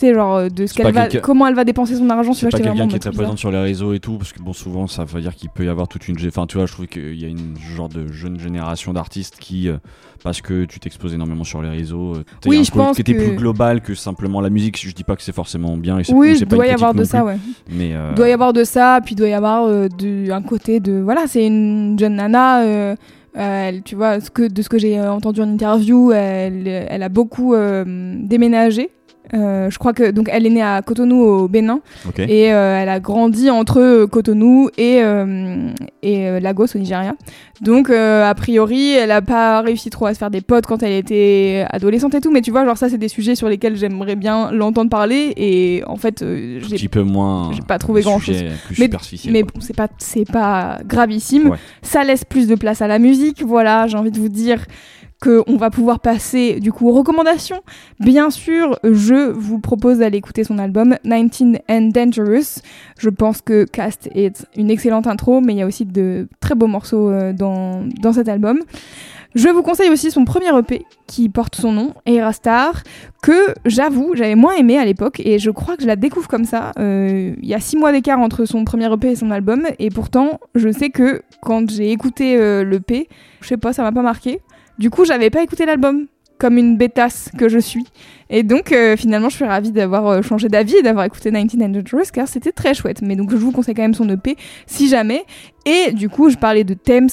genre 0.01 0.51
de 0.51 0.65
ce 0.67 0.73
qu'elle 0.73 0.93
va, 0.93 1.07
comment 1.21 1.47
elle 1.47 1.55
va 1.55 1.63
dépenser 1.63 1.95
son 1.95 2.09
argent. 2.09 2.33
C'est 2.33 2.49
pas 2.49 2.57
quelqu'un 2.57 2.87
qui 2.87 2.97
est 2.97 2.99
très 2.99 3.11
présent 3.11 3.37
sur 3.37 3.51
les 3.51 3.59
réseaux 3.59 3.93
et 3.93 3.99
tout, 3.99 4.17
parce 4.17 4.33
que 4.33 4.41
bon, 4.41 4.53
souvent 4.53 4.85
ça 4.87 5.05
veut 5.05 5.21
dire 5.21 5.33
qu'il 5.33 5.49
peut 5.49 5.65
y 5.65 5.69
avoir 5.69 5.87
toute 5.87 6.07
une. 6.07 6.17
Enfin, 6.27 6.45
tu 6.45 6.57
vois, 6.57 6.65
je 6.65 6.73
trouve 6.73 6.87
qu'il 6.87 7.19
y 7.19 7.25
a 7.25 7.29
une 7.29 7.55
genre 7.75 7.89
de 7.89 8.11
jeune 8.11 8.37
génération 8.37 8.91
d'artistes 8.91 9.37
qui, 9.39 9.69
euh, 9.69 9.77
parce 10.23 10.41
que 10.41 10.65
tu 10.65 10.79
t'exposes 10.79 11.13
énormément 11.13 11.43
sur 11.43 11.61
les 11.61 11.69
réseaux, 11.69 12.15
euh, 12.15 12.23
t'as 12.41 12.49
Oui, 12.49 12.59
un 12.59 12.63
je 12.63 12.71
pense 12.71 12.97
que- 12.97 13.01
plus 13.03 13.35
global 13.35 13.81
que 13.81 13.93
simplement 13.95 14.41
la 14.41 14.49
musique. 14.49 14.79
Je 14.79 14.93
dis 14.93 15.03
pas 15.03 15.15
que 15.15 15.21
c'est 15.23 15.33
forcément 15.35 15.77
bien 15.77 15.97
et 15.99 16.03
Oui, 16.13 16.31
ou 16.31 16.35
il 16.41 16.45
doit 16.45 16.67
y 16.67 16.69
avoir 16.71 16.93
de 16.93 17.03
ça, 17.03 17.23
ouais. 17.25 17.37
Mais 17.69 17.93
euh, 17.93 18.09
Il 18.11 18.15
doit 18.15 18.29
y 18.29 18.31
avoir 18.33 18.53
de 18.53 18.63
ça, 18.63 18.99
puis 19.03 19.13
il 19.13 19.17
doit 19.17 19.27
y 19.29 19.33
avoir 19.33 19.65
euh, 19.65 19.87
de- 19.87 20.31
un 20.31 20.41
côté 20.41 20.79
de. 20.79 20.99
Voilà, 20.99 21.27
c'est 21.27 21.45
une 21.45 21.97
jeune 21.99 22.15
nana. 22.15 22.61
euh, 22.63 22.95
elle, 23.33 23.81
tu 23.83 23.95
vois, 23.95 24.19
ce 24.19 24.29
que, 24.29 24.47
de 24.47 24.61
ce 24.61 24.67
que 24.67 24.77
j'ai 24.77 24.99
entendu 24.99 25.39
en 25.41 25.47
interview, 25.47 26.11
elle, 26.11 26.67
elle 26.67 27.01
a 27.01 27.07
beaucoup 27.09 27.55
déménagé. 27.55 28.89
Euh, 29.33 29.69
je 29.69 29.77
crois 29.79 29.93
que 29.93 30.11
donc 30.11 30.27
elle 30.29 30.45
est 30.45 30.49
née 30.49 30.61
à 30.61 30.81
Cotonou 30.81 31.21
au 31.21 31.47
Bénin 31.47 31.79
Ok. 32.05 32.19
et 32.19 32.51
euh, 32.53 32.77
elle 32.81 32.89
a 32.89 32.99
grandi 32.99 33.49
entre 33.49 33.79
euh, 33.79 34.05
Cotonou 34.05 34.69
et 34.77 35.01
euh, 35.01 35.69
et 36.03 36.27
euh, 36.27 36.39
Lagos 36.41 36.65
au 36.75 36.77
Nigeria. 36.79 37.13
Donc 37.61 37.89
euh, 37.89 38.27
a 38.29 38.33
priori, 38.35 38.91
elle 38.91 39.11
a 39.11 39.21
pas 39.21 39.61
réussi 39.61 39.89
trop 39.89 40.07
à 40.07 40.13
se 40.13 40.19
faire 40.19 40.31
des 40.31 40.41
potes 40.41 40.65
quand 40.65 40.83
elle 40.83 40.91
était 40.93 41.65
adolescente 41.69 42.13
et 42.15 42.19
tout, 42.19 42.31
mais 42.31 42.41
tu 42.41 42.51
vois, 42.51 42.65
genre 42.65 42.77
ça 42.77 42.89
c'est 42.89 42.97
des 42.97 43.07
sujets 43.07 43.35
sur 43.35 43.47
lesquels 43.47 43.77
j'aimerais 43.77 44.15
bien 44.17 44.51
l'entendre 44.51 44.89
parler 44.89 45.31
et 45.37 45.83
en 45.87 45.95
fait 45.95 46.21
euh, 46.23 46.57
un 46.59 46.67
j'ai 46.67 46.75
petit 46.75 46.87
peu 46.89 47.03
moins. 47.03 47.51
j'ai 47.53 47.61
pas 47.61 47.77
trouvé 47.77 48.01
grand 48.01 48.19
chose. 48.19 48.43
Mais, 48.43 48.75
superficiel. 48.75 49.31
mais 49.33 49.43
bon, 49.43 49.53
c'est 49.61 49.75
pas, 49.75 49.87
c'est 49.97 50.29
pas 50.29 50.79
gravissime. 50.85 51.49
Ouais. 51.51 51.57
Ça 51.83 52.03
laisse 52.03 52.25
plus 52.25 52.47
de 52.47 52.55
place 52.55 52.81
à 52.81 52.87
la 52.87 52.99
musique. 52.99 53.43
Voilà, 53.45 53.87
j'ai 53.87 53.97
envie 53.97 54.11
de 54.11 54.19
vous 54.19 54.29
dire 54.29 54.65
que 55.21 55.43
on 55.47 55.55
va 55.55 55.69
pouvoir 55.69 55.99
passer 55.99 56.59
du 56.59 56.73
coup 56.73 56.89
aux 56.89 56.93
recommandations. 56.93 57.61
Bien 57.99 58.29
sûr, 58.29 58.77
je 58.83 59.31
vous 59.31 59.59
propose 59.59 59.99
d'aller 59.99 60.17
écouter 60.17 60.43
son 60.43 60.57
album 60.57 60.97
19 61.05 61.61
and 61.69 61.89
Dangerous. 61.93 62.61
Je 62.97 63.09
pense 63.09 63.41
que 63.41 63.63
Cast 63.63 64.09
est 64.13 64.45
une 64.57 64.69
excellente 64.69 65.07
intro, 65.07 65.39
mais 65.39 65.53
il 65.53 65.59
y 65.59 65.61
a 65.61 65.67
aussi 65.67 65.85
de 65.85 66.27
très 66.39 66.55
beaux 66.55 66.67
morceaux 66.67 67.09
euh, 67.09 67.31
dans, 67.33 67.87
dans 68.01 68.13
cet 68.13 68.27
album. 68.27 68.59
Je 69.33 69.47
vous 69.47 69.61
conseille 69.61 69.89
aussi 69.89 70.11
son 70.11 70.25
premier 70.25 70.49
EP 70.57 70.85
qui 71.07 71.29
porte 71.29 71.55
son 71.55 71.71
nom, 71.71 71.93
Star, 72.33 72.83
que 73.21 73.53
j'avoue, 73.65 74.11
j'avais 74.13 74.35
moins 74.35 74.55
aimé 74.55 74.77
à 74.77 74.83
l'époque 74.83 75.21
et 75.23 75.39
je 75.39 75.51
crois 75.51 75.77
que 75.77 75.83
je 75.83 75.87
la 75.87 75.95
découvre 75.95 76.27
comme 76.27 76.43
ça. 76.43 76.71
Euh, 76.79 77.33
Il 77.41 77.47
y 77.47 77.53
a 77.53 77.61
six 77.61 77.77
mois 77.77 77.93
d'écart 77.93 78.19
entre 78.19 78.43
son 78.43 78.65
premier 78.65 78.91
EP 78.91 79.11
et 79.11 79.15
son 79.15 79.31
album 79.31 79.67
et 79.79 79.89
pourtant, 79.89 80.41
je 80.55 80.69
sais 80.69 80.89
que 80.89 81.21
quand 81.41 81.69
j'ai 81.69 81.91
écouté 81.91 82.35
euh, 82.37 82.65
l'EP, 82.65 83.07
je 83.39 83.47
sais 83.47 83.57
pas, 83.57 83.71
ça 83.71 83.83
m'a 83.83 83.93
pas 83.93 84.01
marqué. 84.01 84.41
Du 84.77 84.89
coup, 84.89 85.05
j'avais 85.05 85.29
pas 85.29 85.43
écouté 85.43 85.65
l'album 85.65 86.07
comme 86.41 86.57
une 86.57 86.75
bêtasse 86.75 87.29
que 87.37 87.49
je 87.49 87.59
suis. 87.59 87.85
Et 88.31 88.41
donc, 88.41 88.71
euh, 88.71 88.97
finalement, 88.97 89.29
je 89.29 89.35
suis 89.35 89.45
ravie 89.45 89.71
d'avoir 89.71 90.07
euh, 90.07 90.21
changé 90.23 90.47
d'avis 90.47 90.77
et 90.77 90.81
d'avoir 90.81 91.05
écouté 91.05 91.29
19 91.29 91.53
and 91.61 91.69
Dangerous 91.69 92.09
car 92.11 92.27
c'était 92.27 92.51
très 92.51 92.73
chouette. 92.73 93.03
Mais 93.03 93.15
donc, 93.15 93.29
je 93.29 93.35
vous 93.35 93.51
conseille 93.51 93.75
quand 93.75 93.83
même 93.83 93.93
son 93.93 94.09
EP 94.09 94.35
si 94.65 94.87
jamais. 94.87 95.23
Et 95.67 95.91
du 95.91 96.09
coup, 96.09 96.31
je 96.31 96.37
parlais 96.37 96.63
de 96.63 96.73
Thames. 96.73 97.09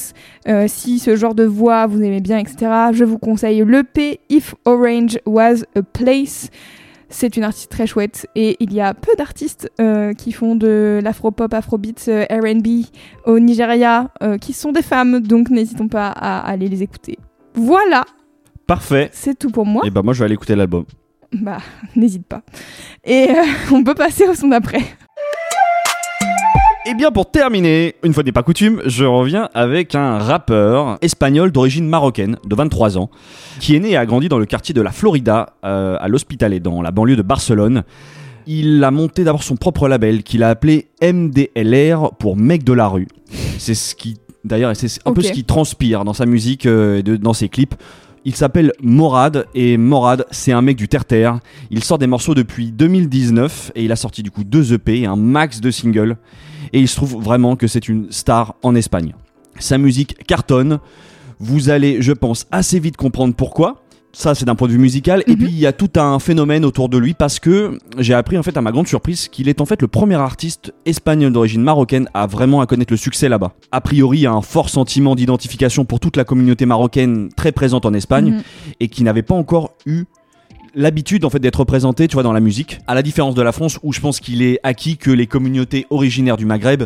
Euh, 0.48 0.64
si 0.66 0.98
ce 0.98 1.14
genre 1.14 1.34
de 1.34 1.44
voix 1.44 1.86
vous 1.86 2.02
aimez 2.02 2.22
bien, 2.22 2.38
etc., 2.38 2.70
je 2.92 3.04
vous 3.04 3.18
conseille 3.18 3.62
l'EP 3.66 4.18
If 4.30 4.54
Orange 4.64 5.18
Was 5.26 5.64
a 5.76 5.82
Place. 5.82 6.48
C'est 7.10 7.36
une 7.36 7.44
artiste 7.44 7.70
très 7.70 7.86
chouette 7.86 8.26
et 8.34 8.56
il 8.60 8.72
y 8.72 8.80
a 8.80 8.94
peu 8.94 9.12
d'artistes 9.16 9.70
qui 10.18 10.32
font 10.32 10.56
de 10.56 11.00
l'afropop, 11.02 11.54
afrobeat, 11.54 12.10
R&B 12.30 12.84
au 13.24 13.38
Nigeria 13.38 14.10
qui 14.42 14.52
sont 14.52 14.72
des 14.72 14.82
femmes, 14.82 15.20
donc 15.20 15.48
n'hésitons 15.48 15.88
pas 15.88 16.08
à 16.08 16.46
aller 16.46 16.68
les 16.68 16.82
écouter. 16.82 17.18
Voilà, 17.58 18.04
Parfait. 18.68 19.10
c'est 19.12 19.36
tout 19.36 19.50
pour 19.50 19.66
moi. 19.66 19.82
Et 19.84 19.90
bah 19.90 20.02
moi 20.02 20.14
je 20.14 20.20
vais 20.20 20.26
aller 20.26 20.34
écouter 20.34 20.54
l'album. 20.54 20.84
Bah, 21.32 21.58
n'hésite 21.96 22.24
pas. 22.26 22.42
Et 23.04 23.28
euh, 23.30 23.42
on 23.72 23.82
peut 23.82 23.94
passer 23.94 24.28
au 24.28 24.34
son 24.34 24.48
d'après. 24.48 24.80
Et 26.86 26.94
bien 26.94 27.10
pour 27.10 27.30
terminer, 27.30 27.96
une 28.04 28.14
fois 28.14 28.22
n'est 28.22 28.32
pas 28.32 28.44
coutume, 28.44 28.80
je 28.86 29.04
reviens 29.04 29.50
avec 29.52 29.94
un 29.94 30.18
rappeur 30.18 30.98
espagnol 31.02 31.50
d'origine 31.50 31.86
marocaine 31.86 32.38
de 32.46 32.54
23 32.54 32.96
ans, 32.96 33.10
qui 33.60 33.74
est 33.76 33.80
né 33.80 33.90
et 33.90 33.96
a 33.96 34.06
grandi 34.06 34.28
dans 34.28 34.38
le 34.38 34.46
quartier 34.46 34.72
de 34.72 34.80
la 34.80 34.92
Florida, 34.92 35.54
euh, 35.64 35.96
à 36.00 36.08
l'Hospitalet, 36.08 36.60
dans 36.60 36.80
la 36.80 36.90
banlieue 36.90 37.16
de 37.16 37.22
Barcelone. 37.22 37.82
Il 38.46 38.82
a 38.84 38.90
monté 38.90 39.24
d'abord 39.24 39.42
son 39.42 39.56
propre 39.56 39.86
label 39.88 40.22
qu'il 40.22 40.42
a 40.42 40.48
appelé 40.48 40.88
MDLR 41.02 42.12
pour 42.18 42.36
Mec 42.38 42.64
de 42.64 42.72
la 42.72 42.86
rue. 42.86 43.08
C'est 43.58 43.74
ce 43.74 43.94
qui, 43.94 44.16
d'ailleurs, 44.44 44.74
c'est 44.76 44.86
un 45.04 45.12
peu 45.12 45.22
ce 45.22 45.32
qui 45.32 45.44
transpire 45.44 46.04
dans 46.04 46.12
sa 46.14 46.26
musique 46.26 46.66
euh, 46.66 46.98
et 46.98 47.02
de- 47.02 47.16
dans 47.16 47.32
ses 47.32 47.48
clips. 47.48 47.74
Il 48.24 48.34
s'appelle 48.34 48.72
Morad 48.82 49.46
et 49.54 49.76
Morad, 49.78 50.26
c'est 50.30 50.52
un 50.52 50.60
mec 50.60 50.76
du 50.76 50.88
terre-terre. 50.88 51.38
Il 51.70 51.82
sort 51.84 51.98
des 51.98 52.06
morceaux 52.06 52.34
depuis 52.34 52.72
2019 52.72 53.72
et 53.74 53.84
il 53.84 53.92
a 53.92 53.96
sorti 53.96 54.22
du 54.22 54.30
coup 54.30 54.44
deux 54.44 54.72
EP 54.74 55.00
et 55.00 55.06
un 55.06 55.16
max 55.16 55.60
de 55.60 55.70
singles. 55.70 56.16
Et 56.72 56.80
il 56.80 56.88
se 56.88 56.96
trouve 56.96 57.22
vraiment 57.22 57.56
que 57.56 57.66
c'est 57.66 57.88
une 57.88 58.10
star 58.10 58.54
en 58.62 58.74
Espagne. 58.74 59.14
Sa 59.58 59.78
musique 59.78 60.16
cartonne. 60.26 60.78
Vous 61.40 61.70
allez, 61.70 62.02
je 62.02 62.12
pense, 62.12 62.46
assez 62.50 62.80
vite 62.80 62.96
comprendre 62.96 63.34
pourquoi. 63.34 63.82
Ça, 64.20 64.34
c'est 64.34 64.44
d'un 64.44 64.56
point 64.56 64.66
de 64.66 64.72
vue 64.72 64.80
musical. 64.80 65.22
Et 65.28 65.30
Mhm. 65.30 65.36
puis, 65.36 65.46
il 65.46 65.58
y 65.60 65.64
a 65.66 65.72
tout 65.72 65.90
un 65.94 66.18
phénomène 66.18 66.64
autour 66.64 66.88
de 66.88 66.98
lui 66.98 67.14
parce 67.14 67.38
que 67.38 67.78
j'ai 67.98 68.14
appris, 68.14 68.36
en 68.36 68.42
fait, 68.42 68.56
à 68.56 68.60
ma 68.60 68.72
grande 68.72 68.88
surprise, 68.88 69.28
qu'il 69.28 69.48
est 69.48 69.60
en 69.60 69.64
fait 69.64 69.80
le 69.80 69.86
premier 69.86 70.16
artiste 70.16 70.74
espagnol 70.84 71.32
d'origine 71.32 71.62
marocaine 71.62 72.08
à 72.14 72.26
vraiment 72.26 72.60
à 72.60 72.66
connaître 72.66 72.92
le 72.92 72.96
succès 72.96 73.28
là-bas. 73.28 73.52
A 73.70 73.80
priori, 73.80 74.18
il 74.18 74.20
y 74.22 74.26
a 74.26 74.32
un 74.32 74.42
fort 74.42 74.70
sentiment 74.70 75.14
d'identification 75.14 75.84
pour 75.84 76.00
toute 76.00 76.16
la 76.16 76.24
communauté 76.24 76.66
marocaine 76.66 77.28
très 77.36 77.52
présente 77.52 77.86
en 77.86 77.94
Espagne 77.94 78.32
Mhm. 78.32 78.42
et 78.80 78.88
qui 78.88 79.04
n'avait 79.04 79.22
pas 79.22 79.36
encore 79.36 79.74
eu 79.86 80.02
l'habitude 80.74 81.24
en 81.24 81.30
fait 81.30 81.38
d'être 81.38 81.60
représenté 81.60 82.08
tu 82.08 82.14
vois 82.14 82.22
dans 82.22 82.32
la 82.32 82.40
musique 82.40 82.78
à 82.86 82.94
la 82.94 83.02
différence 83.02 83.34
de 83.34 83.42
la 83.42 83.52
France 83.52 83.78
où 83.82 83.92
je 83.92 84.00
pense 84.00 84.20
qu'il 84.20 84.42
est 84.42 84.60
acquis 84.62 84.96
que 84.96 85.10
les 85.10 85.26
communautés 85.26 85.86
originaires 85.90 86.36
du 86.36 86.44
Maghreb 86.44 86.84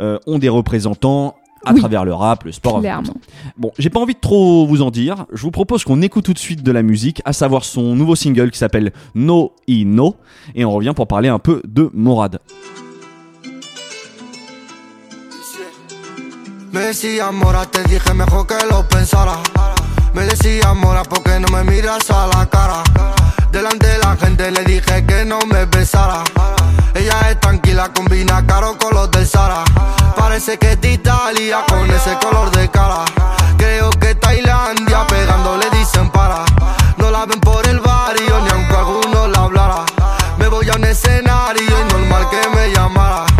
euh, 0.00 0.18
ont 0.26 0.38
des 0.38 0.48
représentants 0.48 1.34
à 1.64 1.72
Oui. 1.72 1.80
travers 1.80 2.04
le 2.04 2.14
rap, 2.14 2.44
le 2.44 2.52
sport. 2.52 2.80
Clairement. 2.80 3.14
Bon, 3.56 3.72
j'ai 3.78 3.90
pas 3.90 4.00
envie 4.00 4.14
de 4.14 4.20
trop 4.20 4.66
vous 4.66 4.82
en 4.82 4.90
dire. 4.90 5.26
Je 5.32 5.42
vous 5.42 5.50
propose 5.50 5.84
qu'on 5.84 6.02
écoute 6.02 6.24
tout 6.24 6.32
de 6.34 6.38
suite 6.38 6.62
de 6.62 6.72
la 6.72 6.82
musique, 6.82 7.22
à 7.24 7.32
savoir 7.32 7.64
son 7.64 7.94
nouveau 7.94 8.14
single 8.16 8.50
qui 8.50 8.58
s'appelle 8.58 8.92
No 9.14 9.52
I 9.66 9.84
No, 9.84 10.16
et 10.54 10.64
on 10.64 10.72
revient 10.72 10.92
pour 10.94 11.06
parler 11.06 11.28
un 11.28 11.38
peu 11.38 11.62
de 11.66 11.90
Morad. 11.94 12.38
Me 16.72 16.80
decía 16.80 17.30
mora, 17.30 17.66
te 17.66 17.82
dije 17.84 18.12
mejor 18.14 18.46
que 18.46 18.54
lo 18.68 18.86
pensara. 18.88 19.34
Me 20.12 20.22
decía 20.24 20.74
mora, 20.74 21.02
porque 21.04 21.38
no 21.38 21.46
me 21.56 21.62
miras 21.64 22.10
a 22.10 22.26
la 22.26 22.46
cara? 22.46 22.82
Delante 23.52 23.86
de 23.86 23.98
la 23.98 24.16
gente 24.16 24.50
le 24.50 24.64
dije 24.64 25.06
que 25.06 25.24
no 25.24 25.38
me 25.52 25.64
besara. 25.66 26.24
Ella 27.04 27.32
es 27.32 27.38
tranquila, 27.38 27.92
combina 27.92 28.46
caro 28.46 28.78
con 28.78 28.94
los 28.94 29.10
del 29.10 29.26
Sara. 29.28 29.62
Parece 30.16 30.56
que 30.56 30.72
es 30.72 30.78
Italia 30.82 31.62
con 31.68 31.90
ese 31.90 32.16
color 32.16 32.50
de 32.52 32.70
cara. 32.70 33.04
Creo 33.58 33.90
que 33.90 34.14
Tailandia 34.14 35.06
pegándole 35.06 35.68
dicen 35.68 36.08
para. 36.08 36.46
No 36.96 37.10
la 37.10 37.26
ven 37.26 37.40
por 37.40 37.68
el 37.68 37.78
barrio 37.80 38.40
ni 38.40 38.50
aunque 38.52 38.74
alguno 38.74 39.28
la 39.28 39.38
hablara. 39.38 39.84
Me 40.38 40.48
voy 40.48 40.66
a 40.70 40.76
un 40.76 40.84
escenario 40.84 41.62
y 41.62 41.92
normal 41.92 42.26
que 42.30 42.48
me 42.56 42.72
llamara. 42.72 43.33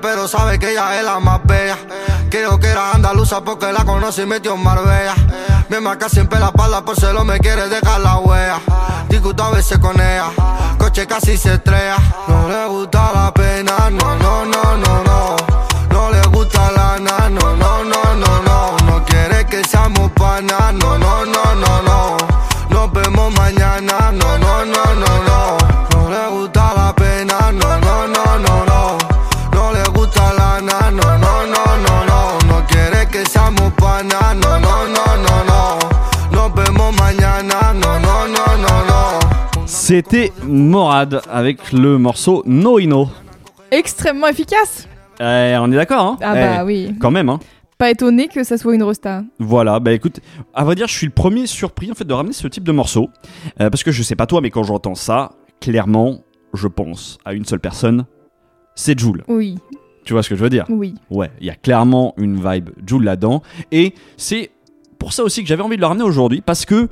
Pero 0.00 0.26
sabe 0.26 0.58
que 0.58 0.72
ella 0.72 0.98
es 0.98 1.04
la 1.04 1.20
más 1.20 1.40
bella. 1.44 1.76
Creo 2.30 2.58
que 2.58 2.68
era 2.68 2.92
andaluza 2.92 3.44
porque 3.44 3.72
la 3.72 3.84
conoce 3.84 4.22
y 4.22 4.26
metió 4.26 4.54
en 4.54 4.62
Marbella. 4.62 5.14
Me 5.68 5.80
marca 5.80 6.08
siempre 6.08 6.38
la 6.38 6.46
espalda 6.46 6.84
por 6.84 6.96
celo 6.98 7.24
me 7.24 7.38
quiere 7.38 7.68
dejar 7.68 8.00
la 8.00 8.18
huella. 8.18 8.60
Discuto 9.08 9.42
a 9.44 9.50
veces 9.50 9.78
con 9.78 10.00
ella, 10.00 10.30
coche 10.78 11.06
casi 11.06 11.36
se 11.36 11.54
estrella. 11.54 11.98
No 12.28 12.48
le 12.48 12.66
gusta 12.68 13.10
la 13.12 13.34
pena, 13.34 13.90
no, 13.90 14.16
no, 14.16 14.44
no, 14.46 14.76
no, 14.76 15.04
no. 15.04 15.36
No 15.90 16.10
le 16.10 16.22
gusta 16.28 16.70
la 16.72 16.98
nana, 16.98 17.28
no, 17.28 17.56
no, 17.56 17.84
no, 17.84 18.14
no, 18.14 18.42
no. 18.42 18.76
No 18.86 19.04
quiere 19.04 19.44
que 19.46 19.62
seamos 19.64 20.10
panas, 20.12 20.72
no, 20.74 20.98
no, 20.98 21.24
no, 21.26 21.54
no, 21.54 21.82
no. 21.82 22.16
Nos 22.70 22.92
vemos 22.92 23.32
mañana, 23.34 24.10
no, 24.12 24.38
no, 24.38 24.64
no, 24.64 24.94
no, 24.94 25.22
no. 25.24 25.61
C'était 39.94 40.32
Morad 40.48 41.20
avec 41.30 41.70
le 41.70 41.98
morceau 41.98 42.42
No 42.46 42.78
I 42.78 42.86
No. 42.86 43.08
Extrêmement 43.70 44.26
efficace. 44.26 44.88
Eh, 45.20 45.54
on 45.60 45.70
est 45.70 45.74
d'accord, 45.76 46.06
hein 46.06 46.16
Ah 46.22 46.32
Eh, 46.34 46.40
bah 46.40 46.64
oui. 46.64 46.94
Quand 46.98 47.10
même, 47.10 47.28
hein. 47.28 47.38
Pas 47.76 47.90
étonné 47.90 48.28
que 48.28 48.42
ça 48.42 48.56
soit 48.56 48.74
une 48.74 48.84
rosta. 48.84 49.22
Voilà, 49.38 49.80
bah 49.80 49.92
écoute, 49.92 50.20
à 50.54 50.64
vrai 50.64 50.76
dire, 50.76 50.88
je 50.88 50.94
suis 50.94 51.04
le 51.04 51.12
premier 51.12 51.46
surpris 51.46 51.92
en 51.92 51.94
fait 51.94 52.06
de 52.06 52.14
ramener 52.14 52.32
ce 52.32 52.48
type 52.48 52.64
de 52.64 52.72
morceau. 52.72 53.10
Euh, 53.60 53.68
parce 53.68 53.82
que 53.82 53.90
je 53.92 54.02
sais 54.02 54.16
pas 54.16 54.24
toi, 54.24 54.40
mais 54.40 54.48
quand 54.48 54.62
j'entends 54.62 54.94
ça, 54.94 55.32
clairement, 55.60 56.20
je 56.54 56.68
pense 56.68 57.18
à 57.26 57.34
une 57.34 57.44
seule 57.44 57.60
personne, 57.60 58.06
c'est 58.74 58.98
Joule. 58.98 59.24
Oui, 59.28 59.58
Tu 60.06 60.14
vois 60.14 60.22
ce 60.22 60.30
que 60.30 60.36
je 60.36 60.40
veux 60.42 60.48
dire? 60.48 60.64
Oui. 60.70 60.94
Ouais, 61.10 61.30
il 61.38 61.46
y 61.46 61.50
a 61.50 61.54
clairement 61.54 62.14
une 62.16 62.36
vibe 62.42 62.70
Joule 62.86 63.04
là-dedans. 63.04 63.42
Et 63.72 63.92
c'est 64.16 64.52
pour 64.98 65.12
ça 65.12 65.22
aussi 65.22 65.42
que 65.42 65.48
j'avais 65.48 65.62
envie 65.62 65.76
de 65.76 65.82
le 65.82 65.86
ramener 65.86 66.04
aujourd'hui, 66.04 66.40
parce 66.40 66.64
que 66.64 66.88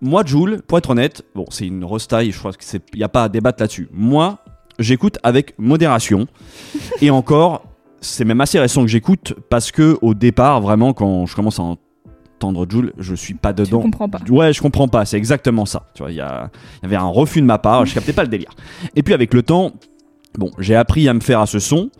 moi, 0.00 0.22
Joule, 0.24 0.62
pour 0.62 0.78
être 0.78 0.90
honnête, 0.90 1.24
bon, 1.34 1.44
c'est 1.50 1.66
une 1.66 1.84
rostaille, 1.84 2.30
je 2.30 2.38
crois 2.38 2.52
qu'il 2.52 2.80
n'y 2.94 3.02
a 3.02 3.08
pas 3.08 3.24
à 3.24 3.28
débattre 3.28 3.62
là-dessus. 3.62 3.88
Moi, 3.92 4.38
j'écoute 4.78 5.18
avec 5.22 5.58
modération. 5.58 6.26
et 7.00 7.10
encore, 7.10 7.64
c'est 8.00 8.24
même 8.24 8.40
assez 8.40 8.58
récent 8.58 8.82
que 8.82 8.88
j'écoute, 8.88 9.34
parce 9.50 9.70
que 9.70 9.98
au 10.02 10.14
départ, 10.14 10.60
vraiment, 10.60 10.92
quand 10.92 11.26
je 11.26 11.34
commence 11.34 11.58
à 11.58 11.62
entendre 11.62 12.66
Joule, 12.68 12.92
je 12.98 13.14
suis 13.14 13.34
pas 13.34 13.52
dedans. 13.52 13.80
comprends 13.80 14.08
pas. 14.08 14.20
Ouais, 14.30 14.52
je 14.52 14.62
comprends 14.62 14.88
pas, 14.88 15.04
c'est 15.04 15.16
exactement 15.16 15.66
ça. 15.66 15.88
Tu 15.94 16.02
vois, 16.02 16.12
il 16.12 16.14
y, 16.14 16.18
y 16.18 16.84
avait 16.84 16.96
un 16.96 17.08
refus 17.08 17.40
de 17.40 17.46
ma 17.46 17.58
part, 17.58 17.84
je 17.84 17.94
captais 17.94 18.12
pas 18.12 18.22
le 18.22 18.28
délire. 18.28 18.50
Et 18.94 19.02
puis 19.02 19.14
avec 19.14 19.34
le 19.34 19.42
temps, 19.42 19.72
bon, 20.36 20.50
j'ai 20.58 20.76
appris 20.76 21.08
à 21.08 21.14
me 21.14 21.20
faire 21.20 21.40
à 21.40 21.46
ce 21.46 21.58
son 21.58 21.90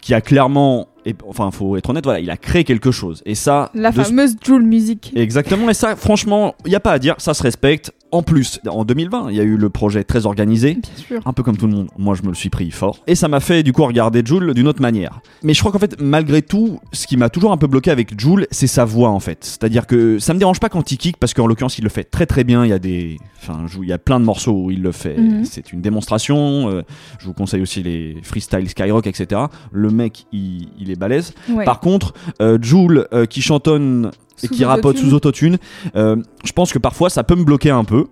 qui 0.00 0.14
a 0.14 0.20
clairement, 0.20 0.88
et, 1.08 1.14
enfin, 1.26 1.50
faut 1.50 1.76
être 1.76 1.88
honnête, 1.90 2.04
voilà, 2.04 2.20
il 2.20 2.30
a 2.30 2.36
créé 2.36 2.64
quelque 2.64 2.90
chose. 2.90 3.22
Et 3.26 3.34
ça, 3.34 3.70
La 3.74 3.90
de- 3.90 4.02
fameuse 4.02 4.36
Joule 4.44 4.62
Music. 4.62 5.12
Exactement, 5.16 5.68
et 5.70 5.74
ça, 5.74 5.96
franchement, 5.96 6.54
il 6.66 6.72
y 6.72 6.76
a 6.76 6.80
pas 6.80 6.92
à 6.92 6.98
dire, 6.98 7.14
ça 7.18 7.34
se 7.34 7.42
respecte. 7.42 7.92
En 8.10 8.22
plus, 8.22 8.60
en 8.68 8.84
2020, 8.84 9.30
il 9.30 9.36
y 9.36 9.40
a 9.40 9.42
eu 9.42 9.56
le 9.56 9.68
projet 9.68 10.04
très 10.04 10.26
organisé. 10.26 10.74
Bien 10.74 10.82
sûr. 10.96 11.20
Un 11.26 11.32
peu 11.32 11.42
comme 11.42 11.56
tout 11.56 11.66
le 11.66 11.74
monde, 11.74 11.88
moi 11.98 12.14
je 12.14 12.22
me 12.22 12.28
le 12.28 12.34
suis 12.34 12.48
pris 12.48 12.70
fort. 12.70 12.98
Et 13.06 13.14
ça 13.14 13.28
m'a 13.28 13.40
fait 13.40 13.62
du 13.62 13.72
coup 13.72 13.84
regarder 13.84 14.22
Joule 14.24 14.54
d'une 14.54 14.66
autre 14.66 14.80
manière. 14.80 15.20
Mais 15.42 15.54
je 15.54 15.60
crois 15.60 15.72
qu'en 15.72 15.78
fait, 15.78 16.00
malgré 16.00 16.42
tout, 16.42 16.80
ce 16.92 17.06
qui 17.06 17.16
m'a 17.16 17.28
toujours 17.28 17.52
un 17.52 17.56
peu 17.56 17.66
bloqué 17.66 17.90
avec 17.90 18.18
Joule, 18.18 18.46
c'est 18.50 18.66
sa 18.66 18.84
voix 18.84 19.10
en 19.10 19.20
fait. 19.20 19.44
C'est-à-dire 19.44 19.86
que 19.86 20.18
ça 20.18 20.32
me 20.32 20.38
dérange 20.38 20.60
pas 20.60 20.68
quand 20.68 20.90
il 20.90 20.98
kick, 20.98 21.16
parce 21.18 21.34
qu'en 21.34 21.46
l'occurrence, 21.46 21.78
il 21.78 21.84
le 21.84 21.90
fait 21.90 22.04
très 22.04 22.26
très 22.26 22.44
bien. 22.44 22.64
Il 22.64 22.70
y 22.70 22.72
a 22.72 22.78
des. 22.78 23.18
Enfin, 23.42 23.66
il 23.80 23.88
y 23.88 23.92
a 23.92 23.98
plein 23.98 24.20
de 24.20 24.24
morceaux 24.24 24.64
où 24.64 24.70
il 24.70 24.82
le 24.82 24.92
fait. 24.92 25.18
Mhm. 25.18 25.44
C'est 25.44 25.72
une 25.72 25.80
démonstration. 25.80 26.70
Euh, 26.70 26.82
je 27.18 27.26
vous 27.26 27.34
conseille 27.34 27.62
aussi 27.62 27.82
les 27.82 28.16
freestyle 28.22 28.68
Skyrock, 28.68 29.06
etc. 29.06 29.42
Le 29.70 29.90
mec, 29.90 30.26
il, 30.32 30.68
il 30.78 30.90
est 30.90 30.96
balèze. 30.96 31.34
Ouais. 31.50 31.64
Par 31.64 31.80
contre, 31.80 32.14
euh, 32.40 32.58
Joule 32.60 33.06
euh, 33.12 33.26
qui 33.26 33.42
chantonne 33.42 34.10
et 34.42 34.48
qui 34.48 34.64
rapote 34.64 34.98
sous 34.98 35.14
autotune, 35.14 35.58
euh, 35.96 36.16
je 36.44 36.52
pense 36.52 36.72
que 36.72 36.78
parfois 36.78 37.10
ça 37.10 37.24
peut 37.24 37.34
me 37.34 37.44
bloquer 37.44 37.70
un 37.70 37.84
peu. 37.84 38.06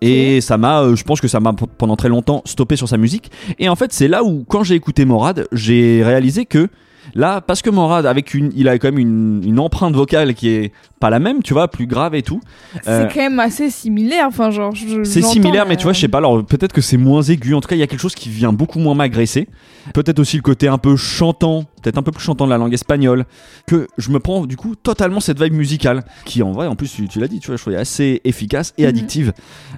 Et 0.00 0.40
ça 0.40 0.56
m'a, 0.56 0.80
euh, 0.80 0.96
je 0.96 1.04
pense 1.04 1.20
que 1.20 1.28
ça 1.28 1.38
m'a 1.38 1.52
pendant 1.52 1.96
très 1.96 2.08
longtemps 2.08 2.42
stoppé 2.46 2.76
sur 2.76 2.88
sa 2.88 2.96
musique. 2.96 3.30
Et 3.58 3.68
en 3.68 3.76
fait, 3.76 3.92
c'est 3.92 4.08
là 4.08 4.24
où, 4.24 4.44
quand 4.48 4.64
j'ai 4.64 4.74
écouté 4.74 5.04
Morad, 5.04 5.46
j'ai 5.52 6.02
réalisé 6.02 6.46
que 6.46 6.68
là, 7.14 7.40
parce 7.40 7.62
que 7.62 7.70
Morad, 7.70 8.06
avec 8.06 8.34
une, 8.34 8.52
il 8.56 8.68
a 8.68 8.78
quand 8.78 8.88
même 8.88 8.98
une, 8.98 9.42
une 9.44 9.58
empreinte 9.58 9.94
vocale 9.94 10.34
qui 10.34 10.48
est 10.48 10.72
pas 11.00 11.10
la 11.10 11.18
même, 11.18 11.42
tu 11.42 11.52
vois, 11.52 11.68
plus 11.68 11.86
grave 11.86 12.14
et 12.14 12.22
tout. 12.22 12.40
C'est 12.82 12.88
Euh, 12.90 13.06
quand 13.12 13.20
même 13.20 13.38
assez 13.38 13.68
similaire. 13.70 14.26
Enfin, 14.28 14.50
genre, 14.50 14.72
c'est 15.04 15.22
similaire, 15.22 15.66
mais 15.68 15.76
tu 15.76 15.82
vois, 15.82 15.90
euh, 15.90 15.94
je 15.94 16.00
sais 16.00 16.08
pas. 16.08 16.18
Alors 16.18 16.44
peut-être 16.44 16.72
que 16.72 16.80
c'est 16.80 16.96
moins 16.96 17.22
aigu. 17.22 17.54
En 17.54 17.60
tout 17.60 17.68
cas, 17.68 17.76
il 17.76 17.80
y 17.80 17.82
a 17.82 17.86
quelque 17.86 18.00
chose 18.00 18.14
qui 18.14 18.28
vient 18.30 18.52
beaucoup 18.52 18.78
moins 18.78 18.94
m'agresser. 18.94 19.48
Peut-être 19.94 20.18
aussi 20.18 20.36
le 20.36 20.42
côté 20.42 20.68
un 20.68 20.78
peu 20.78 20.96
chantant, 20.96 21.64
peut-être 21.82 21.98
un 21.98 22.02
peu 22.02 22.10
plus 22.12 22.22
chantant 22.24 22.46
de 22.46 22.50
la 22.50 22.58
langue 22.58 22.72
espagnole, 22.74 23.24
que 23.66 23.86
je 23.98 24.10
me 24.10 24.18
prends 24.18 24.46
du 24.46 24.56
coup 24.56 24.74
totalement 24.74 25.20
cette 25.20 25.40
vibe 25.40 25.54
musicale, 25.54 26.02
qui 26.24 26.42
en 26.42 26.50
vrai, 26.52 26.66
en 26.66 26.74
plus, 26.76 26.92
tu, 26.92 27.06
tu 27.08 27.20
l'as 27.20 27.28
dit, 27.28 27.38
tu 27.40 27.48
vois, 27.48 27.56
je 27.56 27.62
trouve 27.62 27.74
assez 27.74 28.20
efficace 28.24 28.72
et 28.78 28.82
Mhm. 28.82 28.88
addictive. 28.88 29.32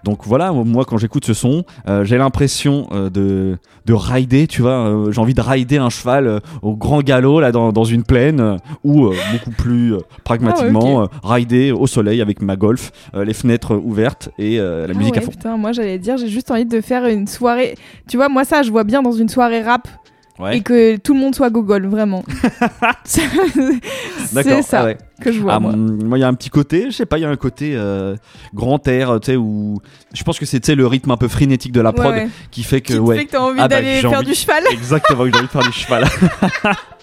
Donc 0.04 0.20
voilà, 0.24 0.52
moi 0.52 0.84
quand 0.84 0.98
j'écoute 0.98 1.24
ce 1.26 1.34
son, 1.34 1.64
euh, 1.88 2.04
j'ai 2.04 2.16
l'impression 2.16 2.86
euh, 2.92 3.10
de 3.10 3.58
de 3.86 3.92
rider, 3.94 4.46
tu 4.46 4.62
vois, 4.62 4.86
euh, 4.86 5.10
j'ai 5.12 5.20
envie 5.20 5.34
de 5.34 5.40
rider 5.40 5.78
un 5.78 5.88
cheval 5.90 6.26
euh, 6.26 6.40
au 6.62 6.76
grand 6.76 7.00
galop 7.18 7.40
là 7.40 7.52
dans, 7.52 7.72
dans 7.72 7.84
une 7.84 8.02
plaine, 8.04 8.40
euh, 8.40 8.56
ou 8.84 9.06
euh, 9.06 9.14
beaucoup 9.32 9.50
plus 9.50 9.94
euh, 9.94 9.98
pragmatiquement, 10.24 11.08
Ah 11.22 11.34
rider 11.34 11.72
au 11.72 11.86
soleil 11.86 12.20
avec 12.22 12.40
ma 12.42 12.56
golf, 12.56 12.90
les 13.14 13.34
fenêtres 13.34 13.74
ouvertes 13.76 14.30
et 14.38 14.58
la 14.58 14.84
Ah 14.88 14.94
musique 14.94 15.14
ouais, 15.14 15.18
à 15.18 15.22
fond. 15.22 15.30
Putain, 15.30 15.56
moi 15.56 15.72
j'allais 15.72 15.98
dire, 15.98 16.16
j'ai 16.16 16.28
juste 16.28 16.50
envie 16.50 16.64
de 16.66 16.80
faire 16.80 17.04
une 17.06 17.26
soirée. 17.26 17.74
Tu 18.08 18.16
vois, 18.16 18.28
moi 18.28 18.44
ça, 18.44 18.62
je 18.62 18.70
vois 18.70 18.84
bien 18.84 19.02
dans 19.02 19.12
une 19.12 19.28
soirée 19.28 19.62
rap 19.62 19.88
Ouais. 20.38 20.58
et 20.58 20.60
que 20.60 20.96
tout 20.98 21.14
le 21.14 21.18
monde 21.20 21.34
soit 21.34 21.50
gogol, 21.50 21.86
vraiment. 21.88 22.22
c'est 23.04 23.22
ça 24.62 24.80
ah 24.80 24.84
ouais. 24.84 24.96
que 25.20 25.32
je 25.32 25.40
vois. 25.40 25.54
Ah, 25.54 25.58
moi. 25.58 25.72
mm, 25.72 26.04
moi, 26.04 26.16
il 26.16 26.20
y 26.20 26.24
a 26.24 26.28
un 26.28 26.34
petit 26.34 26.48
côté, 26.48 26.84
je 26.92 26.96
sais 26.96 27.06
pas, 27.06 27.18
il 27.18 27.22
y 27.22 27.24
a 27.24 27.28
un 27.28 27.34
côté 27.34 27.72
euh, 27.74 28.14
grand 28.54 28.86
air, 28.86 29.18
tu 29.20 29.32
sais, 29.32 29.36
où 29.36 29.78
je 30.14 30.22
pense 30.22 30.38
que 30.38 30.46
c'est 30.46 30.64
le 30.76 30.86
rythme 30.86 31.10
un 31.10 31.16
peu 31.16 31.26
frénétique 31.26 31.72
de 31.72 31.80
la 31.80 31.92
prod 31.92 32.12
ouais. 32.14 32.28
qui 32.52 32.62
fait 32.62 32.80
que 32.80 32.92
Qui 32.92 33.18
fait 33.18 33.24
que 33.26 33.32
t'as 33.32 33.40
envie 33.40 33.58
Ah 33.58 33.66
bah, 33.66 33.76
d'aller 33.76 34.00
faire 34.00 34.12
envie- 34.12 34.26
du 34.26 34.34
cheval. 34.34 34.62
Exactement, 34.70 35.24
j'ai 35.26 35.32
envie 35.34 35.42
de 35.42 35.50
faire 35.50 35.62
du 35.62 35.72
cheval. 35.72 36.04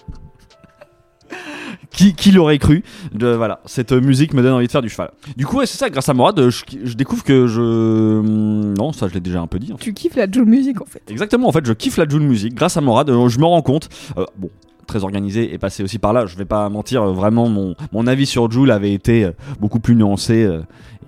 qui, 1.90 2.14
qui 2.14 2.32
l'aurait 2.32 2.58
cru 2.58 2.82
de, 3.14 3.28
Voilà, 3.28 3.60
cette 3.66 3.92
musique 3.92 4.34
me 4.34 4.42
donne 4.42 4.52
envie 4.54 4.66
de 4.66 4.72
faire 4.72 4.82
du 4.82 4.88
cheval. 4.88 5.10
Du 5.36 5.46
coup, 5.46 5.58
ouais, 5.58 5.66
c'est 5.66 5.78
ça, 5.78 5.88
grâce 5.90 6.08
à 6.08 6.14
Morad, 6.14 6.48
je, 6.50 6.64
je 6.84 6.94
découvre 6.94 7.24
que 7.24 7.46
je. 7.46 7.60
hum, 7.60 8.74
Non, 8.76 8.92
ça, 8.92 9.08
je 9.08 9.14
l'ai 9.14 9.20
déjà 9.20 9.40
un 9.40 9.46
peu 9.46 9.58
dit. 9.58 9.72
en 9.72 9.76
fait. 9.76 9.84
Tu 9.84 9.94
kiffes 9.94 10.16
la 10.16 10.30
Joule 10.30 10.46
Music 10.46 10.80
en 10.80 10.86
fait. 10.86 11.02
Exactement, 11.08 11.48
en 11.48 11.52
fait, 11.52 11.64
je 11.66 11.72
kiffe 11.72 11.96
la 11.96 12.08
Joule 12.08 12.22
musique. 12.22 12.54
Grâce 12.54 12.76
à 12.76 12.80
Morad, 12.80 13.08
euh, 13.10 13.28
je 13.28 13.38
me 13.38 13.44
rends 13.44 13.62
compte. 13.62 13.88
euh, 14.18 14.24
bon. 14.36 14.50
très 14.86 15.02
organisé 15.04 15.52
est 15.52 15.58
passé 15.58 15.82
aussi 15.82 15.98
par 15.98 16.12
là. 16.12 16.26
Je 16.26 16.36
vais 16.36 16.44
pas 16.44 16.68
mentir, 16.68 17.02
euh, 17.02 17.12
vraiment 17.12 17.48
mon, 17.48 17.74
mon 17.92 18.06
avis 18.06 18.26
sur 18.26 18.50
Joule 18.50 18.70
avait 18.70 18.92
été 18.92 19.30
beaucoup 19.60 19.80
plus 19.80 19.94
nuancé. 19.96 20.48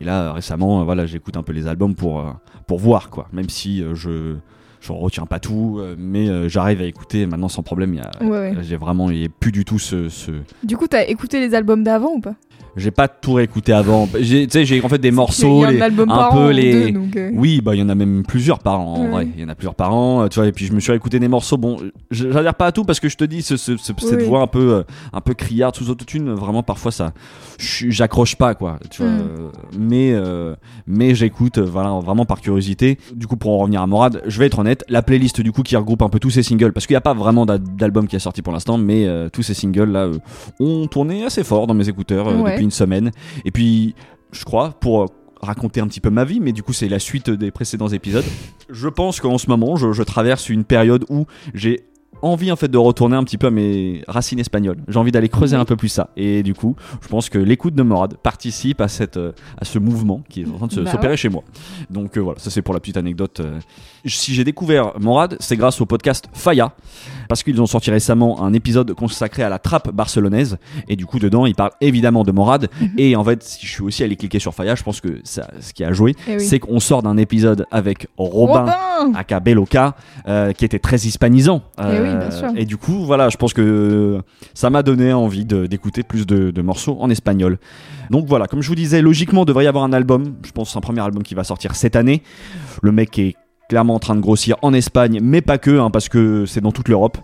et 0.00 0.04
là 0.04 0.32
récemment, 0.32 0.84
voilà, 0.84 1.06
j'écoute 1.06 1.36
un 1.36 1.42
peu 1.42 1.52
les 1.52 1.66
albums 1.66 1.94
pour 1.94 2.24
pour 2.66 2.78
voir 2.78 3.08
quoi. 3.10 3.28
Même 3.32 3.48
si 3.48 3.82
je 3.94 4.36
je 4.80 4.92
retiens 4.92 5.26
pas 5.26 5.40
tout, 5.40 5.78
euh, 5.78 5.94
mais 5.98 6.28
euh, 6.28 6.48
j'arrive 6.48 6.80
à 6.80 6.84
écouter 6.84 7.26
maintenant 7.26 7.48
sans 7.48 7.62
problème. 7.62 7.94
Il 7.94 7.98
y 7.98 8.00
a, 8.00 8.10
Ouais, 8.22 8.54
ouais. 8.54 8.56
j'ai 8.62 8.76
vraiment, 8.76 9.10
il 9.10 9.18
y 9.18 9.24
a 9.24 9.28
plus 9.28 9.52
du 9.52 9.64
tout 9.64 9.78
ce, 9.78 10.08
ce... 10.08 10.30
Du 10.62 10.76
coup, 10.76 10.86
t'as 10.88 11.04
écouté 11.06 11.40
les 11.40 11.54
albums 11.54 11.82
d'avant 11.82 12.14
ou 12.14 12.20
pas? 12.20 12.34
J'ai 12.78 12.90
pas 12.90 13.08
tout 13.08 13.34
réécouté 13.34 13.72
avant. 13.72 14.08
J'ai, 14.20 14.46
tu 14.46 14.52
sais, 14.52 14.64
j'ai 14.64 14.82
en 14.82 14.88
fait 14.88 14.98
des 14.98 15.10
morceaux, 15.10 15.64
un 15.64 15.70
les- 15.70 15.82
un 15.82 16.30
peu 16.32 16.50
les. 16.50 16.72
deux, 16.86 16.92
donc, 16.92 17.16
euh. 17.16 17.30
Oui, 17.34 17.60
bah 17.60 17.74
il 17.74 17.80
y 17.80 17.82
en 17.82 17.88
a 17.88 17.94
même 17.94 18.22
plusieurs 18.26 18.60
par 18.60 18.80
an 18.80 18.94
en 18.94 19.02
Ouais. 19.02 19.08
vrai. 19.10 19.28
Il 19.36 19.40
y 19.42 19.44
en 19.44 19.48
a 19.48 19.54
plusieurs 19.54 19.74
par 19.74 19.92
an, 19.94 20.28
tu 20.28 20.38
vois. 20.38 20.48
Et 20.48 20.52
puis 20.52 20.64
je 20.66 20.72
me 20.72 20.80
suis 20.80 20.92
écouté 20.92 21.18
des 21.18 21.28
morceaux. 21.28 21.56
Bon, 21.58 21.76
j'adhère 22.10 22.54
pas 22.54 22.66
à 22.66 22.72
tout 22.72 22.84
parce 22.84 23.00
que 23.00 23.08
je 23.08 23.16
te 23.16 23.24
dis, 23.24 23.42
ce, 23.42 23.56
ce- 23.56 23.76
ce- 23.76 23.92
cette 23.98 24.22
voix 24.22 24.40
un 24.40 24.46
peu, 24.46 24.72
euh, 24.74 24.82
un 25.12 25.20
peu 25.20 25.34
criarde 25.34 25.74
sous 25.76 25.90
autotune, 25.90 26.32
vraiment 26.32 26.62
parfois 26.62 26.92
ça, 26.92 27.12
j'accroche 27.58 28.36
pas 28.36 28.54
quoi. 28.54 28.78
Tu 28.90 29.02
vois. 29.02 29.10
Mm. 29.10 29.18
euh, 29.20 29.48
Mais 29.78 30.12
euh, 30.12 30.54
mais 30.86 31.14
j'écoute, 31.14 31.58
voilà, 31.58 31.90
vraiment 32.00 32.24
par 32.24 32.40
curiosité. 32.40 32.98
Du 33.14 33.26
coup, 33.26 33.36
pour 33.36 33.52
en 33.52 33.58
revenir 33.58 33.82
à 33.82 33.86
Morad, 33.86 34.22
je 34.26 34.38
vais 34.38 34.46
être 34.46 34.58
honnête, 34.58 34.84
la 34.88 35.02
playlist 35.02 35.40
du 35.40 35.52
coup 35.52 35.62
qui 35.62 35.76
regroupe 35.76 36.02
un 36.02 36.08
peu 36.08 36.18
tous 36.18 36.30
ces 36.30 36.42
singles, 36.42 36.72
parce 36.72 36.86
qu'il 36.86 36.94
n'y 36.94 36.98
a 36.98 37.02
pas 37.02 37.14
vraiment 37.14 37.46
d'a- 37.46 37.58
d'album 37.58 38.06
qui 38.06 38.16
est 38.16 38.20
sorti 38.20 38.42
pour 38.42 38.52
l'instant, 38.52 38.78
mais 38.78 39.06
euh, 39.06 39.28
tous 39.28 39.42
ces 39.42 39.54
singles 39.54 39.90
là 39.90 40.08
ont 40.60 40.86
tourné 40.86 41.24
assez 41.24 41.44
fort 41.44 41.66
dans 41.66 41.74
mes 41.74 41.88
écouteurs 41.88 42.26
Ouais. 42.40 42.52
depuis 42.52 42.64
une 42.68 42.72
semaine. 42.72 43.10
Et 43.44 43.50
puis, 43.50 43.94
je 44.32 44.44
crois, 44.44 44.70
pour 44.70 45.02
euh, 45.02 45.06
raconter 45.40 45.80
un 45.80 45.88
petit 45.88 46.00
peu 46.00 46.10
ma 46.10 46.24
vie, 46.24 46.40
mais 46.40 46.52
du 46.52 46.62
coup, 46.62 46.74
c'est 46.74 46.88
la 46.88 46.98
suite 46.98 47.30
des 47.30 47.50
précédents 47.50 47.88
épisodes. 47.88 48.24
Je 48.68 48.88
pense 48.88 49.20
qu'en 49.20 49.38
ce 49.38 49.48
moment, 49.48 49.76
je, 49.76 49.92
je 49.92 50.02
traverse 50.02 50.50
une 50.50 50.64
période 50.64 51.04
où 51.08 51.26
j'ai 51.54 51.84
envie 52.22 52.50
en 52.52 52.56
fait 52.56 52.68
de 52.68 52.78
retourner 52.78 53.16
un 53.16 53.24
petit 53.24 53.38
peu 53.38 53.46
à 53.48 53.50
mes 53.50 54.02
racines 54.08 54.38
espagnoles. 54.38 54.78
J'ai 54.88 54.98
envie 54.98 55.12
d'aller 55.12 55.28
creuser 55.28 55.56
un 55.56 55.64
peu 55.64 55.76
plus 55.76 55.88
ça. 55.88 56.10
Et 56.16 56.42
du 56.42 56.54
coup, 56.54 56.76
je 57.00 57.08
pense 57.08 57.28
que 57.28 57.38
l'écoute 57.38 57.74
de 57.74 57.82
Morad 57.82 58.16
participe 58.22 58.80
à 58.80 58.88
cette 58.88 59.16
euh, 59.16 59.32
à 59.60 59.64
ce 59.64 59.78
mouvement 59.78 60.22
qui 60.28 60.42
est 60.42 60.46
en 60.46 60.56
train 60.56 60.66
de 60.66 60.82
Bah 60.82 60.90
s'opérer 60.92 61.12
ouais. 61.12 61.16
chez 61.16 61.28
moi. 61.28 61.42
Donc 61.90 62.16
euh, 62.16 62.20
voilà, 62.20 62.38
ça 62.38 62.50
c'est 62.50 62.62
pour 62.62 62.74
la 62.74 62.80
petite 62.80 62.96
anecdote. 62.96 63.40
euh. 63.40 63.58
Si 64.04 64.34
j'ai 64.34 64.44
découvert 64.44 64.92
Morad, 65.00 65.36
c'est 65.40 65.56
grâce 65.56 65.80
au 65.80 65.86
podcast 65.86 66.28
Faya 66.32 66.72
parce 67.28 67.42
qu'ils 67.42 67.60
ont 67.60 67.66
sorti 67.66 67.90
récemment 67.90 68.42
un 68.42 68.52
épisode 68.52 68.94
consacré 68.94 69.42
à 69.42 69.48
la 69.48 69.58
trappe 69.58 69.92
barcelonaise 69.92 70.56
et 70.88 70.96
du 70.96 71.04
coup 71.04 71.18
dedans 71.18 71.44
ils 71.46 71.54
parlent 71.54 71.72
évidemment 71.80 72.22
de 72.24 72.32
Morad 72.32 72.68
Mhm. 72.80 72.90
et 72.96 73.16
en 73.16 73.24
fait 73.24 73.42
si 73.42 73.66
je 73.66 73.70
suis 73.72 73.82
aussi 73.82 74.02
allé 74.04 74.16
cliquer 74.16 74.38
sur 74.38 74.54
Faya 74.54 74.74
je 74.74 74.82
pense 74.82 75.00
que 75.00 75.20
ça, 75.24 75.48
ce 75.60 75.72
qui 75.74 75.84
a 75.84 75.92
joué 75.92 76.14
Eh 76.26 76.36
oui. 76.36 76.40
c'est 76.40 76.58
qu'on 76.58 76.80
sort 76.80 77.02
d'un 77.02 77.16
épisode 77.16 77.66
avec 77.70 78.08
Robin, 78.16 78.64
Robin 78.64 79.12
aka 79.14 79.40
Beloka 79.40 79.94
euh, 80.26 80.52
qui 80.52 80.64
était 80.64 80.78
très 80.78 80.96
hispanisant 81.00 81.62
Euh, 81.80 81.92
Eh 81.98 82.07
oui, 82.12 82.18
bien 82.18 82.30
sûr. 82.30 82.48
et 82.56 82.64
du 82.64 82.76
coup 82.76 83.04
voilà 83.04 83.28
je 83.28 83.36
pense 83.36 83.52
que 83.52 84.20
ça 84.54 84.70
m'a 84.70 84.82
donné 84.82 85.12
envie 85.12 85.44
d'écouter 85.44 86.02
plus 86.02 86.26
de, 86.26 86.50
de 86.50 86.62
morceaux 86.62 86.96
en 87.00 87.10
espagnol 87.10 87.58
donc 88.10 88.26
voilà 88.26 88.46
comme 88.46 88.62
je 88.62 88.68
vous 88.68 88.74
disais 88.74 89.02
logiquement 89.02 89.44
devrait 89.44 89.64
y 89.64 89.68
avoir 89.68 89.84
un 89.84 89.92
album 89.92 90.34
je 90.44 90.52
pense 90.52 90.74
un 90.76 90.80
premier 90.80 91.00
album 91.00 91.22
qui 91.22 91.34
va 91.34 91.44
sortir 91.44 91.74
cette 91.74 91.96
année 91.96 92.22
le 92.82 92.92
mec 92.92 93.18
est 93.18 93.34
clairement 93.68 93.94
en 93.94 93.98
train 93.98 94.16
de 94.16 94.20
grossir 94.20 94.56
en 94.62 94.72
Espagne, 94.72 95.20
mais 95.22 95.42
pas 95.42 95.58
que, 95.58 95.78
hein, 95.78 95.90
parce 95.90 96.08
que 96.08 96.46
c'est 96.46 96.62
dans 96.62 96.72
toute 96.72 96.88
l'Europe. 96.88 97.18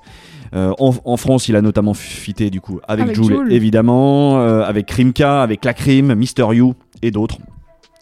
Euh, 0.54 0.72
en, 0.78 0.94
en 1.04 1.16
France, 1.16 1.48
il 1.48 1.56
a 1.56 1.62
notamment 1.62 1.94
fité 1.94 2.50
du 2.50 2.60
coup 2.60 2.80
avec, 2.86 3.16
Avec 3.16 3.50
évidemment, 3.50 4.38
euh, 4.40 4.62
avec 4.62 4.86
Krimka, 4.86 5.42
avec 5.42 5.64
La 5.64 5.72
Crime, 5.72 6.14
Mister 6.14 6.46
You 6.52 6.74
et 7.02 7.10
d'autres. 7.10 7.38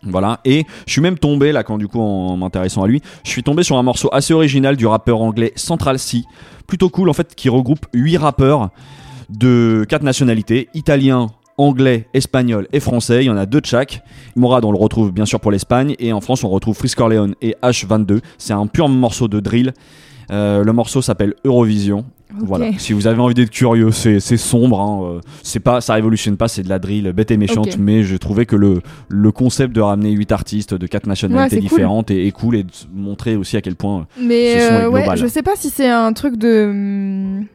Voilà, 0.04 0.40
et 0.44 0.66
je 0.86 0.92
suis 0.92 1.00
même 1.00 1.18
tombé 1.18 1.52
là 1.52 1.62
quand 1.62 1.78
du 1.78 1.86
coup 1.86 2.00
en 2.00 2.36
m'intéressant 2.36 2.82
à 2.82 2.88
lui, 2.88 3.00
je 3.24 3.30
suis 3.30 3.44
tombé 3.44 3.62
sur 3.62 3.76
un 3.76 3.84
morceau 3.84 4.08
assez 4.12 4.34
original 4.34 4.76
du 4.76 4.86
rappeur 4.86 5.20
anglais 5.20 5.52
Central 5.54 5.98
C, 5.98 6.24
plutôt 6.66 6.90
cool 6.90 7.08
en 7.08 7.12
fait, 7.12 7.34
qui 7.36 7.48
regroupe 7.48 7.86
8 7.94 8.16
rappeurs 8.16 8.70
de 9.30 9.86
quatre 9.88 10.02
nationalités, 10.02 10.68
italien, 10.74 11.28
anglais, 11.58 12.08
espagnol 12.14 12.66
et 12.72 12.80
français. 12.80 13.24
Il 13.24 13.26
y 13.26 13.30
en 13.30 13.36
a 13.36 13.46
deux 13.46 13.60
de 13.60 13.66
chaque. 13.66 14.02
Morad, 14.36 14.64
on 14.64 14.72
le 14.72 14.78
retrouve 14.78 15.12
bien 15.12 15.26
sûr 15.26 15.40
pour 15.40 15.50
l'Espagne. 15.50 15.94
Et 15.98 16.12
en 16.12 16.20
France, 16.20 16.44
on 16.44 16.48
retrouve 16.48 16.76
Frisk 16.76 16.98
Corleone 16.98 17.34
et 17.40 17.56
H22. 17.62 18.20
C'est 18.38 18.52
un 18.52 18.66
pur 18.66 18.88
morceau 18.88 19.28
de 19.28 19.40
drill. 19.40 19.72
Euh, 20.30 20.62
le 20.64 20.72
morceau 20.72 21.02
s'appelle 21.02 21.34
Eurovision. 21.44 22.04
Voilà. 22.38 22.70
Si 22.78 22.94
vous 22.94 23.06
avez 23.06 23.20
envie 23.20 23.34
d'être 23.34 23.50
curieux, 23.50 23.90
c'est 23.90 24.18
sombre. 24.38 24.80
hein, 24.80 25.00
euh, 25.16 25.20
C'est 25.42 25.60
pas, 25.60 25.82
ça 25.82 25.92
révolutionne 25.94 26.38
pas. 26.38 26.48
C'est 26.48 26.62
de 26.62 26.68
la 26.70 26.78
drill 26.78 27.12
bête 27.12 27.30
et 27.30 27.36
méchante. 27.36 27.76
Mais 27.78 28.04
j'ai 28.04 28.18
trouvé 28.18 28.46
que 28.46 28.56
le 28.56 28.80
le 29.08 29.32
concept 29.32 29.74
de 29.74 29.82
ramener 29.82 30.12
8 30.12 30.32
artistes 30.32 30.72
de 30.74 30.86
quatre 30.86 31.06
nationalités 31.06 31.42
Ouais, 31.42 31.48
c'est 31.50 31.56
cool. 31.68 31.76
différentes 31.78 32.10
est, 32.10 32.26
est 32.26 32.30
cool 32.32 32.56
et 32.56 32.62
de 32.62 32.70
montrer 32.94 33.36
aussi 33.36 33.56
à 33.58 33.60
quel 33.60 33.76
point 33.76 34.06
Mais 34.18 34.58
ce 34.58 34.66
son 34.68 34.74
est 34.74 34.76
euh, 34.84 34.88
ouais, 34.90 35.00
global. 35.02 35.18
je 35.18 35.26
sais 35.26 35.42
pas 35.42 35.56
si 35.56 35.68
c'est 35.68 35.90
un 35.90 36.12
truc 36.14 36.36
de 36.38 36.64
hum, 36.70 37.46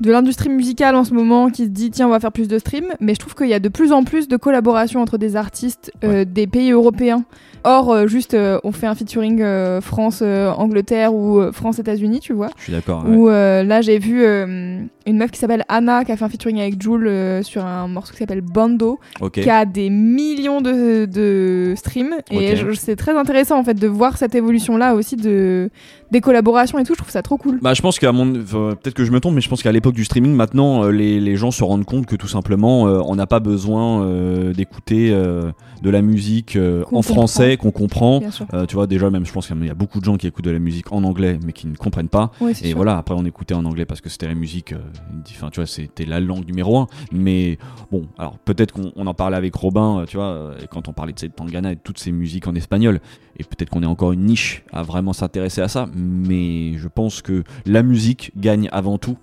de 0.00 0.10
l'industrie 0.10 0.50
musicale 0.50 0.94
en 0.94 1.04
ce 1.04 1.12
moment 1.14 1.48
qui 1.50 1.64
se 1.64 1.70
dit 1.70 1.90
tiens 1.90 2.06
on 2.06 2.10
va 2.10 2.20
faire 2.20 2.32
plus 2.32 2.48
de 2.48 2.58
streams, 2.58 2.92
mais 3.00 3.14
je 3.14 3.18
trouve 3.18 3.34
qu'il 3.34 3.48
y 3.48 3.54
a 3.54 3.60
de 3.60 3.68
plus 3.68 3.92
en 3.92 4.04
plus 4.04 4.28
de 4.28 4.36
collaborations 4.36 5.00
entre 5.02 5.16
des 5.18 5.36
artistes 5.36 5.90
euh, 6.04 6.24
des 6.26 6.46
pays 6.46 6.70
européens. 6.70 7.24
Or 7.68 7.90
euh, 7.92 8.06
juste 8.06 8.34
euh, 8.34 8.60
on 8.64 8.70
fait 8.72 8.86
un 8.86 8.94
featuring 8.94 9.42
euh, 9.42 9.80
France 9.80 10.20
euh, 10.22 10.50
Angleterre 10.50 11.12
ou 11.12 11.40
euh, 11.40 11.50
France 11.52 11.78
États-Unis, 11.80 12.20
tu 12.20 12.32
vois. 12.32 12.48
je 12.58 12.62
suis 12.64 12.72
d'accord. 12.72 13.04
ouais. 13.04 13.14
Où 13.16 13.28
là 13.28 13.80
j'ai 13.82 13.98
vu 13.98 14.24
une 14.24 15.18
meuf 15.18 15.30
qui 15.30 15.38
s'appelle 15.38 15.64
Anna 15.68 16.04
qui 16.04 16.12
a 16.12 16.16
fait 16.16 16.24
un 16.24 16.28
featuring 16.28 16.60
avec 16.60 16.80
Jules 16.80 17.42
sur 17.44 17.64
un 17.64 17.88
morceau 17.88 18.12
qui 18.12 18.18
s'appelle 18.18 18.40
Bando 18.40 18.98
qui 19.32 19.50
a 19.50 19.64
des 19.64 19.90
millions 19.90 20.60
de, 20.60 21.06
de 21.06 21.74
streams 21.76 22.14
et 22.30 22.52
Ok. 22.52 22.56
je- 22.56 22.72
c'est 22.76 22.96
très 22.96 23.16
intéressant 23.16 23.58
en 23.58 23.64
fait 23.64 23.74
de 23.74 23.86
voir 23.88 24.16
cette 24.16 24.34
évolution 24.34 24.76
là 24.76 24.94
aussi 24.94 25.16
de 25.16 25.70
des 26.12 26.20
collaborations 26.20 26.78
et 26.78 26.84
tout 26.84 26.94
je 26.94 26.98
trouve 26.98 27.10
ça 27.10 27.22
trop 27.22 27.36
cool 27.36 27.58
Bah, 27.60 27.74
je 27.74 27.82
pense 27.82 27.98
qu'à 27.98 28.12
mon, 28.12 28.32
peut-être 28.32 28.94
que 28.94 29.04
je 29.04 29.10
me 29.10 29.18
trompe, 29.18 29.34
mais 29.34 29.40
je 29.40 29.48
pense 29.48 29.62
qu'à 29.62 29.72
l'époque 29.72 29.94
du 29.94 30.04
streaming, 30.04 30.32
maintenant, 30.34 30.84
les, 30.84 31.18
les 31.18 31.34
gens 31.36 31.50
se 31.50 31.64
rendent 31.64 31.84
compte 31.84 32.06
que 32.06 32.14
tout 32.14 32.28
simplement, 32.28 32.86
euh, 32.86 33.00
on 33.06 33.16
n'a 33.16 33.26
pas 33.26 33.40
besoin 33.40 34.04
euh, 34.04 34.52
d'écouter 34.52 35.10
euh, 35.12 35.50
de 35.82 35.90
la 35.90 36.02
musique 36.02 36.56
en 36.92 37.02
français 37.02 37.55
qu'on 37.56 37.70
comprend. 37.70 38.20
Euh, 38.54 38.66
tu 38.66 38.74
vois, 38.74 38.86
déjà, 38.86 39.10
même, 39.10 39.26
je 39.26 39.32
pense 39.32 39.46
qu'il 39.46 39.64
y 39.64 39.70
a 39.70 39.74
beaucoup 39.74 40.00
de 40.00 40.04
gens 40.04 40.16
qui 40.16 40.26
écoutent 40.26 40.44
de 40.44 40.50
la 40.50 40.58
musique 40.58 40.92
en 40.92 41.04
anglais, 41.04 41.38
mais 41.44 41.52
qui 41.52 41.66
ne 41.66 41.76
comprennent 41.76 42.08
pas. 42.08 42.32
Et 42.40 42.54
sûr. 42.54 42.76
voilà, 42.76 42.96
après, 42.96 43.14
on 43.16 43.24
écoutait 43.24 43.54
en 43.54 43.64
anglais 43.64 43.84
parce 43.84 44.00
que 44.00 44.08
c'était 44.08 44.28
la 44.28 44.34
musique, 44.34 44.72
euh, 44.72 44.78
tu 45.24 45.56
vois, 45.56 45.66
c'était 45.66 46.04
la 46.04 46.20
langue 46.20 46.46
numéro 46.46 46.78
un. 46.78 46.86
Mais 47.12 47.58
bon, 47.90 48.06
alors 48.18 48.38
peut-être 48.38 48.72
qu'on 48.72 48.92
on 48.96 49.06
en 49.06 49.14
parlait 49.14 49.36
avec 49.36 49.54
Robin, 49.54 50.00
euh, 50.00 50.06
tu 50.06 50.16
vois, 50.16 50.52
quand 50.70 50.88
on 50.88 50.92
parlait 50.92 51.12
de 51.12 51.18
cette 51.18 51.36
Tangana 51.36 51.72
et 51.72 51.76
de 51.76 51.80
toutes 51.80 51.98
ces 51.98 52.12
musiques 52.12 52.46
en 52.46 52.54
espagnol. 52.54 53.00
Et 53.38 53.44
peut-être 53.44 53.70
qu'on 53.70 53.82
est 53.82 53.86
encore 53.86 54.12
une 54.12 54.24
niche 54.24 54.64
à 54.72 54.82
vraiment 54.82 55.12
s'intéresser 55.12 55.60
à 55.60 55.68
ça. 55.68 55.86
Mais 55.94 56.74
je 56.78 56.88
pense 56.88 57.22
que 57.22 57.44
la 57.66 57.82
musique 57.82 58.32
gagne 58.36 58.68
avant 58.72 58.98
tout. 58.98 59.18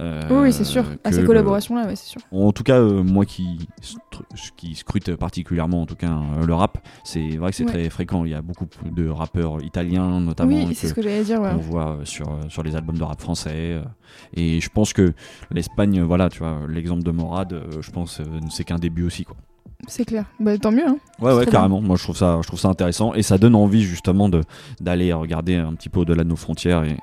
Euh, 0.00 0.20
oui, 0.30 0.52
c'est 0.52 0.64
sûr 0.64 0.84
à 1.04 1.12
ces 1.12 1.20
le- 1.22 1.26
collaborations 1.26 1.74
là 1.74 1.86
ouais 1.86 1.96
c'est 1.96 2.06
sûr 2.08 2.20
en 2.32 2.52
tout 2.52 2.62
cas, 2.62 2.78
euh, 2.78 3.02
moi 3.02 3.24
qui, 3.24 3.58
scrute 4.74 5.14
particulièrement 5.16 5.82
en 5.82 5.86
tout 5.86 5.94
cas 5.96 6.10
euh, 6.12 6.44
le 6.46 6.54
rap, 6.54 6.78
c'est 7.04 7.36
vrai 7.36 7.50
que 7.50 7.56
c'est 7.56 7.64
Ouais. 7.64 7.70
très 7.72 7.88
fréquent. 7.90 8.24
Il 8.24 8.30
y 8.30 8.34
a 8.34 8.42
beaucoup 8.42 8.66
de 8.90 9.08
rappeurs 9.08 9.62
italiens 9.64 10.20
notamment 10.20 10.54
oui 10.54 10.74
c'est 10.74 10.88
ce 10.88 10.94
que 10.94 11.02
j'allais 11.02 11.24
dire 11.24 11.40
ouais. 11.40 11.50
on 11.52 11.56
voit 11.58 11.98
sur, 12.04 12.38
sur 12.48 12.62
les 12.62 12.76
albums 12.76 12.98
de 12.98 13.02
rap 13.04 13.20
français. 13.20 13.80
et 14.34 14.60
je 14.60 14.68
pense 14.68 14.92
que 14.92 15.12
l'Espagne, 15.50 16.00
voilà, 16.02 16.28
tu 16.28 16.38
vois, 16.40 16.60
l'exemple 16.68 17.02
de 17.02 17.10
Morad, 17.10 17.60
je 17.80 17.90
pense, 17.90 18.20
c'est 18.50 18.64
qu'un 18.64 18.78
début 18.78 19.04
aussi, 19.04 19.24
quoi. 19.24 19.36
c'est 19.88 20.04
clair 20.04 20.24
bah 20.40 20.56
tant 20.58 20.72
mieux 20.72 20.86
hein. 20.86 20.96
Ouais, 21.20 21.32
ouais, 21.34 21.46
carrément. 21.46 21.80
Moi, 21.80 21.96
je 21.96 22.02
trouve 22.02 22.16
ça, 22.16 22.38
je 22.42 22.46
trouve 22.46 22.60
ça 22.60 22.68
intéressant 22.68 23.14
et 23.14 23.22
ça 23.22 23.38
donne 23.38 23.54
envie 23.54 23.82
justement 23.82 24.28
de 24.28 24.42
d'aller 24.80 25.12
regarder 25.12 25.56
un 25.56 25.74
petit 25.74 25.88
peu 25.88 26.00
au-delà 26.00 26.24
de 26.24 26.28
nos 26.28 26.36
frontières 26.36 26.84
et 26.84 26.96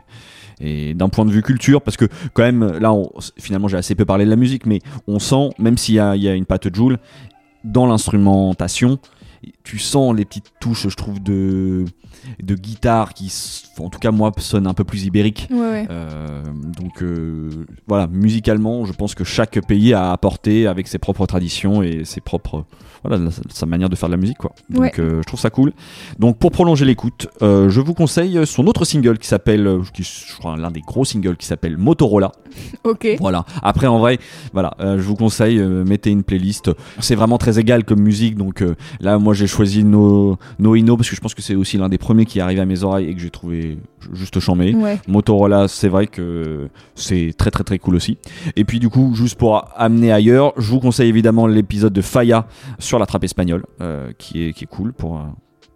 et 0.64 0.94
d'un 0.94 1.10
point 1.10 1.26
de 1.26 1.32
vue 1.32 1.42
culture, 1.42 1.82
parce 1.82 1.98
que 1.98 2.06
quand 2.34 2.44
même, 2.44 2.78
là, 2.80 2.94
on- 2.94 3.12
finalement, 3.38 3.68
j'ai 3.68 3.78
assez 3.78 3.96
peu 3.96 4.06
parlé 4.06 4.26
de 4.26 4.30
la 4.30 4.36
musique, 4.36 4.66
mais 4.66 4.80
on 5.08 5.20
sent, 5.20 5.50
même 5.60 5.78
s'il 5.78 5.96
y 5.96 6.00
a, 6.00 6.16
une 6.16 6.46
patte 6.46 6.74
Joule, 6.74 6.98
dans 7.64 7.86
l'instrumentation, 7.86 9.00
tu 9.64 9.80
sens 9.80 10.16
les 10.16 10.26
petites 10.26 10.52
touches, 10.60 10.88
je 10.88 10.96
trouve, 10.96 11.22
de, 11.22 11.86
de 12.42 12.56
guitare 12.56 13.14
qui, 13.14 13.32
en 13.80 13.90
tout 13.90 14.00
cas, 14.00 14.12
moi, 14.12 14.32
sonnent 14.38 14.68
un 14.68 14.74
peu 14.74 14.84
plus 14.84 15.04
ouais 15.04 15.50
ouais 15.50 15.88
Euh, 15.90 16.44
donc 16.78 17.02
euh, 17.04 17.50
voilà, 17.88 18.08
musicalement, 18.08 18.86
je 18.86 18.94
pense 18.94 19.16
que 19.16 19.24
chaque 19.24 19.60
pays 19.68 19.94
a 19.94 20.12
apporté 20.12 20.68
avec 20.68 20.88
ses 20.88 20.98
propres 20.98 21.26
traditions 21.26 21.84
et 21.84 22.06
ses 22.06 22.22
propres 22.22 22.66
voilà 23.06 23.30
sa 23.50 23.66
manière 23.66 23.90
de 23.90 23.98
faire 23.98 24.08
de 24.08 24.14
la 24.14 24.18
musique 24.22 24.38
quoi. 24.38 24.54
Donc 24.70 24.82
Ouais. 24.82 24.92
euh, 25.00 25.18
je 25.22 25.28
trouve 25.28 25.40
ça 25.40 25.50
cool. 25.50 25.74
Donc 26.20 26.38
pour 26.38 26.52
prolonger 26.52 26.86
l'écoute, 26.86 27.28
je 27.42 27.80
vous 27.82 27.94
conseille 27.94 28.40
son 28.48 28.66
autre 28.68 28.86
single 28.86 29.18
qui 29.18 29.28
s'appelle, 29.28 29.80
qui 29.94 30.04
je 30.04 30.38
crois 30.38 30.56
l'un 30.56 30.72
des 30.72 30.80
gros 30.80 31.04
singles 31.04 31.36
qui 31.36 31.46
s'appelle 31.46 31.76
Motorola. 31.78 32.32
ok 32.86 33.18
Voilà. 33.20 33.46
Après, 33.62 33.88
en 33.88 34.00
vrai, 34.00 34.20
voilà, 34.54 34.74
je 34.80 35.02
vous 35.02 35.16
conseille, 35.16 35.60
mettez 35.60 36.12
une 36.12 36.24
playlist. 36.24 36.72
C'est 37.00 37.16
vraiment 37.16 37.38
très 37.38 37.60
égal 37.60 37.84
comme 37.84 38.00
musique, 38.00 38.36
donc 38.38 38.64
là, 39.02 39.18
moi, 39.20 39.33
j'ai 39.34 39.48
choisi 39.48 39.84
No 39.84 40.38
No 40.60 40.98
parce 40.98 41.10
que 41.10 41.16
je 41.16 41.22
pense 41.22 41.34
que 41.34 41.42
c'est 41.42 41.56
aussi 41.56 41.78
l'un 41.78 41.90
des 41.90 41.98
premiers 41.98 42.26
qui 42.26 42.40
est 42.40 42.42
arrivé 42.42 42.62
à 42.62 42.66
mes 42.66 42.84
oreilles 42.84 43.10
et 43.10 43.14
que 43.14 43.20
j'ai 43.20 43.30
trouvé 43.30 43.78
ju- 44.02 44.10
juste 44.14 44.40
chambé. 44.40 44.74
ouais 44.76 45.00
Motorola, 45.08 45.68
c'est 45.68 45.90
vrai 45.90 46.08
que 46.08 46.70
c'est 46.96 47.34
très 47.38 47.52
très 47.52 47.64
très 47.64 47.80
cool 47.80 47.96
aussi. 47.96 48.18
Et 48.56 48.64
puis 48.66 48.80
du 48.80 48.90
coup, 48.90 49.14
juste 49.16 49.38
pour 49.38 49.66
amener 49.76 50.12
ailleurs, 50.12 50.54
je 50.58 50.70
vous 50.70 50.80
conseille 50.80 51.10
évidemment 51.10 51.48
l'épisode 51.48 51.94
de 51.94 52.02
Faya 52.02 52.48
sur 52.80 53.00
la 53.00 53.06
trappe 53.06 53.24
espagnole, 53.24 53.64
euh, 53.82 54.12
qui 54.18 54.44
est 54.48 54.54
qui 54.54 54.64
est 54.66 54.68
cool 54.68 54.94
pour 54.94 55.18
euh, 55.18 55.24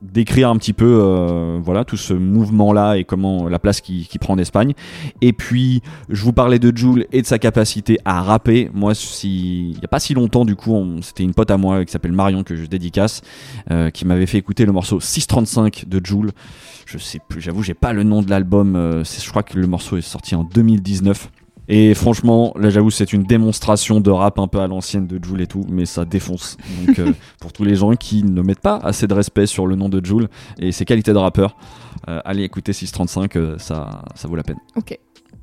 décrire 0.01 0.49
un 0.49 0.57
petit 0.57 0.73
peu 0.73 0.99
euh, 1.01 1.59
voilà 1.61 1.83
tout 1.83 1.97
ce 1.97 2.13
mouvement 2.13 2.73
là 2.73 2.95
et 2.95 3.03
comment 3.03 3.47
la 3.47 3.59
place 3.59 3.81
qui 3.81 4.07
prend 4.19 4.33
en 4.33 4.37
Espagne. 4.37 4.73
Et 5.21 5.33
puis 5.33 5.81
je 6.09 6.23
vous 6.23 6.33
parlais 6.33 6.59
de 6.59 6.75
Jules 6.75 7.07
et 7.11 7.21
de 7.21 7.27
sa 7.27 7.39
capacité 7.39 7.97
à 8.05 8.21
rapper. 8.21 8.69
Moi 8.73 8.93
si 8.95 9.71
il 9.71 9.79
y 9.81 9.85
a 9.85 9.87
pas 9.87 9.99
si 9.99 10.13
longtemps 10.13 10.45
du 10.45 10.55
coup 10.55 10.75
c'était 11.01 11.23
une 11.23 11.33
pote 11.33 11.51
à 11.51 11.57
moi 11.57 11.83
qui 11.85 11.91
s'appelle 11.91 12.11
Marion 12.11 12.43
que 12.43 12.55
je 12.55 12.65
dédicace 12.65 13.21
euh, 13.71 13.89
qui 13.89 14.05
m'avait 14.05 14.25
fait 14.25 14.37
écouter 14.37 14.65
le 14.65 14.71
morceau 14.71 14.99
635 14.99 15.85
de 15.87 16.01
Jules 16.03 16.31
je 16.85 16.97
sais 16.97 17.19
plus 17.27 17.41
j'avoue 17.41 17.63
j'ai 17.63 17.73
pas 17.73 17.93
le 17.93 18.03
nom 18.03 18.21
de 18.21 18.29
l'album 18.29 18.75
euh, 18.75 19.03
je 19.03 19.29
crois 19.29 19.43
que 19.43 19.57
le 19.57 19.67
morceau 19.67 19.97
est 19.97 20.01
sorti 20.01 20.35
en 20.35 20.43
2019 20.43 21.29
et 21.69 21.93
franchement, 21.93 22.53
là 22.59 22.69
j'avoue 22.69 22.91
c'est 22.91 23.11
une 23.13 23.23
démonstration 23.23 23.99
de 23.99 24.09
rap 24.11 24.39
un 24.39 24.47
peu 24.47 24.59
à 24.59 24.67
l'ancienne 24.67 25.07
de 25.07 25.19
Jules 25.23 25.41
et 25.41 25.47
tout, 25.47 25.65
mais 25.69 25.85
ça 25.85 26.05
défonce. 26.05 26.57
Donc 26.85 26.99
euh, 26.99 27.11
pour 27.41 27.51
tous 27.53 27.63
les 27.63 27.75
gens 27.75 27.91
qui 27.95 28.23
ne 28.23 28.41
mettent 28.41 28.59
pas 28.61 28.77
assez 28.83 29.07
de 29.07 29.13
respect 29.13 29.45
sur 29.45 29.67
le 29.67 29.75
nom 29.75 29.89
de 29.89 30.03
Jules 30.05 30.27
et 30.59 30.71
ses 30.71 30.85
qualités 30.85 31.13
de 31.13 31.17
rappeur, 31.17 31.55
euh, 32.07 32.19
allez 32.25 32.43
écouter 32.43 32.73
635, 32.73 33.35
euh, 33.35 33.55
ça, 33.57 34.03
ça 34.15 34.27
vaut 34.27 34.35
la 34.35 34.43
peine. 34.43 34.57
Ok. 34.75 34.97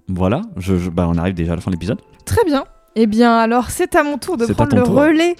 Voilà, 0.09 0.43
je, 0.57 0.77
je- 0.77 0.91
bah, 0.91 1.07
on 1.11 1.17
arrive 1.17 1.35
déjà 1.35 1.53
à 1.53 1.57
la 1.57 1.63
fin 1.63 1.71
de 1.71 1.77
l'épisode. 1.77 1.99
Très 2.25 2.45
bien. 2.45 2.65
Eh 2.97 3.07
bien, 3.07 3.37
alors, 3.37 3.71
c'est 3.71 3.97
à 3.97 4.03
mon 4.05 4.19
tour 4.19 4.37
de 4.37 4.47
prendre 4.47 4.77
le 4.77 4.83
tour. 4.83 4.95
relais. 4.95 5.35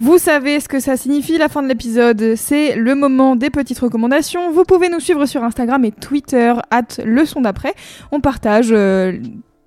Vous 0.00 0.18
savez 0.18 0.58
ce 0.58 0.68
que 0.68 0.80
ça 0.80 0.96
signifie, 0.96 1.38
la 1.38 1.48
fin 1.48 1.62
de 1.62 1.68
l'épisode. 1.68 2.34
C'est 2.36 2.74
le 2.74 2.94
moment 2.96 3.36
des 3.36 3.48
petites 3.50 3.78
recommandations. 3.78 4.50
Vous 4.52 4.64
pouvez 4.64 4.88
nous 4.88 4.98
suivre 4.98 5.24
sur 5.26 5.44
Instagram 5.44 5.84
et 5.84 5.92
Twitter, 5.92 6.52
at 6.72 6.82
le 7.04 7.24
son 7.24 7.40
d'après. 7.42 7.74
On 8.10 8.20
partage. 8.20 8.68
euh, 8.72 9.18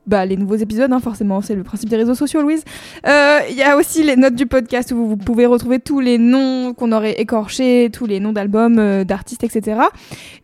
bah, 0.08 0.26
les 0.26 0.38
nouveaux 0.38 0.56
épisodes, 0.56 0.91
hein, 0.91 0.99
forcément, 0.99 1.41
c'est 1.41 1.56
le 1.56 1.64
principe 1.64 1.89
des 1.89 1.97
réseaux 1.97 2.16
sociaux, 2.16 2.41
Louise. 2.41 2.64
Euh, 3.08 3.39
Il 3.49 3.56
y 3.56 3.64
a 3.64 3.78
aussi 3.78 4.03
les 4.03 4.16
notes 4.16 4.36
du 4.36 4.45
podcast 4.45 4.91
où 4.91 5.08
vous 5.08 5.18
pouvez 5.18 5.45
retrouver 5.45 5.80
tous 5.80 5.99
les 5.99 6.18
noms 6.18 6.74
qu'on 6.74 6.91
aurait 6.91 7.14
écorchés, 7.20 7.89
tous 7.91 8.06
les 8.06 8.20
noms 8.20 8.34
d'albums, 8.34 8.80
euh, 8.80 9.03
d'artistes, 9.03 9.43
etc. 9.43 9.82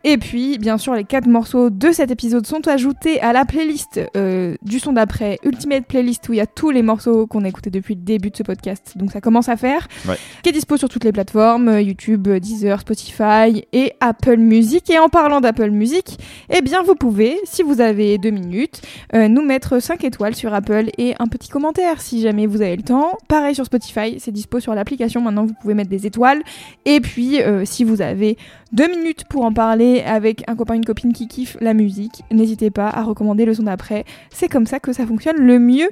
Et 0.04 0.18
puis, 0.18 0.58
bien 0.58 0.78
sûr, 0.78 0.94
les 0.94 1.04
quatre 1.04 1.28
morceaux 1.28 1.70
de 1.70 1.92
cet 1.92 2.10
épisode 2.10 2.46
sont 2.46 2.66
ajoutés 2.66 3.20
à 3.20 3.32
la 3.32 3.44
playlist 3.44 4.00
euh, 4.16 4.56
du 4.62 4.78
son 4.78 4.92
d'après, 4.92 5.38
Ultimate 5.44 5.86
Playlist, 5.86 6.28
où 6.28 6.32
il 6.32 6.36
y 6.36 6.40
a 6.40 6.46
tous 6.46 6.70
les 6.70 6.82
morceaux 6.82 7.26
qu'on 7.26 7.44
a 7.44 7.48
écoutés 7.48 7.70
depuis 7.70 7.94
le 7.94 8.00
début 8.00 8.30
de 8.30 8.36
ce 8.36 8.42
podcast. 8.42 8.92
Donc 8.96 9.12
ça 9.12 9.20
commence 9.20 9.48
à 9.48 9.56
faire. 9.56 9.86
Ouais. 10.08 10.16
Qui 10.42 10.50
est 10.50 10.52
dispo 10.52 10.76
sur 10.76 10.88
toutes 10.88 11.04
les 11.04 11.12
plateformes, 11.12 11.68
euh, 11.68 11.80
YouTube, 11.80 12.28
Deezer, 12.28 12.80
Spotify 12.80 13.64
et 13.72 13.92
Apple 14.00 14.38
Music. 14.38 14.90
Et 14.90 14.98
en 14.98 15.08
parlant 15.08 15.40
d'Apple 15.40 15.70
Music, 15.70 16.18
eh 16.50 16.62
bien, 16.62 16.82
vous 16.82 16.94
pouvez, 16.94 17.38
si 17.44 17.62
vous 17.62 17.80
avez 17.80 18.18
deux 18.18 18.30
minutes, 18.30 18.82
euh, 19.14 19.28
nous 19.28 19.42
mettre 19.42 19.51
5 19.60 20.04
étoiles 20.04 20.34
sur 20.34 20.52
Apple 20.54 20.90
et 20.98 21.14
un 21.18 21.26
petit 21.26 21.48
commentaire 21.48 22.00
si 22.00 22.20
jamais 22.20 22.46
vous 22.46 22.62
avez 22.62 22.76
le 22.76 22.82
temps. 22.82 23.18
Pareil 23.28 23.54
sur 23.54 23.64
Spotify, 23.64 24.16
c'est 24.18 24.32
dispo 24.32 24.60
sur 24.60 24.74
l'application. 24.74 25.20
Maintenant, 25.20 25.46
vous 25.46 25.54
pouvez 25.60 25.74
mettre 25.74 25.90
des 25.90 26.06
étoiles. 26.06 26.42
Et 26.84 27.00
puis, 27.00 27.40
euh, 27.40 27.64
si 27.64 27.84
vous 27.84 28.02
avez 28.02 28.36
deux 28.72 28.88
minutes 28.88 29.24
pour 29.28 29.44
en 29.44 29.52
parler 29.52 30.02
avec 30.02 30.42
un 30.48 30.56
copain, 30.56 30.74
une 30.74 30.84
copine 30.84 31.12
qui 31.12 31.28
kiffe 31.28 31.56
la 31.60 31.74
musique, 31.74 32.22
n'hésitez 32.30 32.70
pas 32.70 32.88
à 32.88 33.02
recommander 33.02 33.44
le 33.44 33.54
son 33.54 33.64
d'après. 33.64 34.04
C'est 34.30 34.48
comme 34.48 34.66
ça 34.66 34.80
que 34.80 34.92
ça 34.92 35.06
fonctionne 35.06 35.36
le 35.36 35.58
mieux. 35.58 35.88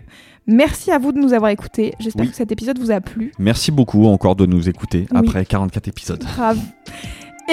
Merci 0.47 0.91
à 0.91 0.99
vous 0.99 1.13
de 1.13 1.19
nous 1.19 1.33
avoir 1.33 1.51
écoutés. 1.51 1.95
J'espère 2.01 2.25
Oui. 2.25 2.31
que 2.31 2.37
cet 2.37 2.51
épisode 2.51 2.79
vous 2.79 2.91
a 2.91 3.01
plu. 3.01 3.33
Merci 3.39 3.71
beaucoup 3.71 4.07
encore 4.07 4.37
de 4.37 4.47
nous 4.47 4.69
écouter 4.69 5.07
Oui. 5.13 5.19
après 5.19 5.45
44 5.45 5.89
épisodes. 5.89 6.25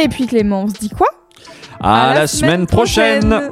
Et 0.02 0.08
puis 0.08 0.28
Clément, 0.28 0.64
on 0.64 0.68
se 0.68 0.74
dit 0.74 0.90
quoi? 0.90 1.08
À, 1.80 2.14
la, 2.16 2.28
semaine 2.28 2.66
prochaine. 2.66 3.52